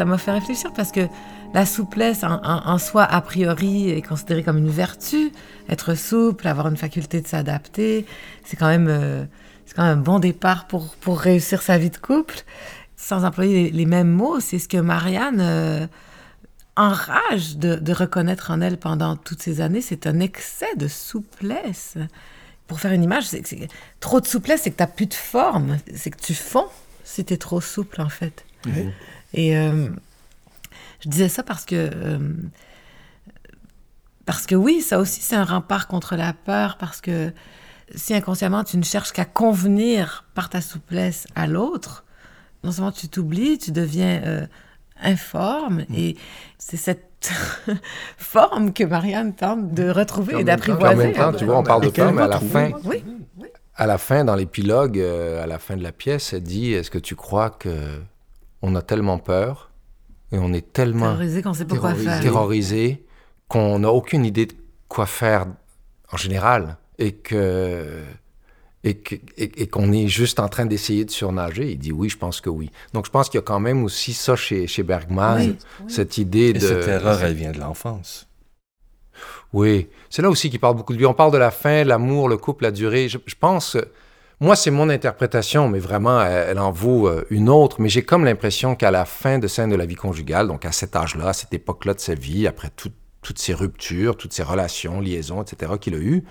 m'a 0.04 0.18
fait 0.18 0.32
réfléchir 0.32 0.72
parce 0.74 0.92
que 0.92 1.08
la 1.54 1.64
souplesse 1.64 2.24
en, 2.24 2.78
soi, 2.78 3.04
a 3.04 3.20
priori, 3.22 3.90
est 3.90 4.02
considérée 4.02 4.42
comme 4.42 4.58
une 4.58 4.68
vertu. 4.68 5.32
Être 5.70 5.94
souple, 5.94 6.46
avoir 6.48 6.68
une 6.68 6.76
faculté 6.76 7.20
de 7.22 7.26
s'adapter, 7.26 8.04
c'est 8.44 8.56
quand 8.56 8.68
même 8.68 8.88
euh, 8.90 9.24
un 9.78 9.96
bon 9.96 10.18
départ 10.18 10.66
pour, 10.66 11.18
réussir 11.18 11.62
sa 11.62 11.78
vie 11.78 11.90
de 11.90 11.96
couple. 11.96 12.36
Sans 12.96 13.24
employer 13.24 13.64
les, 13.64 13.70
les 13.70 13.86
mêmes 13.86 14.10
mots, 14.10 14.40
c'est 14.40 14.58
ce 14.58 14.68
que 14.68 14.78
Marianne 14.78 15.38
euh, 15.40 15.86
enrage 16.76 17.56
de, 17.56 17.76
de 17.76 17.92
reconnaître 17.92 18.50
en 18.50 18.60
elle 18.60 18.76
pendant 18.78 19.16
toutes 19.16 19.42
ces 19.42 19.60
années. 19.60 19.80
C'est 19.80 20.06
un 20.06 20.20
excès 20.20 20.74
de 20.76 20.88
souplesse. 20.88 21.94
Pour 22.66 22.80
faire 22.80 22.92
une 22.92 23.02
image, 23.04 23.24
c'est- 23.26 23.68
trop 24.00 24.20
de 24.20 24.26
souplesse, 24.26 24.62
c'est 24.62 24.70
que 24.70 24.76
tu 24.76 24.82
n'as 24.82 24.86
plus 24.88 25.06
de 25.06 25.14
forme. 25.14 25.78
C'est 25.94 26.10
que 26.10 26.20
tu 26.20 26.34
fonds 26.34 26.66
si 27.04 27.24
tu 27.24 27.34
es 27.34 27.36
trop 27.36 27.60
souple, 27.60 28.00
en 28.00 28.08
fait. 28.08 28.44
Et 29.34 29.56
euh, 29.56 29.88
je 31.04 31.08
disais 31.08 31.28
ça 31.28 31.42
parce 31.42 31.64
que. 31.64 31.90
euh, 31.94 32.32
parce 34.24 34.46
que 34.46 34.54
oui, 34.56 34.82
ça 34.82 34.98
aussi, 34.98 35.20
c'est 35.20 35.36
un 35.36 35.44
rempart 35.44 35.86
contre 35.86 36.16
la 36.16 36.32
peur, 36.32 36.78
parce 36.78 37.00
que 37.00 37.32
si 37.94 38.12
inconsciemment 38.12 38.64
tu 38.64 38.76
ne 38.76 38.82
cherches 38.82 39.12
qu'à 39.12 39.24
convenir 39.24 40.24
par 40.34 40.50
ta 40.50 40.60
souplesse 40.60 41.28
à 41.36 41.46
l'autre, 41.46 42.04
non 42.64 42.72
seulement 42.72 42.90
tu 42.90 43.08
t'oublies, 43.08 43.58
tu 43.58 43.70
deviens 43.70 44.20
euh, 44.24 44.46
informe, 45.02 45.84
et 45.94 46.16
c'est 46.58 46.76
cette 46.76 47.30
forme 48.16 48.72
que 48.72 48.84
Marianne 48.84 49.34
tente 49.34 49.72
de 49.72 49.88
retrouver 49.90 50.32
et 50.32 50.36
En 50.36 50.38
même 50.38 50.46
d'apprivoiser. 50.46 51.12
temps, 51.12 51.32
tu 51.32 51.44
vois, 51.44 51.58
on 51.58 51.62
parle 51.62 51.84
de 51.84 51.90
femme, 51.90 52.14
mais 52.14 52.22
à 52.22 52.28
la 52.28 52.40
fin, 52.40 52.70
Oui, 52.84 53.02
à 53.74 53.86
la 53.86 53.98
fin, 53.98 54.24
dans 54.24 54.34
l'épilogue, 54.34 54.98
euh, 54.98 55.42
à 55.42 55.46
la 55.46 55.58
fin 55.58 55.76
de 55.76 55.82
la 55.82 55.92
pièce, 55.92 56.32
elle 56.32 56.42
dit 56.42 56.72
Est-ce 56.72 56.90
que 56.90 56.98
tu 56.98 57.14
crois 57.14 57.50
que 57.50 58.00
on 58.62 58.74
a 58.74 58.82
tellement 58.82 59.18
peur 59.18 59.70
et 60.32 60.38
on 60.38 60.52
est 60.52 60.72
tellement 60.72 61.10
terrorisé 61.10 61.42
qu'on 61.42 61.50
ne 61.50 61.54
sait 61.54 61.64
pas 61.66 61.76
quoi 61.76 61.94
faire. 61.94 62.20
terrorisé 62.20 63.06
qu'on 63.48 63.78
n'a 63.80 63.90
aucune 63.90 64.24
idée 64.24 64.46
de 64.46 64.54
quoi 64.88 65.06
faire 65.06 65.46
en 66.12 66.16
général 66.16 66.78
et 66.98 67.12
que 67.12 68.02
et 68.88 68.94
que- 68.94 69.16
et- 69.36 69.62
et 69.62 69.66
qu'on 69.66 69.92
est 69.92 70.08
juste 70.08 70.38
en 70.40 70.48
train 70.48 70.64
d'essayer 70.66 71.04
de 71.04 71.10
surnager? 71.10 71.70
Il 71.72 71.78
dit 71.78 71.92
oui, 71.92 72.08
je 72.08 72.16
pense 72.16 72.40
que 72.40 72.48
oui. 72.50 72.70
Donc 72.94 73.04
je 73.06 73.10
pense 73.10 73.28
qu'il 73.28 73.38
y 73.38 73.42
a 73.42 73.48
quand 73.52 73.60
même 73.60 73.84
aussi 73.84 74.12
ça 74.12 74.36
chez, 74.36 74.66
chez 74.66 74.82
Bergman, 74.82 75.38
Oui. 75.38 75.56
cette 75.88 76.18
idée 76.18 76.48
Et 76.50 76.52
de... 76.54 76.60
cette 76.60 76.86
erreur, 76.88 77.22
elle 77.22 77.34
vient 77.34 77.52
de 77.52 77.58
l'enfance. 77.60 78.26
Oui, 79.52 79.88
c'est 80.10 80.22
là 80.22 80.28
aussi 80.30 80.50
qu'il 80.50 80.60
parle 80.60 80.76
beaucoup 80.76 80.92
de 80.92 80.98
lui. 80.98 81.06
On 81.06 81.14
parle 81.14 81.32
de 81.32 81.38
la 81.38 81.50
fin, 81.50 81.84
l'amour, 81.84 82.28
le 82.28 82.36
couple, 82.36 82.64
la 82.64 82.70
durée. 82.70 83.08
Je, 83.08 83.18
je 83.24 83.34
pense, 83.34 83.76
moi, 84.40 84.54
c'est 84.56 84.70
mon 84.70 84.88
interprétation, 84.90 85.68
mais 85.68 85.78
vraiment, 85.78 86.20
elle, 86.20 86.48
elle 86.50 86.58
en 86.58 86.70
vaut 86.70 87.08
euh, 87.08 87.24
une 87.30 87.48
autre. 87.48 87.80
Mais 87.80 87.88
j'ai 87.88 88.02
comme 88.02 88.24
l'impression 88.24 88.74
qu'à 88.74 88.90
la 88.90 89.04
fin 89.04 89.38
de 89.38 89.46
scène 89.46 89.70
de 89.70 89.76
la 89.76 89.86
vie 89.86 89.94
conjugale, 89.94 90.48
donc 90.48 90.64
à 90.64 90.72
cet 90.72 90.94
âge-là, 90.96 91.28
à 91.28 91.32
cette 91.32 91.54
époque-là 91.54 91.94
de 91.94 92.00
sa 92.00 92.14
vie, 92.14 92.46
après 92.46 92.70
tout- 92.76 92.92
toutes 93.22 93.38
ces 93.38 93.54
ruptures, 93.54 94.16
toutes 94.16 94.32
ces 94.32 94.42
relations, 94.42 95.00
liaisons, 95.00 95.42
etc., 95.42 95.72
qu'il 95.80 95.94
a 95.94 95.98
eues, 95.98 96.22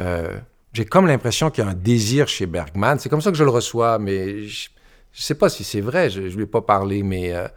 euh, 0.00 0.36
j'ai 0.76 0.84
comme 0.84 1.06
l'impression 1.06 1.48
qu'il 1.48 1.64
y 1.64 1.66
a 1.66 1.70
un 1.70 1.74
désir 1.74 2.28
chez 2.28 2.44
Bergman. 2.44 2.98
C'est 2.98 3.08
comme 3.08 3.22
ça 3.22 3.30
que 3.30 3.36
je 3.38 3.44
le 3.44 3.50
reçois, 3.50 3.98
mais 3.98 4.42
je 4.46 4.68
ne 4.68 5.22
sais 5.22 5.34
pas 5.34 5.48
si 5.48 5.64
c'est 5.64 5.80
vrai, 5.80 6.10
je 6.10 6.20
ne 6.20 6.28
lui 6.28 6.42
ai 6.42 6.46
pas 6.46 6.60
parlé, 6.60 7.02
mais, 7.02 7.32
euh, 7.32 7.48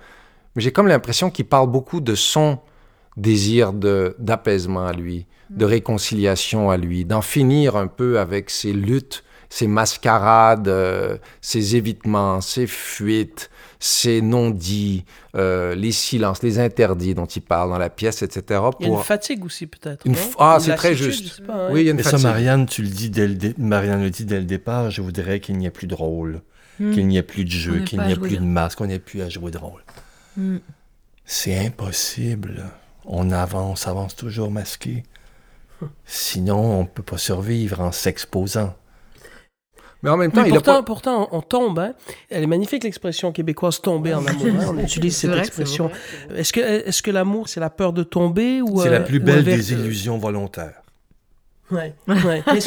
mais 0.55 0.61
j'ai 0.61 0.71
comme 0.71 0.87
l'impression 0.87 1.29
qu'il 1.29 1.43
parle 1.43 1.69
beaucoup 1.69 1.99
de 1.99 2.15
son 2.15 2.59
désir 3.17 3.73
d'apaisement 3.73 4.85
à 4.85 4.93
lui, 4.93 5.25
de 5.49 5.65
réconciliation 5.65 6.69
à 6.69 6.77
lui, 6.77 7.03
d'en 7.03 7.21
finir 7.21 7.75
un 7.75 7.87
peu 7.87 8.19
avec 8.19 8.49
ses 8.49 8.71
luttes, 8.71 9.25
ses 9.49 9.67
mascarades, 9.67 10.67
euh, 10.67 11.17
ses 11.41 11.75
évitements, 11.75 12.39
ses 12.41 12.67
fuites, 12.67 13.49
ses 13.79 14.21
non-dits, 14.21 15.05
euh, 15.35 15.73
les 15.75 15.91
silences, 15.91 16.43
les 16.43 16.59
interdits 16.59 17.15
dont 17.15 17.25
il 17.25 17.41
parle 17.41 17.69
dans 17.69 17.77
la 17.77 17.89
pièce, 17.89 18.21
etc. 18.21 18.43
Il 18.79 18.83
y 18.83 18.85
a 18.85 18.87
une 18.89 18.95
pour- 18.95 19.05
fatigue 19.05 19.45
aussi, 19.45 19.65
peut-être. 19.67 20.05
Une 20.05 20.15
ah, 20.37 20.57
c'est 20.59 20.75
très 20.75 20.95
juste. 20.95 21.45
pas, 21.45 21.53
hein. 21.53 21.69
Oui, 21.71 21.81
il 21.81 21.85
y 21.85 21.89
a 21.89 21.93
une 21.93 21.99
Et 21.99 22.03
ça. 22.03 22.17
Marianne, 22.19 22.65
tu 22.65 22.81
le 22.83 22.89
dis 22.89 23.09
dès 23.09 23.27
le, 23.27 23.35
dé- 23.35 23.55
Marianne 23.57 24.03
le 24.03 24.09
dit 24.09 24.25
dès 24.25 24.37
le 24.39 24.45
départ, 24.45 24.91
je 24.91 25.01
voudrais 25.01 25.39
qu'il 25.39 25.57
n'y 25.57 25.65
ait 25.65 25.71
plus 25.71 25.87
de 25.87 25.95
rôle, 25.95 26.41
Hmm. 26.79 26.91
qu'il 26.93 27.07
n'y 27.07 27.17
ait 27.17 27.23
plus 27.23 27.43
de 27.45 27.49
On 27.49 27.57
jeu, 27.57 27.79
qu'il 27.79 27.99
n'y 28.01 28.11
ait 28.11 28.15
plus 28.15 28.37
de- 28.37 28.43
masque, 28.43 28.79
on 28.81 28.85
n'ait 28.85 28.99
plus 28.99 29.21
à 29.21 29.29
jouer 29.29 29.51
de 29.51 29.57
rôle. 29.57 29.81
Hmm. 30.37 30.57
C'est 31.25 31.57
impossible. 31.65 32.65
On 33.05 33.31
avance, 33.31 33.87
avance 33.87 34.15
toujours 34.15 34.51
masqué. 34.51 35.03
Sinon, 36.05 36.59
on 36.59 36.81
ne 36.83 36.87
peut 36.87 37.03
pas 37.03 37.17
survivre 37.17 37.79
en 37.81 37.91
s'exposant. 37.91 38.75
Mais 40.01 40.09
en 40.09 40.17
même 40.17 40.31
temps, 40.31 40.41
Mais 40.43 40.49
il 40.49 40.51
a 40.51 40.55
pourtant, 40.55 40.75
pas... 40.75 40.83
pourtant, 40.83 41.27
on 41.31 41.41
tombe. 41.41 41.79
Hein. 41.79 41.93
Elle 42.29 42.43
est 42.43 42.47
magnifique, 42.47 42.83
l'expression 42.85 43.31
québécoise 43.33 43.81
tomber 43.81 44.13
en 44.13 44.25
amour. 44.25 44.45
hein. 44.47 44.73
On 44.75 44.77
utilise 44.83 45.17
cette 45.17 45.31
vrai 45.31 45.39
expression. 45.39 45.91
Est-ce 46.33 46.53
que, 46.53 46.61
est 46.61 47.01
que 47.01 47.11
l'amour, 47.11 47.49
c'est 47.49 47.59
la 47.59 47.69
peur 47.69 47.91
de 47.91 48.03
tomber 48.03 48.61
ou 48.61 48.81
C'est 48.81 48.87
euh, 48.87 48.91
la 48.91 48.99
plus 49.01 49.19
ou 49.19 49.23
belle 49.23 49.43
des 49.43 49.73
illusions 49.73 50.17
volontaires. 50.17 50.81
Ouais, 51.71 51.93
ouais. 52.07 52.43
Mais 52.47 52.57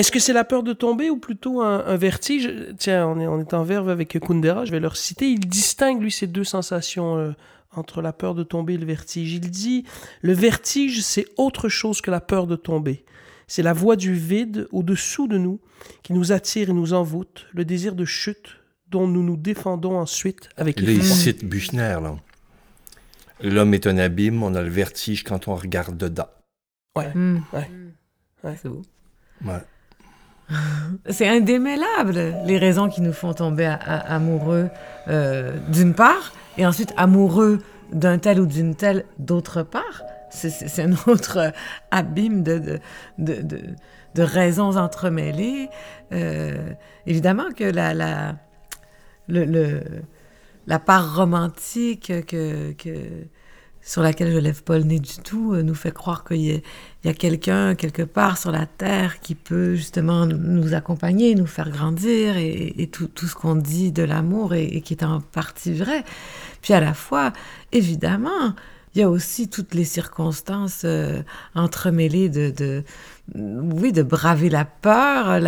est-ce 0.00 0.10
que 0.12 0.18
c'est 0.18 0.32
la... 0.32 0.44
peur 0.44 0.62
de 0.62 0.72
tomber 0.72 1.10
ou 1.10 1.16
plutôt 1.16 1.62
un, 1.62 1.84
un 1.86 1.96
vertige? 1.96 2.52
Tiens, 2.78 3.06
on 3.06 3.18
est, 3.20 3.26
on 3.26 3.40
est 3.40 3.54
en 3.54 3.62
verve 3.62 3.88
avec 3.88 4.18
Kundera, 4.20 4.64
je 4.64 4.72
vais 4.72 4.80
leur 4.80 4.96
citer. 4.96 5.28
Il 5.28 5.40
distingue, 5.40 6.02
lui, 6.02 6.10
ces 6.12 6.26
deux 6.26 6.44
sensations 6.44 7.16
euh, 7.16 7.30
entre 7.74 8.02
la 8.02 8.12
peur 8.12 8.34
de 8.34 8.42
tomber 8.42 8.74
et 8.74 8.78
le 8.78 8.84
vertige. 8.84 9.32
Il 9.32 9.48
dit 9.50 9.84
Le 10.22 10.32
vertige, 10.32 11.02
c'est 11.02 11.24
autre 11.38 11.68
chose 11.68 12.00
que 12.00 12.10
la 12.10 12.20
peur 12.20 12.46
de 12.46 12.56
tomber. 12.56 13.04
C'est 13.50 13.64
la 13.64 13.72
voix 13.72 13.96
du 13.96 14.14
vide 14.14 14.68
au-dessous 14.70 15.26
de 15.26 15.36
nous 15.36 15.58
qui 16.04 16.12
nous 16.12 16.30
attire 16.30 16.70
et 16.70 16.72
nous 16.72 16.92
envoûte, 16.92 17.48
le 17.52 17.64
désir 17.64 17.96
de 17.96 18.04
chute 18.04 18.60
dont 18.88 19.08
nous 19.08 19.24
nous 19.24 19.36
défendons 19.36 19.98
ensuite 19.98 20.50
avec 20.56 20.78
là, 20.78 20.92
il 20.92 21.02
cite 21.02 21.44
Buchner, 21.44 21.98
là. 22.00 22.14
L'homme 23.42 23.74
est 23.74 23.88
un 23.88 23.98
abîme, 23.98 24.44
on 24.44 24.54
a 24.54 24.62
le 24.62 24.68
vertige 24.68 25.24
quand 25.24 25.48
on 25.48 25.56
regarde 25.56 25.96
dedans. 25.96 26.28
Hmm. 26.94 27.38
Ouais. 27.52 27.68
Ouais. 28.44 28.54
C'est 28.62 28.68
beau. 28.68 28.82
Ouais. 29.44 29.54
C'est 31.10 31.26
indémêlable, 31.26 32.36
les 32.46 32.56
raisons 32.56 32.88
qui 32.88 33.00
nous 33.00 33.12
font 33.12 33.34
tomber 33.34 33.66
amoureux 33.84 34.68
euh, 35.08 35.58
d'une 35.72 35.94
part, 35.94 36.34
et 36.56 36.66
ensuite 36.66 36.94
amoureux 36.96 37.58
d'un 37.92 38.18
tel 38.18 38.38
ou 38.38 38.46
d'une 38.46 38.76
telle 38.76 39.06
d'autre 39.18 39.64
part. 39.64 40.04
C'est- 40.30 40.82
un 40.82 40.92
autre 41.06 41.36
euh, 41.38 41.50
abîme 41.90 42.42
de, 42.42 42.58
de, 42.58 42.78
de, 43.18 43.42
de- 44.14 44.22
raisons 44.22 44.76
entremêlées. 44.76 45.68
Euh, 46.12 46.72
évidemment 47.06 47.50
que 47.56 47.64
la, 47.64 47.94
la, 47.94 48.36
le, 49.28 49.80
la 50.66 50.78
part 50.78 51.16
romantique 51.16 52.12
que, 52.26 52.72
que, 52.72 52.90
sur 53.82 54.02
laquelle 54.02 54.30
je 54.32 54.38
lève 54.38 54.62
pas 54.62 54.76
le 54.78 54.84
nez 54.84 54.98
du 55.00 55.16
tout 55.24 55.54
euh, 55.54 55.62
nous 55.62 55.74
fait 55.74 55.92
croire 55.92 56.22
qu'il 56.24 56.40
y 56.42 56.62
a, 57.06 57.10
a 57.10 57.14
quelqu'un 57.14 57.74
quelque 57.74 58.02
part 58.02 58.36
sur 58.36 58.50
la 58.52 58.66
terre 58.66 59.20
qui 59.20 59.34
peut 59.34 59.74
justement 59.74 60.26
nous 60.26 60.74
accompagner, 60.74 61.34
nous 61.34 61.46
faire 61.46 61.70
grandir 61.70 62.36
et, 62.36 62.88
tout, 62.92 63.06
tout 63.08 63.26
ce 63.26 63.34
qu'on 63.34 63.56
dit 63.56 63.90
de 63.90 64.02
l'amour 64.02 64.54
et 64.54 64.80
qui 64.82 64.94
est 64.94 65.02
en 65.04 65.20
partie 65.20 65.72
vrai. 65.72 66.04
Puis 66.60 66.74
à 66.74 66.80
la 66.80 66.92
fois, 66.94 67.32
évidemment, 67.72 68.54
il 68.94 69.00
y 69.00 69.02
a 69.04 69.10
aussi 69.10 69.48
toutes 69.48 69.74
les 69.74 69.84
circonstances 69.84 70.82
euh, 70.84 71.22
entremêlées 71.54 72.28
de, 72.28 72.50
de, 72.50 72.82
oui, 73.36 73.92
de 73.92 74.02
braver 74.02 74.48
la 74.48 74.64
peur, 74.64 75.40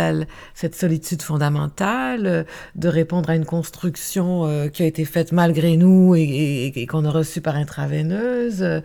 cette 0.53 0.75
solitude 0.75 1.21
fondamentale, 1.21 2.25
euh, 2.25 2.43
de 2.75 2.87
répondre 2.87 3.29
à 3.29 3.35
une 3.35 3.45
construction 3.45 4.45
euh, 4.45 4.69
qui 4.69 4.83
a 4.83 4.85
été 4.85 5.03
faite 5.03 5.33
malgré 5.33 5.75
nous 5.75 6.15
et, 6.15 6.87
qu'on 6.89 7.03
a 7.03 7.11
reçue 7.11 7.41
par 7.41 7.55
intraveineuse. 7.55 8.81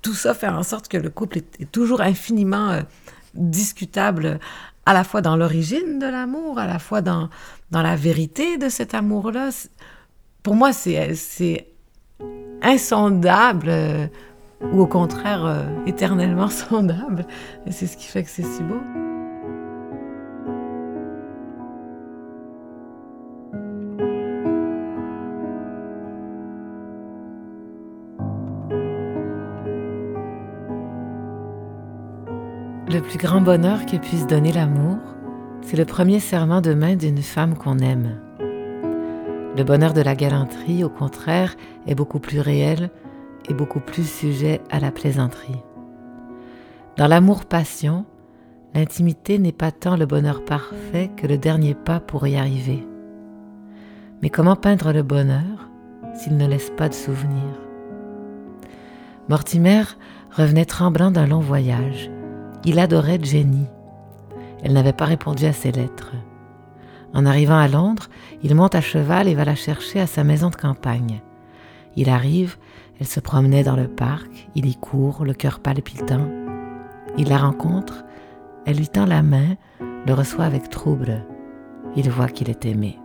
Tout 0.00 0.14
ça 0.14 0.32
fait 0.32 0.48
en 0.48 0.62
sorte 0.62 0.88
que 0.88 0.96
le 0.96 1.10
couple 1.10 1.38
est, 1.38 1.60
est 1.60 1.70
toujours 1.70 2.00
infiniment 2.00 2.80
discutable, 3.34 4.38
à 4.86 4.94
la 4.94 5.04
fois 5.04 5.20
dans 5.20 5.36
l'origine 5.36 5.98
de 5.98 6.06
l'amour, 6.06 6.58
à 6.58 6.66
la 6.66 6.78
fois 6.78 7.02
dans, 7.02 7.28
dans 7.70 7.82
la 7.82 7.96
vérité 7.96 8.56
de 8.56 8.68
cet 8.68 8.94
amour-là. 8.94 9.50
Pour 10.42 10.54
moi, 10.54 10.72
c'est 10.72 11.71
insondable. 12.62 13.68
euh, 13.68 14.06
ou 14.70 14.80
au 14.80 14.86
contraire 14.86 15.44
euh, 15.44 15.64
éternellement 15.86 16.48
sondable. 16.48 17.26
Et 17.66 17.72
c'est 17.72 17.86
ce 17.86 17.96
qui 17.96 18.06
fait 18.06 18.22
que 18.22 18.30
c'est 18.30 18.44
si 18.44 18.62
beau. 18.62 18.80
Le 32.88 33.00
plus 33.00 33.16
grand 33.16 33.40
bonheur 33.40 33.86
que 33.86 33.96
puisse 33.96 34.26
donner 34.26 34.52
l'amour, 34.52 34.98
c'est 35.62 35.78
le 35.78 35.86
premier 35.86 36.20
serment 36.20 36.60
de 36.60 36.74
main 36.74 36.94
d'une 36.94 37.22
femme 37.22 37.56
qu'on 37.56 37.78
aime. 37.78 38.21
Le 39.54 39.64
bonheur 39.64 39.92
de 39.92 40.00
la 40.00 40.14
galanterie, 40.14 40.82
au 40.82 40.88
contraire, 40.88 41.56
est 41.86 41.94
beaucoup 41.94 42.20
plus 42.20 42.40
réel 42.40 42.90
et 43.50 43.54
beaucoup 43.54 43.80
plus 43.80 44.08
sujet 44.08 44.62
à 44.70 44.80
la 44.80 44.90
plaisanterie. 44.90 45.60
Dans 46.96 47.06
l'amour-passion, 47.06 48.06
l'intimité 48.74 49.38
n'est 49.38 49.52
pas 49.52 49.70
tant 49.70 49.96
le 49.96 50.06
bonheur 50.06 50.42
parfait 50.44 51.10
que 51.16 51.26
le 51.26 51.36
dernier 51.36 51.74
pas 51.74 52.00
pour 52.00 52.26
y 52.26 52.36
arriver. 52.36 52.86
Mais 54.22 54.30
comment 54.30 54.56
peindre 54.56 54.92
le 54.92 55.02
bonheur 55.02 55.68
s'il 56.14 56.36
ne 56.38 56.46
laisse 56.46 56.70
pas 56.70 56.88
de 56.88 56.94
souvenirs? 56.94 57.60
Mortimer 59.28 59.82
revenait 60.30 60.64
tremblant 60.64 61.10
d'un 61.10 61.26
long 61.26 61.40
voyage. 61.40 62.10
Il 62.64 62.78
adorait 62.78 63.22
Jenny. 63.22 63.66
Elle 64.62 64.72
n'avait 64.72 64.92
pas 64.92 65.04
répondu 65.04 65.44
à 65.44 65.52
ses 65.52 65.72
lettres. 65.72 66.12
En 67.14 67.26
arrivant 67.26 67.58
à 67.58 67.68
Londres, 67.68 68.08
il 68.42 68.54
monte 68.54 68.74
à 68.74 68.80
cheval 68.80 69.28
et 69.28 69.34
va 69.34 69.44
la 69.44 69.54
chercher 69.54 70.00
à 70.00 70.06
sa 70.06 70.24
maison 70.24 70.50
de 70.50 70.56
campagne. 70.56 71.20
Il 71.96 72.08
arrive, 72.08 72.56
elle 73.00 73.06
se 73.06 73.20
promenait 73.20 73.64
dans 73.64 73.76
le 73.76 73.88
parc, 73.88 74.48
il 74.54 74.66
y 74.66 74.76
court, 74.76 75.24
le 75.24 75.34
cœur 75.34 75.60
palpitant. 75.60 76.26
Il 77.18 77.28
la 77.28 77.38
rencontre, 77.38 78.04
elle 78.64 78.76
lui 78.76 78.88
tend 78.88 79.06
la 79.06 79.22
main, 79.22 79.56
le 80.06 80.14
reçoit 80.14 80.44
avec 80.44 80.70
trouble. 80.70 81.24
Il 81.96 82.08
voit 82.10 82.28
qu'il 82.28 82.48
est 82.48 82.64
aimé. 82.64 82.98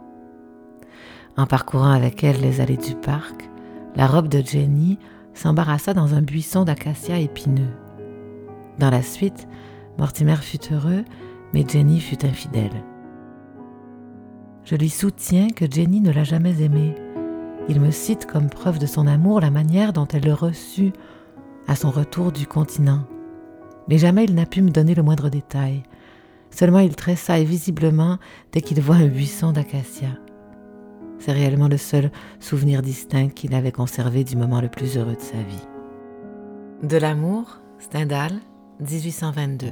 En 1.35 1.45
parcourant 1.45 1.91
avec 1.91 2.23
elle 2.23 2.39
les 2.39 2.61
allées 2.61 2.77
du 2.77 2.95
parc, 2.95 3.49
la 3.95 4.07
robe 4.07 4.27
de 4.27 4.41
Jenny 4.41 4.97
s'embarrassa 5.33 5.93
dans 5.93 6.15
un 6.15 6.21
buisson 6.21 6.63
d'acacia 6.63 7.19
épineux. 7.19 7.73
Dans 8.79 8.89
la 8.89 9.01
suite, 9.01 9.47
Mortimer 9.97 10.37
fut 10.37 10.73
heureux, 10.73 11.03
mais 11.53 11.65
Jenny 11.67 11.99
fut 11.99 12.25
infidèle. 12.25 12.83
Je 14.69 14.75
lui 14.75 14.89
soutiens 14.89 15.47
que 15.47 15.63
Jenny 15.65 16.01
ne 16.01 16.11
l'a 16.11 16.25
jamais 16.25 16.61
aimé. 16.61 16.93
Il 17.69 17.79
me 17.79 17.89
cite 17.89 18.25
comme 18.25 18.49
preuve 18.49 18.79
de 18.79 18.85
son 18.85 19.07
amour 19.07 19.39
la 19.39 19.49
manière 19.49 19.93
dont 19.93 20.07
elle 20.07 20.25
le 20.25 20.33
reçut 20.33 20.91
à 21.69 21.77
son 21.77 21.89
retour 21.89 22.33
du 22.33 22.45
continent. 22.45 23.05
Mais 23.87 23.97
jamais 23.97 24.25
il 24.25 24.35
n'a 24.35 24.45
pu 24.45 24.61
me 24.61 24.69
donner 24.69 24.93
le 24.93 25.03
moindre 25.03 25.29
détail. 25.29 25.83
Seulement 26.51 26.79
il 26.79 26.97
tressaille 26.97 27.45
visiblement 27.45 28.17
dès 28.51 28.59
qu'il 28.59 28.81
voit 28.81 28.97
un 28.97 29.07
buisson 29.07 29.53
d'acacia. 29.53 30.09
C'est 31.17 31.31
réellement 31.31 31.69
le 31.69 31.77
seul 31.77 32.11
souvenir 32.41 32.81
distinct 32.81 33.29
qu'il 33.29 33.55
avait 33.55 33.71
conservé 33.71 34.25
du 34.25 34.35
moment 34.35 34.59
le 34.59 34.67
plus 34.67 34.97
heureux 34.97 35.15
de 35.15 35.21
sa 35.21 35.37
vie. 35.37 35.67
De 36.83 36.97
l'amour, 36.97 37.61
Stendhal, 37.79 38.33
1822. 38.81 39.67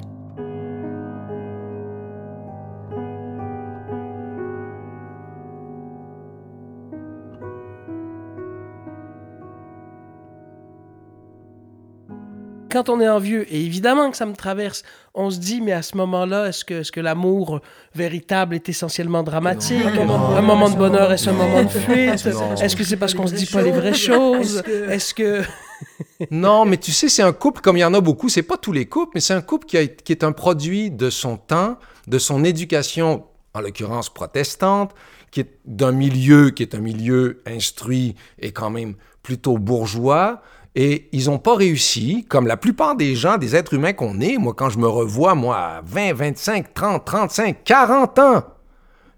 Quand 12.76 12.90
on 12.90 13.00
est 13.00 13.08
en 13.08 13.20
vieux, 13.20 13.46
et 13.50 13.64
évidemment 13.64 14.12
que 14.12 14.18
ça 14.18 14.26
me 14.26 14.34
traverse, 14.36 14.84
on 15.14 15.30
se 15.30 15.40
dit, 15.40 15.62
mais 15.62 15.72
à 15.72 15.82
ce 15.82 15.96
moment-là, 15.96 16.48
est-ce 16.50 16.66
que, 16.66 16.82
est 16.82 16.92
que 16.92 17.00
l'amour 17.00 17.62
véritable 17.96 18.54
est 18.54 18.68
essentiellement 18.68 19.24
dramatique? 19.24 19.82
Non. 19.96 20.36
Un 20.36 20.42
moment 20.42 20.70
de 20.70 20.76
bonheur, 20.76 21.10
est-ce 21.14 21.30
un 21.30 21.34
moment 21.34 21.64
de 21.64 21.70
fuite? 21.70 22.26
Est-ce 22.62 22.76
que 22.76 22.84
c'est 22.84 22.98
parce 22.98 23.14
qu'on 23.14 23.28
se 23.28 23.34
dit 23.34 23.46
pas 23.46 23.62
les 23.62 23.72
vraies 23.72 23.94
choses 23.94 24.62
Est-ce 24.90 25.14
que... 25.14 25.42
Non, 26.32 26.66
mais 26.66 26.76
tu 26.76 26.92
sais, 26.92 27.08
c'est 27.08 27.24
un 27.24 27.32
couple, 27.32 27.62
comme 27.62 27.78
il 27.78 27.80
y 27.80 27.86
en 27.86 27.94
a 27.94 28.02
beaucoup, 28.02 28.28
c'est 28.28 28.44
pas 28.44 28.58
tous 28.58 28.74
les 28.74 28.88
couples, 28.88 29.12
mais 29.16 29.22
c'est 29.22 29.34
un 29.34 29.42
couple 29.42 29.68
qui, 29.68 29.78
a- 29.78 29.88
qui 29.88 30.12
est 30.12 30.26
un 30.26 30.34
produit 30.34 30.92
de 30.92 31.10
son 31.10 31.38
temps, 31.38 31.78
de 32.08 32.18
son 32.20 32.44
éducation, 32.44 33.24
en 33.54 33.62
l'occurrence 33.62 34.10
protestante, 34.14 34.92
qui 35.32 35.40
est 35.40 35.60
d'un 35.64 35.94
milieu 35.94 36.50
qui 36.50 36.62
est 36.64 36.76
un 36.76 36.80
milieu 36.80 37.42
instruit 37.46 38.16
et 38.40 38.52
quand 38.52 38.70
même 38.70 38.96
plutôt 39.24 39.58
bourgeois. 39.58 40.42
Et 40.76 41.08
ils 41.14 41.28
n'ont 41.28 41.40
pas 41.40 41.56
réussi, 41.56 42.26
comme 42.28 42.48
la 42.48 42.58
plupart 42.58 42.96
des 42.96 43.16
gens, 43.16 43.38
des 43.38 43.56
êtres 43.56 43.74
humains 43.74 43.94
qu'on 43.94 44.20
est. 44.20 44.38
Moi, 44.38 44.54
quand 44.54 44.70
je 44.70 44.78
me 44.78 44.88
revois, 44.88 45.34
moi, 45.34 45.58
à 45.58 45.82
20, 45.82 46.14
25, 46.14 46.74
30, 46.74 47.06
35, 47.06 47.64
40 47.64 48.20
ans, 48.20 48.44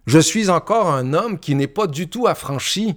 je 0.05 0.19
suis 0.19 0.49
encore 0.49 0.91
un 0.91 1.13
homme 1.13 1.39
qui 1.39 1.55
n'est 1.55 1.67
pas 1.67 1.87
du 1.87 2.07
tout 2.09 2.27
affranchi 2.27 2.95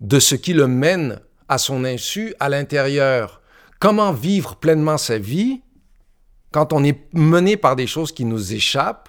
de 0.00 0.18
ce 0.18 0.34
qui 0.34 0.52
le 0.52 0.66
mène 0.66 1.20
à 1.48 1.58
son 1.58 1.84
insu 1.84 2.34
à 2.40 2.48
l'intérieur. 2.48 3.40
Comment 3.78 4.12
vivre 4.12 4.56
pleinement 4.56 4.98
sa 4.98 5.18
vie 5.18 5.62
quand 6.50 6.72
on 6.72 6.84
est 6.84 6.98
mené 7.12 7.56
par 7.56 7.76
des 7.76 7.86
choses 7.86 8.12
qui 8.12 8.24
nous 8.24 8.52
échappent 8.52 9.08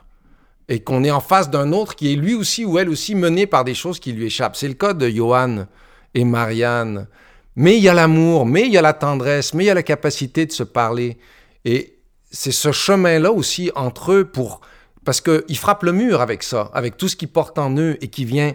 et 0.69 0.81
qu'on 0.81 1.03
est 1.03 1.11
en 1.11 1.19
face 1.19 1.49
d'un 1.49 1.73
autre 1.73 1.95
qui 1.95 2.13
est 2.13 2.15
lui 2.15 2.35
aussi 2.35 2.63
ou 2.63 2.77
elle 2.77 2.89
aussi 2.89 3.15
mené 3.15 3.47
par 3.47 3.63
des 3.63 3.73
choses 3.73 3.99
qui 3.99 4.13
lui 4.13 4.27
échappent? 4.27 4.55
C'est 4.55 4.67
le 4.67 4.75
cas 4.75 4.93
de 4.93 5.09
Johan 5.09 5.65
et 6.13 6.23
Marianne. 6.23 7.07
Mais 7.55 7.77
il 7.77 7.83
y 7.83 7.89
a 7.89 7.93
l'amour, 7.93 8.45
mais 8.45 8.63
il 8.63 8.73
y 8.73 8.77
a 8.77 8.81
la 8.81 8.93
tendresse, 8.93 9.53
mais 9.53 9.65
il 9.65 9.67
y 9.67 9.69
a 9.69 9.75
la 9.75 9.83
capacité 9.83 10.45
de 10.45 10.51
se 10.51 10.63
parler. 10.63 11.17
Et 11.65 11.99
c'est 12.31 12.51
ce 12.51 12.71
chemin-là 12.71 13.31
aussi 13.31 13.71
entre 13.75 14.13
eux 14.13 14.25
pour... 14.25 14.61
Parce 15.05 15.21
qu'ils 15.21 15.57
frappent 15.57 15.83
le 15.83 15.91
mur 15.91 16.21
avec 16.21 16.43
ça, 16.43 16.71
avec 16.73 16.97
tout 16.97 17.07
ce 17.07 17.15
qu'ils 17.15 17.27
portent 17.27 17.59
en 17.59 17.75
eux 17.77 17.97
et 18.01 18.07
qui 18.07 18.25
vient 18.25 18.53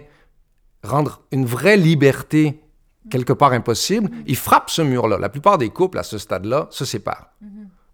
rendre 0.83 1.21
une 1.31 1.45
vraie 1.45 1.77
liberté 1.77 2.59
quelque 3.09 3.33
part 3.33 3.53
impossible. 3.53 4.09
Ils 4.25 4.35
frappent 4.35 4.69
ce 4.69 4.81
mur-là. 4.81 5.17
La 5.17 5.29
plupart 5.29 5.57
des 5.57 5.69
couples 5.69 5.99
à 5.99 6.03
ce 6.03 6.17
stade-là 6.17 6.67
se 6.71 6.85
séparent. 6.85 7.31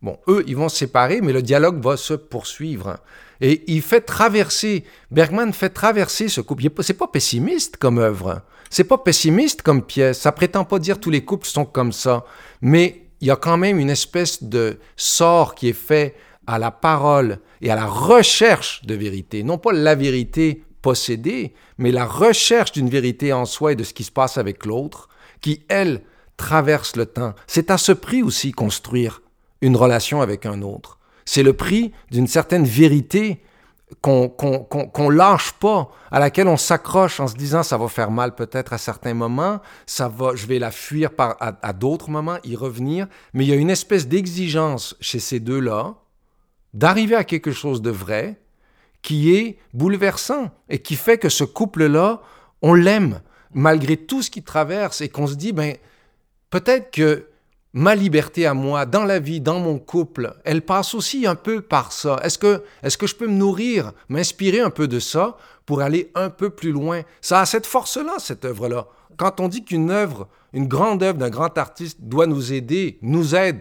Bon, 0.01 0.17
eux, 0.27 0.43
ils 0.47 0.55
vont 0.55 0.69
se 0.69 0.77
séparer, 0.77 1.21
mais 1.21 1.33
le 1.33 1.41
dialogue 1.41 1.83
va 1.83 1.97
se 1.97 2.13
poursuivre. 2.13 2.97
Et 3.41 3.63
il 3.67 3.81
fait 3.81 4.01
traverser, 4.01 4.85
Bergman 5.11 5.51
fait 5.51 5.69
traverser 5.69 6.29
ce 6.29 6.41
couple. 6.41 6.63
C'est 6.81 6.93
pas 6.93 7.07
pessimiste 7.07 7.77
comme 7.77 7.97
œuvre. 7.97 8.41
C'est 8.69 8.83
pas 8.83 8.97
pessimiste 8.97 9.61
comme 9.61 9.83
pièce. 9.83 10.19
Ça 10.19 10.31
prétend 10.31 10.65
pas 10.65 10.79
dire 10.79 10.99
tous 10.99 11.09
les 11.09 11.23
couples 11.23 11.47
sont 11.47 11.65
comme 11.65 11.91
ça. 11.91 12.25
Mais 12.61 13.07
il 13.21 13.27
y 13.27 13.31
a 13.31 13.35
quand 13.35 13.57
même 13.57 13.79
une 13.79 13.89
espèce 13.89 14.43
de 14.43 14.79
sort 14.95 15.55
qui 15.55 15.69
est 15.69 15.73
fait 15.73 16.15
à 16.47 16.59
la 16.59 16.71
parole 16.71 17.39
et 17.61 17.71
à 17.71 17.75
la 17.75 17.85
recherche 17.85 18.85
de 18.85 18.95
vérité. 18.95 19.43
Non 19.43 19.57
pas 19.57 19.73
la 19.73 19.95
vérité 19.95 20.63
possédée, 20.81 21.53
mais 21.77 21.91
la 21.91 22.05
recherche 22.05 22.71
d'une 22.71 22.89
vérité 22.89 23.33
en 23.33 23.45
soi 23.45 23.71
et 23.71 23.75
de 23.75 23.83
ce 23.83 23.93
qui 23.93 24.03
se 24.03 24.11
passe 24.11 24.37
avec 24.37 24.65
l'autre, 24.65 25.09
qui, 25.41 25.63
elle, 25.67 26.01
traverse 26.37 26.95
le 26.95 27.05
temps. 27.05 27.33
C'est 27.47 27.71
à 27.71 27.77
ce 27.77 27.91
prix 27.91 28.21
aussi 28.21 28.51
construire 28.51 29.21
une 29.61 29.75
relation 29.75 30.21
avec 30.21 30.45
un 30.45 30.61
autre. 30.61 30.99
C'est 31.25 31.43
le 31.43 31.53
prix 31.53 31.91
d'une 32.11 32.27
certaine 32.27 32.65
vérité 32.65 33.41
qu'on 34.01 35.09
lâche 35.09 35.53
pas, 35.53 35.89
à 36.11 36.19
laquelle 36.19 36.47
on 36.47 36.57
s'accroche 36.57 37.19
en 37.19 37.27
se 37.27 37.35
disant 37.35 37.63
ça 37.63 37.77
va 37.77 37.87
faire 37.87 38.11
mal 38.11 38.35
peut-être 38.35 38.73
à 38.73 38.77
certains 38.77 39.13
moments, 39.13 39.59
ça 39.85 40.07
va, 40.07 40.35
je 40.35 40.45
vais 40.45 40.59
la 40.59 40.71
fuir 40.71 41.11
par, 41.11 41.37
à, 41.39 41.57
à 41.61 41.73
d'autres 41.73 42.09
moments, 42.09 42.37
y 42.43 42.55
revenir. 42.55 43.07
Mais 43.33 43.45
il 43.45 43.49
y 43.49 43.53
a 43.53 43.55
une 43.55 43.69
espèce 43.69 44.07
d'exigence 44.07 44.95
chez 44.99 45.19
ces 45.19 45.39
deux-là 45.39 45.95
d'arriver 46.73 47.15
à 47.15 47.23
quelque 47.23 47.51
chose 47.51 47.81
de 47.81 47.89
vrai 47.89 48.39
qui 49.01 49.35
est 49.35 49.57
bouleversant 49.73 50.51
et 50.69 50.79
qui 50.79 50.95
fait 50.95 51.17
que 51.17 51.29
ce 51.29 51.43
couple-là, 51.43 52.21
on 52.61 52.73
l'aime 52.73 53.21
malgré 53.53 53.97
tout 53.97 54.21
ce 54.21 54.29
qu'il 54.29 54.43
traverse 54.43 55.01
et 55.01 55.09
qu'on 55.09 55.27
se 55.27 55.35
dit, 55.35 55.53
ben, 55.53 55.75
peut-être 56.49 56.91
que 56.91 57.27
ma 57.75 57.93
liberté 57.93 58.45
à 58.45 58.53
moi, 58.53 58.85
dans 58.85 59.03
la 59.03 59.19
vie, 59.19 59.41
dans 59.41 59.59
mon 59.59 59.79
couple, 59.79 60.33
elle 60.45 60.61
passe 60.61 60.95
aussi 60.95 61.27
un 61.27 61.35
peu 61.35 61.59
par 61.59 61.91
ça. 61.91 62.17
Est-ce 62.23 62.37
que, 62.37 62.63
est 62.81 62.95
que 62.95 63.05
je 63.05 63.15
peux 63.15 63.27
me 63.27 63.33
nourrir, 63.33 63.91
m'inspirer 64.07 64.61
un 64.61 64.69
peu 64.69 64.87
de 64.87 64.97
ça 64.97 65.35
pour 65.65 65.81
aller 65.81 66.09
un 66.15 66.29
peu 66.29 66.49
plus 66.49 66.71
loin? 66.71 67.01
Ça 67.19 67.41
a 67.41 67.45
cette 67.45 67.65
force-là, 67.65 68.13
cette 68.17 68.45
œuvre-là. 68.45 68.87
Quand 69.17 69.41
on 69.41 69.49
dit 69.49 69.65
qu'une 69.65 69.91
œuvre, 69.91 70.29
une 70.53 70.69
grande 70.69 71.03
œuvre 71.03 71.17
d'un 71.17 71.29
grand 71.29 71.57
artiste 71.57 71.99
doit 71.99 72.27
nous 72.27 72.53
aider, 72.53 72.97
nous 73.01 73.35
aide 73.35 73.59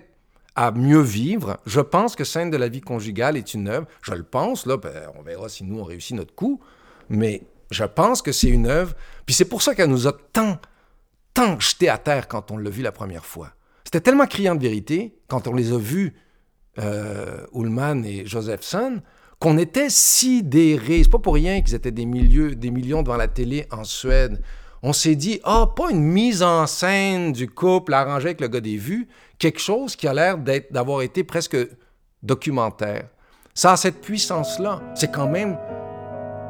à 0.55 0.71
mieux 0.71 1.03
vivre, 1.03 1.59
je 1.67 1.81
pense 1.81 2.15
que 2.15 2.23
Scène 2.23 2.51
de 2.51 2.57
la 2.57 2.69
vie 2.69 2.83
conjugale 2.83 3.37
est 3.37 3.53
une 3.53 3.67
œuvre, 3.67 3.89
je 4.01 4.15
le 4.15 4.23
pense, 4.23 4.65
là, 4.65 4.77
ben, 4.77 4.93
on 5.19 5.23
verra 5.23 5.49
si 5.49 5.65
nous 5.65 5.81
on 5.81 5.85
réussit 5.85 6.15
notre 6.15 6.37
coup, 6.37 6.61
mais 7.09 7.43
je 7.73 7.83
pense 7.83 8.23
que 8.23 8.31
c'est 8.31 8.49
une 8.49 8.69
œuvre, 8.69 8.95
puis 9.27 9.35
c'est 9.35 9.45
pour 9.45 9.61
ça 9.61 9.75
qu'elle 9.75 9.91
nous 9.91 10.07
a 10.07 10.13
tant, 10.33 10.59
tant 11.35 11.59
jeté 11.59 11.89
à 11.89 11.99
terre 11.99 12.29
quand 12.29 12.53
on 12.53 12.59
l'a 12.59 12.71
vu 12.71 12.83
la 12.83 12.93
première 12.93 13.27
fois. 13.27 13.51
C'était 13.95 14.11
tellement 14.11 14.27
criant 14.27 14.57
de 14.57 14.61
vérité, 14.61 15.15
quand 15.29 15.47
on 15.47 15.55
les 15.55 15.71
a 15.71 15.79
vus, 15.79 16.15
euh, 16.81 17.47
Ullman 17.55 18.03
et 18.05 18.27
Josephson, 18.27 19.01
qu'on 19.39 19.57
était 19.57 19.89
sidérés. 19.89 21.05
C'est 21.05 21.13
pas 21.13 21.21
pour 21.21 21.35
rien 21.35 21.63
qu'ils 21.63 21.77
étaient 21.77 21.93
des, 21.93 22.05
milieux, 22.05 22.57
des 22.57 22.73
millions 22.73 23.05
devant 23.05 23.17
la 23.17 23.29
télé 23.29 23.69
en 23.71 23.85
Suède. 23.85 24.43
On 24.83 24.93
s'est 24.93 25.15
dit, 25.15 25.39
ah, 25.45 25.69
pas 25.77 25.93
une 25.93 26.03
mise 26.03 26.43
en 26.43 26.67
scène 26.67 27.31
du 27.31 27.49
couple 27.49 27.95
arrangé 27.95 28.31
avec 28.31 28.41
le 28.41 28.49
gars 28.49 28.61
des 28.61 28.79
vues, 28.79 29.07
quelque 29.39 29.61
chose 29.61 29.95
qui 29.95 30.09
a 30.09 30.13
l'air 30.13 30.39
d'avoir 30.39 31.03
été 31.03 31.23
presque 31.23 31.57
documentaire. 32.21 33.07
Ça 33.55 33.75
a 33.75 33.77
cette 33.77 34.01
puissance-là. 34.01 34.83
C'est 34.97 35.13
quand 35.13 35.29
même 35.29 35.57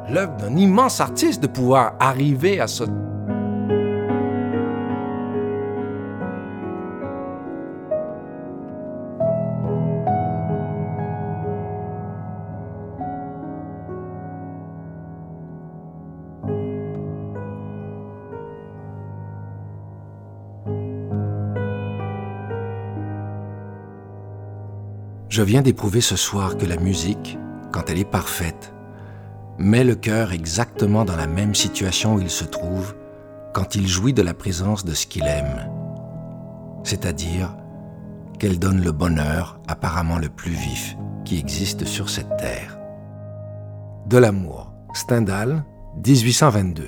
l'œuvre 0.09 0.35
d'un 0.37 0.55
immense 0.57 0.99
artiste 0.99 1.43
de 1.43 1.47
pouvoir 1.47 1.93
arriver 1.99 2.59
à 2.59 2.65
ce 2.65 2.85
Je 25.35 25.41
viens 25.41 25.61
d'éprouver 25.61 25.99
ce 25.99 26.15
soir 26.15 26.55
que 26.55 26.65
la 26.65 26.77
musique, 26.77 27.37
quand 27.73 27.89
elle 27.89 27.99
est 27.99 28.09
parfaite, 28.09 28.73
met 29.57 29.83
le 29.83 29.95
cœur 29.95 30.31
exactement 30.31 31.03
dans 31.03 31.17
la 31.17 31.27
même 31.27 31.53
situation 31.53 32.15
où 32.15 32.21
il 32.21 32.29
se 32.29 32.45
trouve 32.45 32.95
quand 33.53 33.75
il 33.75 33.85
jouit 33.85 34.13
de 34.13 34.21
la 34.21 34.33
présence 34.33 34.85
de 34.85 34.93
ce 34.93 35.05
qu'il 35.05 35.25
aime, 35.25 35.69
c'est-à-dire 36.85 37.53
qu'elle 38.39 38.59
donne 38.59 38.81
le 38.81 38.93
bonheur 38.93 39.59
apparemment 39.67 40.19
le 40.19 40.29
plus 40.29 40.53
vif 40.53 40.95
qui 41.25 41.37
existe 41.37 41.83
sur 41.83 42.09
cette 42.09 42.37
terre. 42.37 42.79
De 44.05 44.17
l'amour, 44.17 44.71
Stendhal, 44.93 45.65
1822. 45.97 46.87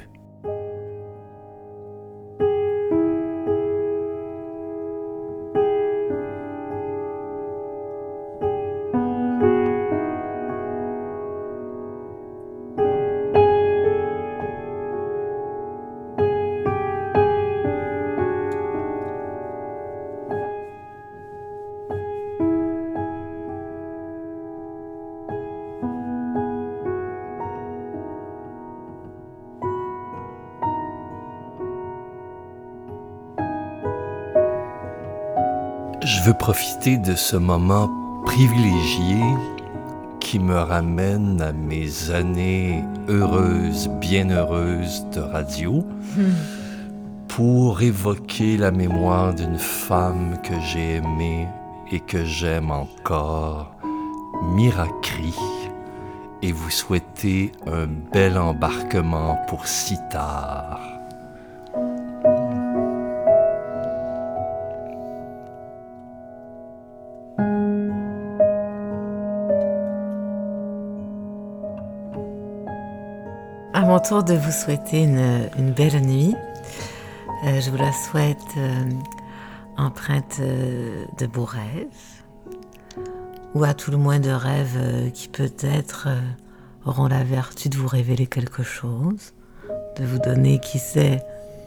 Veux 36.28 36.34
profiter 36.34 36.98
de 36.98 37.16
ce 37.16 37.38
moment 37.38 37.90
privilégié 38.26 39.24
qui 40.20 40.40
me 40.40 40.58
ramène 40.58 41.42
à 41.42 41.54
mes 41.54 42.12
années 42.12 42.84
heureuses, 43.08 43.88
bien 44.02 44.30
heureuses 44.30 45.06
de 45.14 45.22
radio, 45.22 45.86
pour 47.30 47.82
évoquer 47.82 48.58
la 48.58 48.72
mémoire 48.72 49.36
d'une 49.36 49.58
femme 49.58 50.38
que 50.44 50.54
j'ai 50.60 50.96
aimée 50.96 51.48
et 51.94 52.02
que 52.02 52.26
j'aime 52.26 52.72
encore, 52.72 53.72
Miracri, 54.54 55.34
et 56.42 56.52
vous 56.52 56.70
souhaiter 56.70 57.54
un 57.68 57.88
bel 58.12 58.38
embarquement 58.38 59.40
pour 59.48 59.66
si 59.66 59.96
tard. 60.12 60.97
Mon 73.98 74.04
tour 74.04 74.24
de 74.24 74.36
vous 74.36 74.52
souhaiter 74.52 75.06
une, 75.06 75.72
belle 75.72 76.00
nuit. 76.02 76.36
Euh, 77.46 77.60
je 77.60 77.72
vous 77.72 77.78
la 77.78 77.92
souhaite 77.92 78.38
euh, 78.56 78.84
empreinte 79.76 80.38
euh, 80.40 81.04
de 81.18 81.26
beaux 81.26 81.46
rêves, 81.46 82.22
ou 83.56 83.64
à 83.64 83.74
tout 83.74 83.90
le 83.90 83.98
moins 83.98 84.20
de 84.20 84.30
rêves 84.30 85.12
qui 85.14 85.28
peut-être 85.28 86.10
auront 86.86 87.08
la 87.08 87.24
vertu 87.24 87.70
de 87.70 87.78
vous 87.78 87.88
révéler 87.88 88.28
quelque 88.28 88.62
chose, 88.62 89.34
de 89.96 90.06
vous 90.06 90.20
donner, 90.20 90.60
qui 90.60 90.78
sait, 90.78 91.26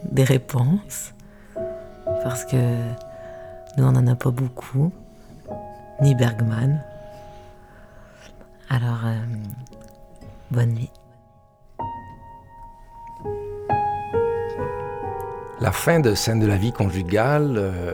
des 0.09 0.23
réponses, 0.23 1.13
parce 2.23 2.45
que 2.45 2.55
nous, 3.75 3.83
on 3.83 3.91
n'en 3.91 4.07
a 4.07 4.15
pas 4.15 4.31
beaucoup, 4.31 4.93
ni 6.01 6.15
Bergman. 6.15 6.81
Alors, 8.69 9.01
bonne 10.49 10.69
nuit. 10.69 10.91
La 15.71 15.77
fin 15.77 16.01
de 16.01 16.15
scène 16.15 16.41
de 16.41 16.47
la 16.47 16.57
vie 16.57 16.73
conjugale 16.73 17.55
euh, 17.55 17.93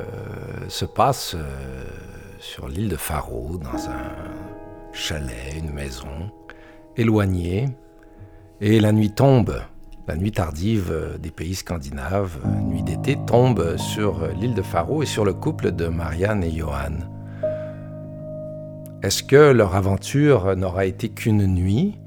se 0.67 0.84
passe 0.84 1.36
euh, 1.36 1.86
sur 2.39 2.67
l'île 2.67 2.89
de 2.89 2.95
Faro, 2.95 3.59
dans 3.59 3.88
un 3.88 4.93
chalet, 4.93 5.53
une 5.55 5.71
maison, 5.71 6.32
éloignée. 6.97 7.69
Et 8.61 8.80
la 8.80 8.91
nuit 8.91 9.11
tombe, 9.11 9.61
la 10.07 10.15
nuit 10.15 10.32
tardive 10.32 10.89
euh, 10.91 11.19
des 11.19 11.30
pays 11.30 11.53
scandinaves, 11.53 12.39
nuit 12.65 12.82
d'été, 12.82 13.15
tombe 13.28 13.78
sur 13.78 14.28
l'île 14.30 14.55
de 14.55 14.63
Faro 14.63 15.03
et 15.03 15.05
sur 15.05 15.23
le 15.23 15.36
couple 15.36 15.71
de 15.71 15.88
Marianne 15.88 16.43
et 16.43 16.51
Johan. 16.51 16.97
Est-ce 19.03 19.21
que 19.21 19.51
leur 19.51 19.75
aventure 19.75 20.55
n'aura 20.55 20.86
été 20.86 21.09
qu'une 21.09 21.45
nuit? 21.45 21.99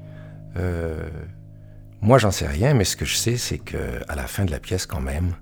Moi, 2.01 2.17
j'en 2.17 2.31
sais 2.31 2.47
rien, 2.47 2.73
mais 2.73 2.83
ce 2.83 2.97
que 2.97 3.05
je 3.05 3.15
sais, 3.15 3.37
c'est 3.37 3.59
que 3.59 3.77
à 4.09 4.15
la 4.15 4.27
fin 4.27 4.43
de 4.43 4.51
la 4.51 4.59
pièce, 4.59 4.85
quand 4.85 4.99
même, 4.99 5.33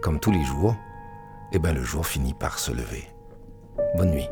comme 0.00 0.18
tous 0.18 0.30
les 0.30 0.44
jours, 0.44 0.74
eh 1.52 1.58
ben, 1.58 1.74
le 1.74 1.82
jour 1.82 2.06
finit 2.06 2.34
par 2.34 2.58
se 2.58 2.72
lever. 2.72 3.08
Bonne 3.96 4.10
nuit. 4.10 4.28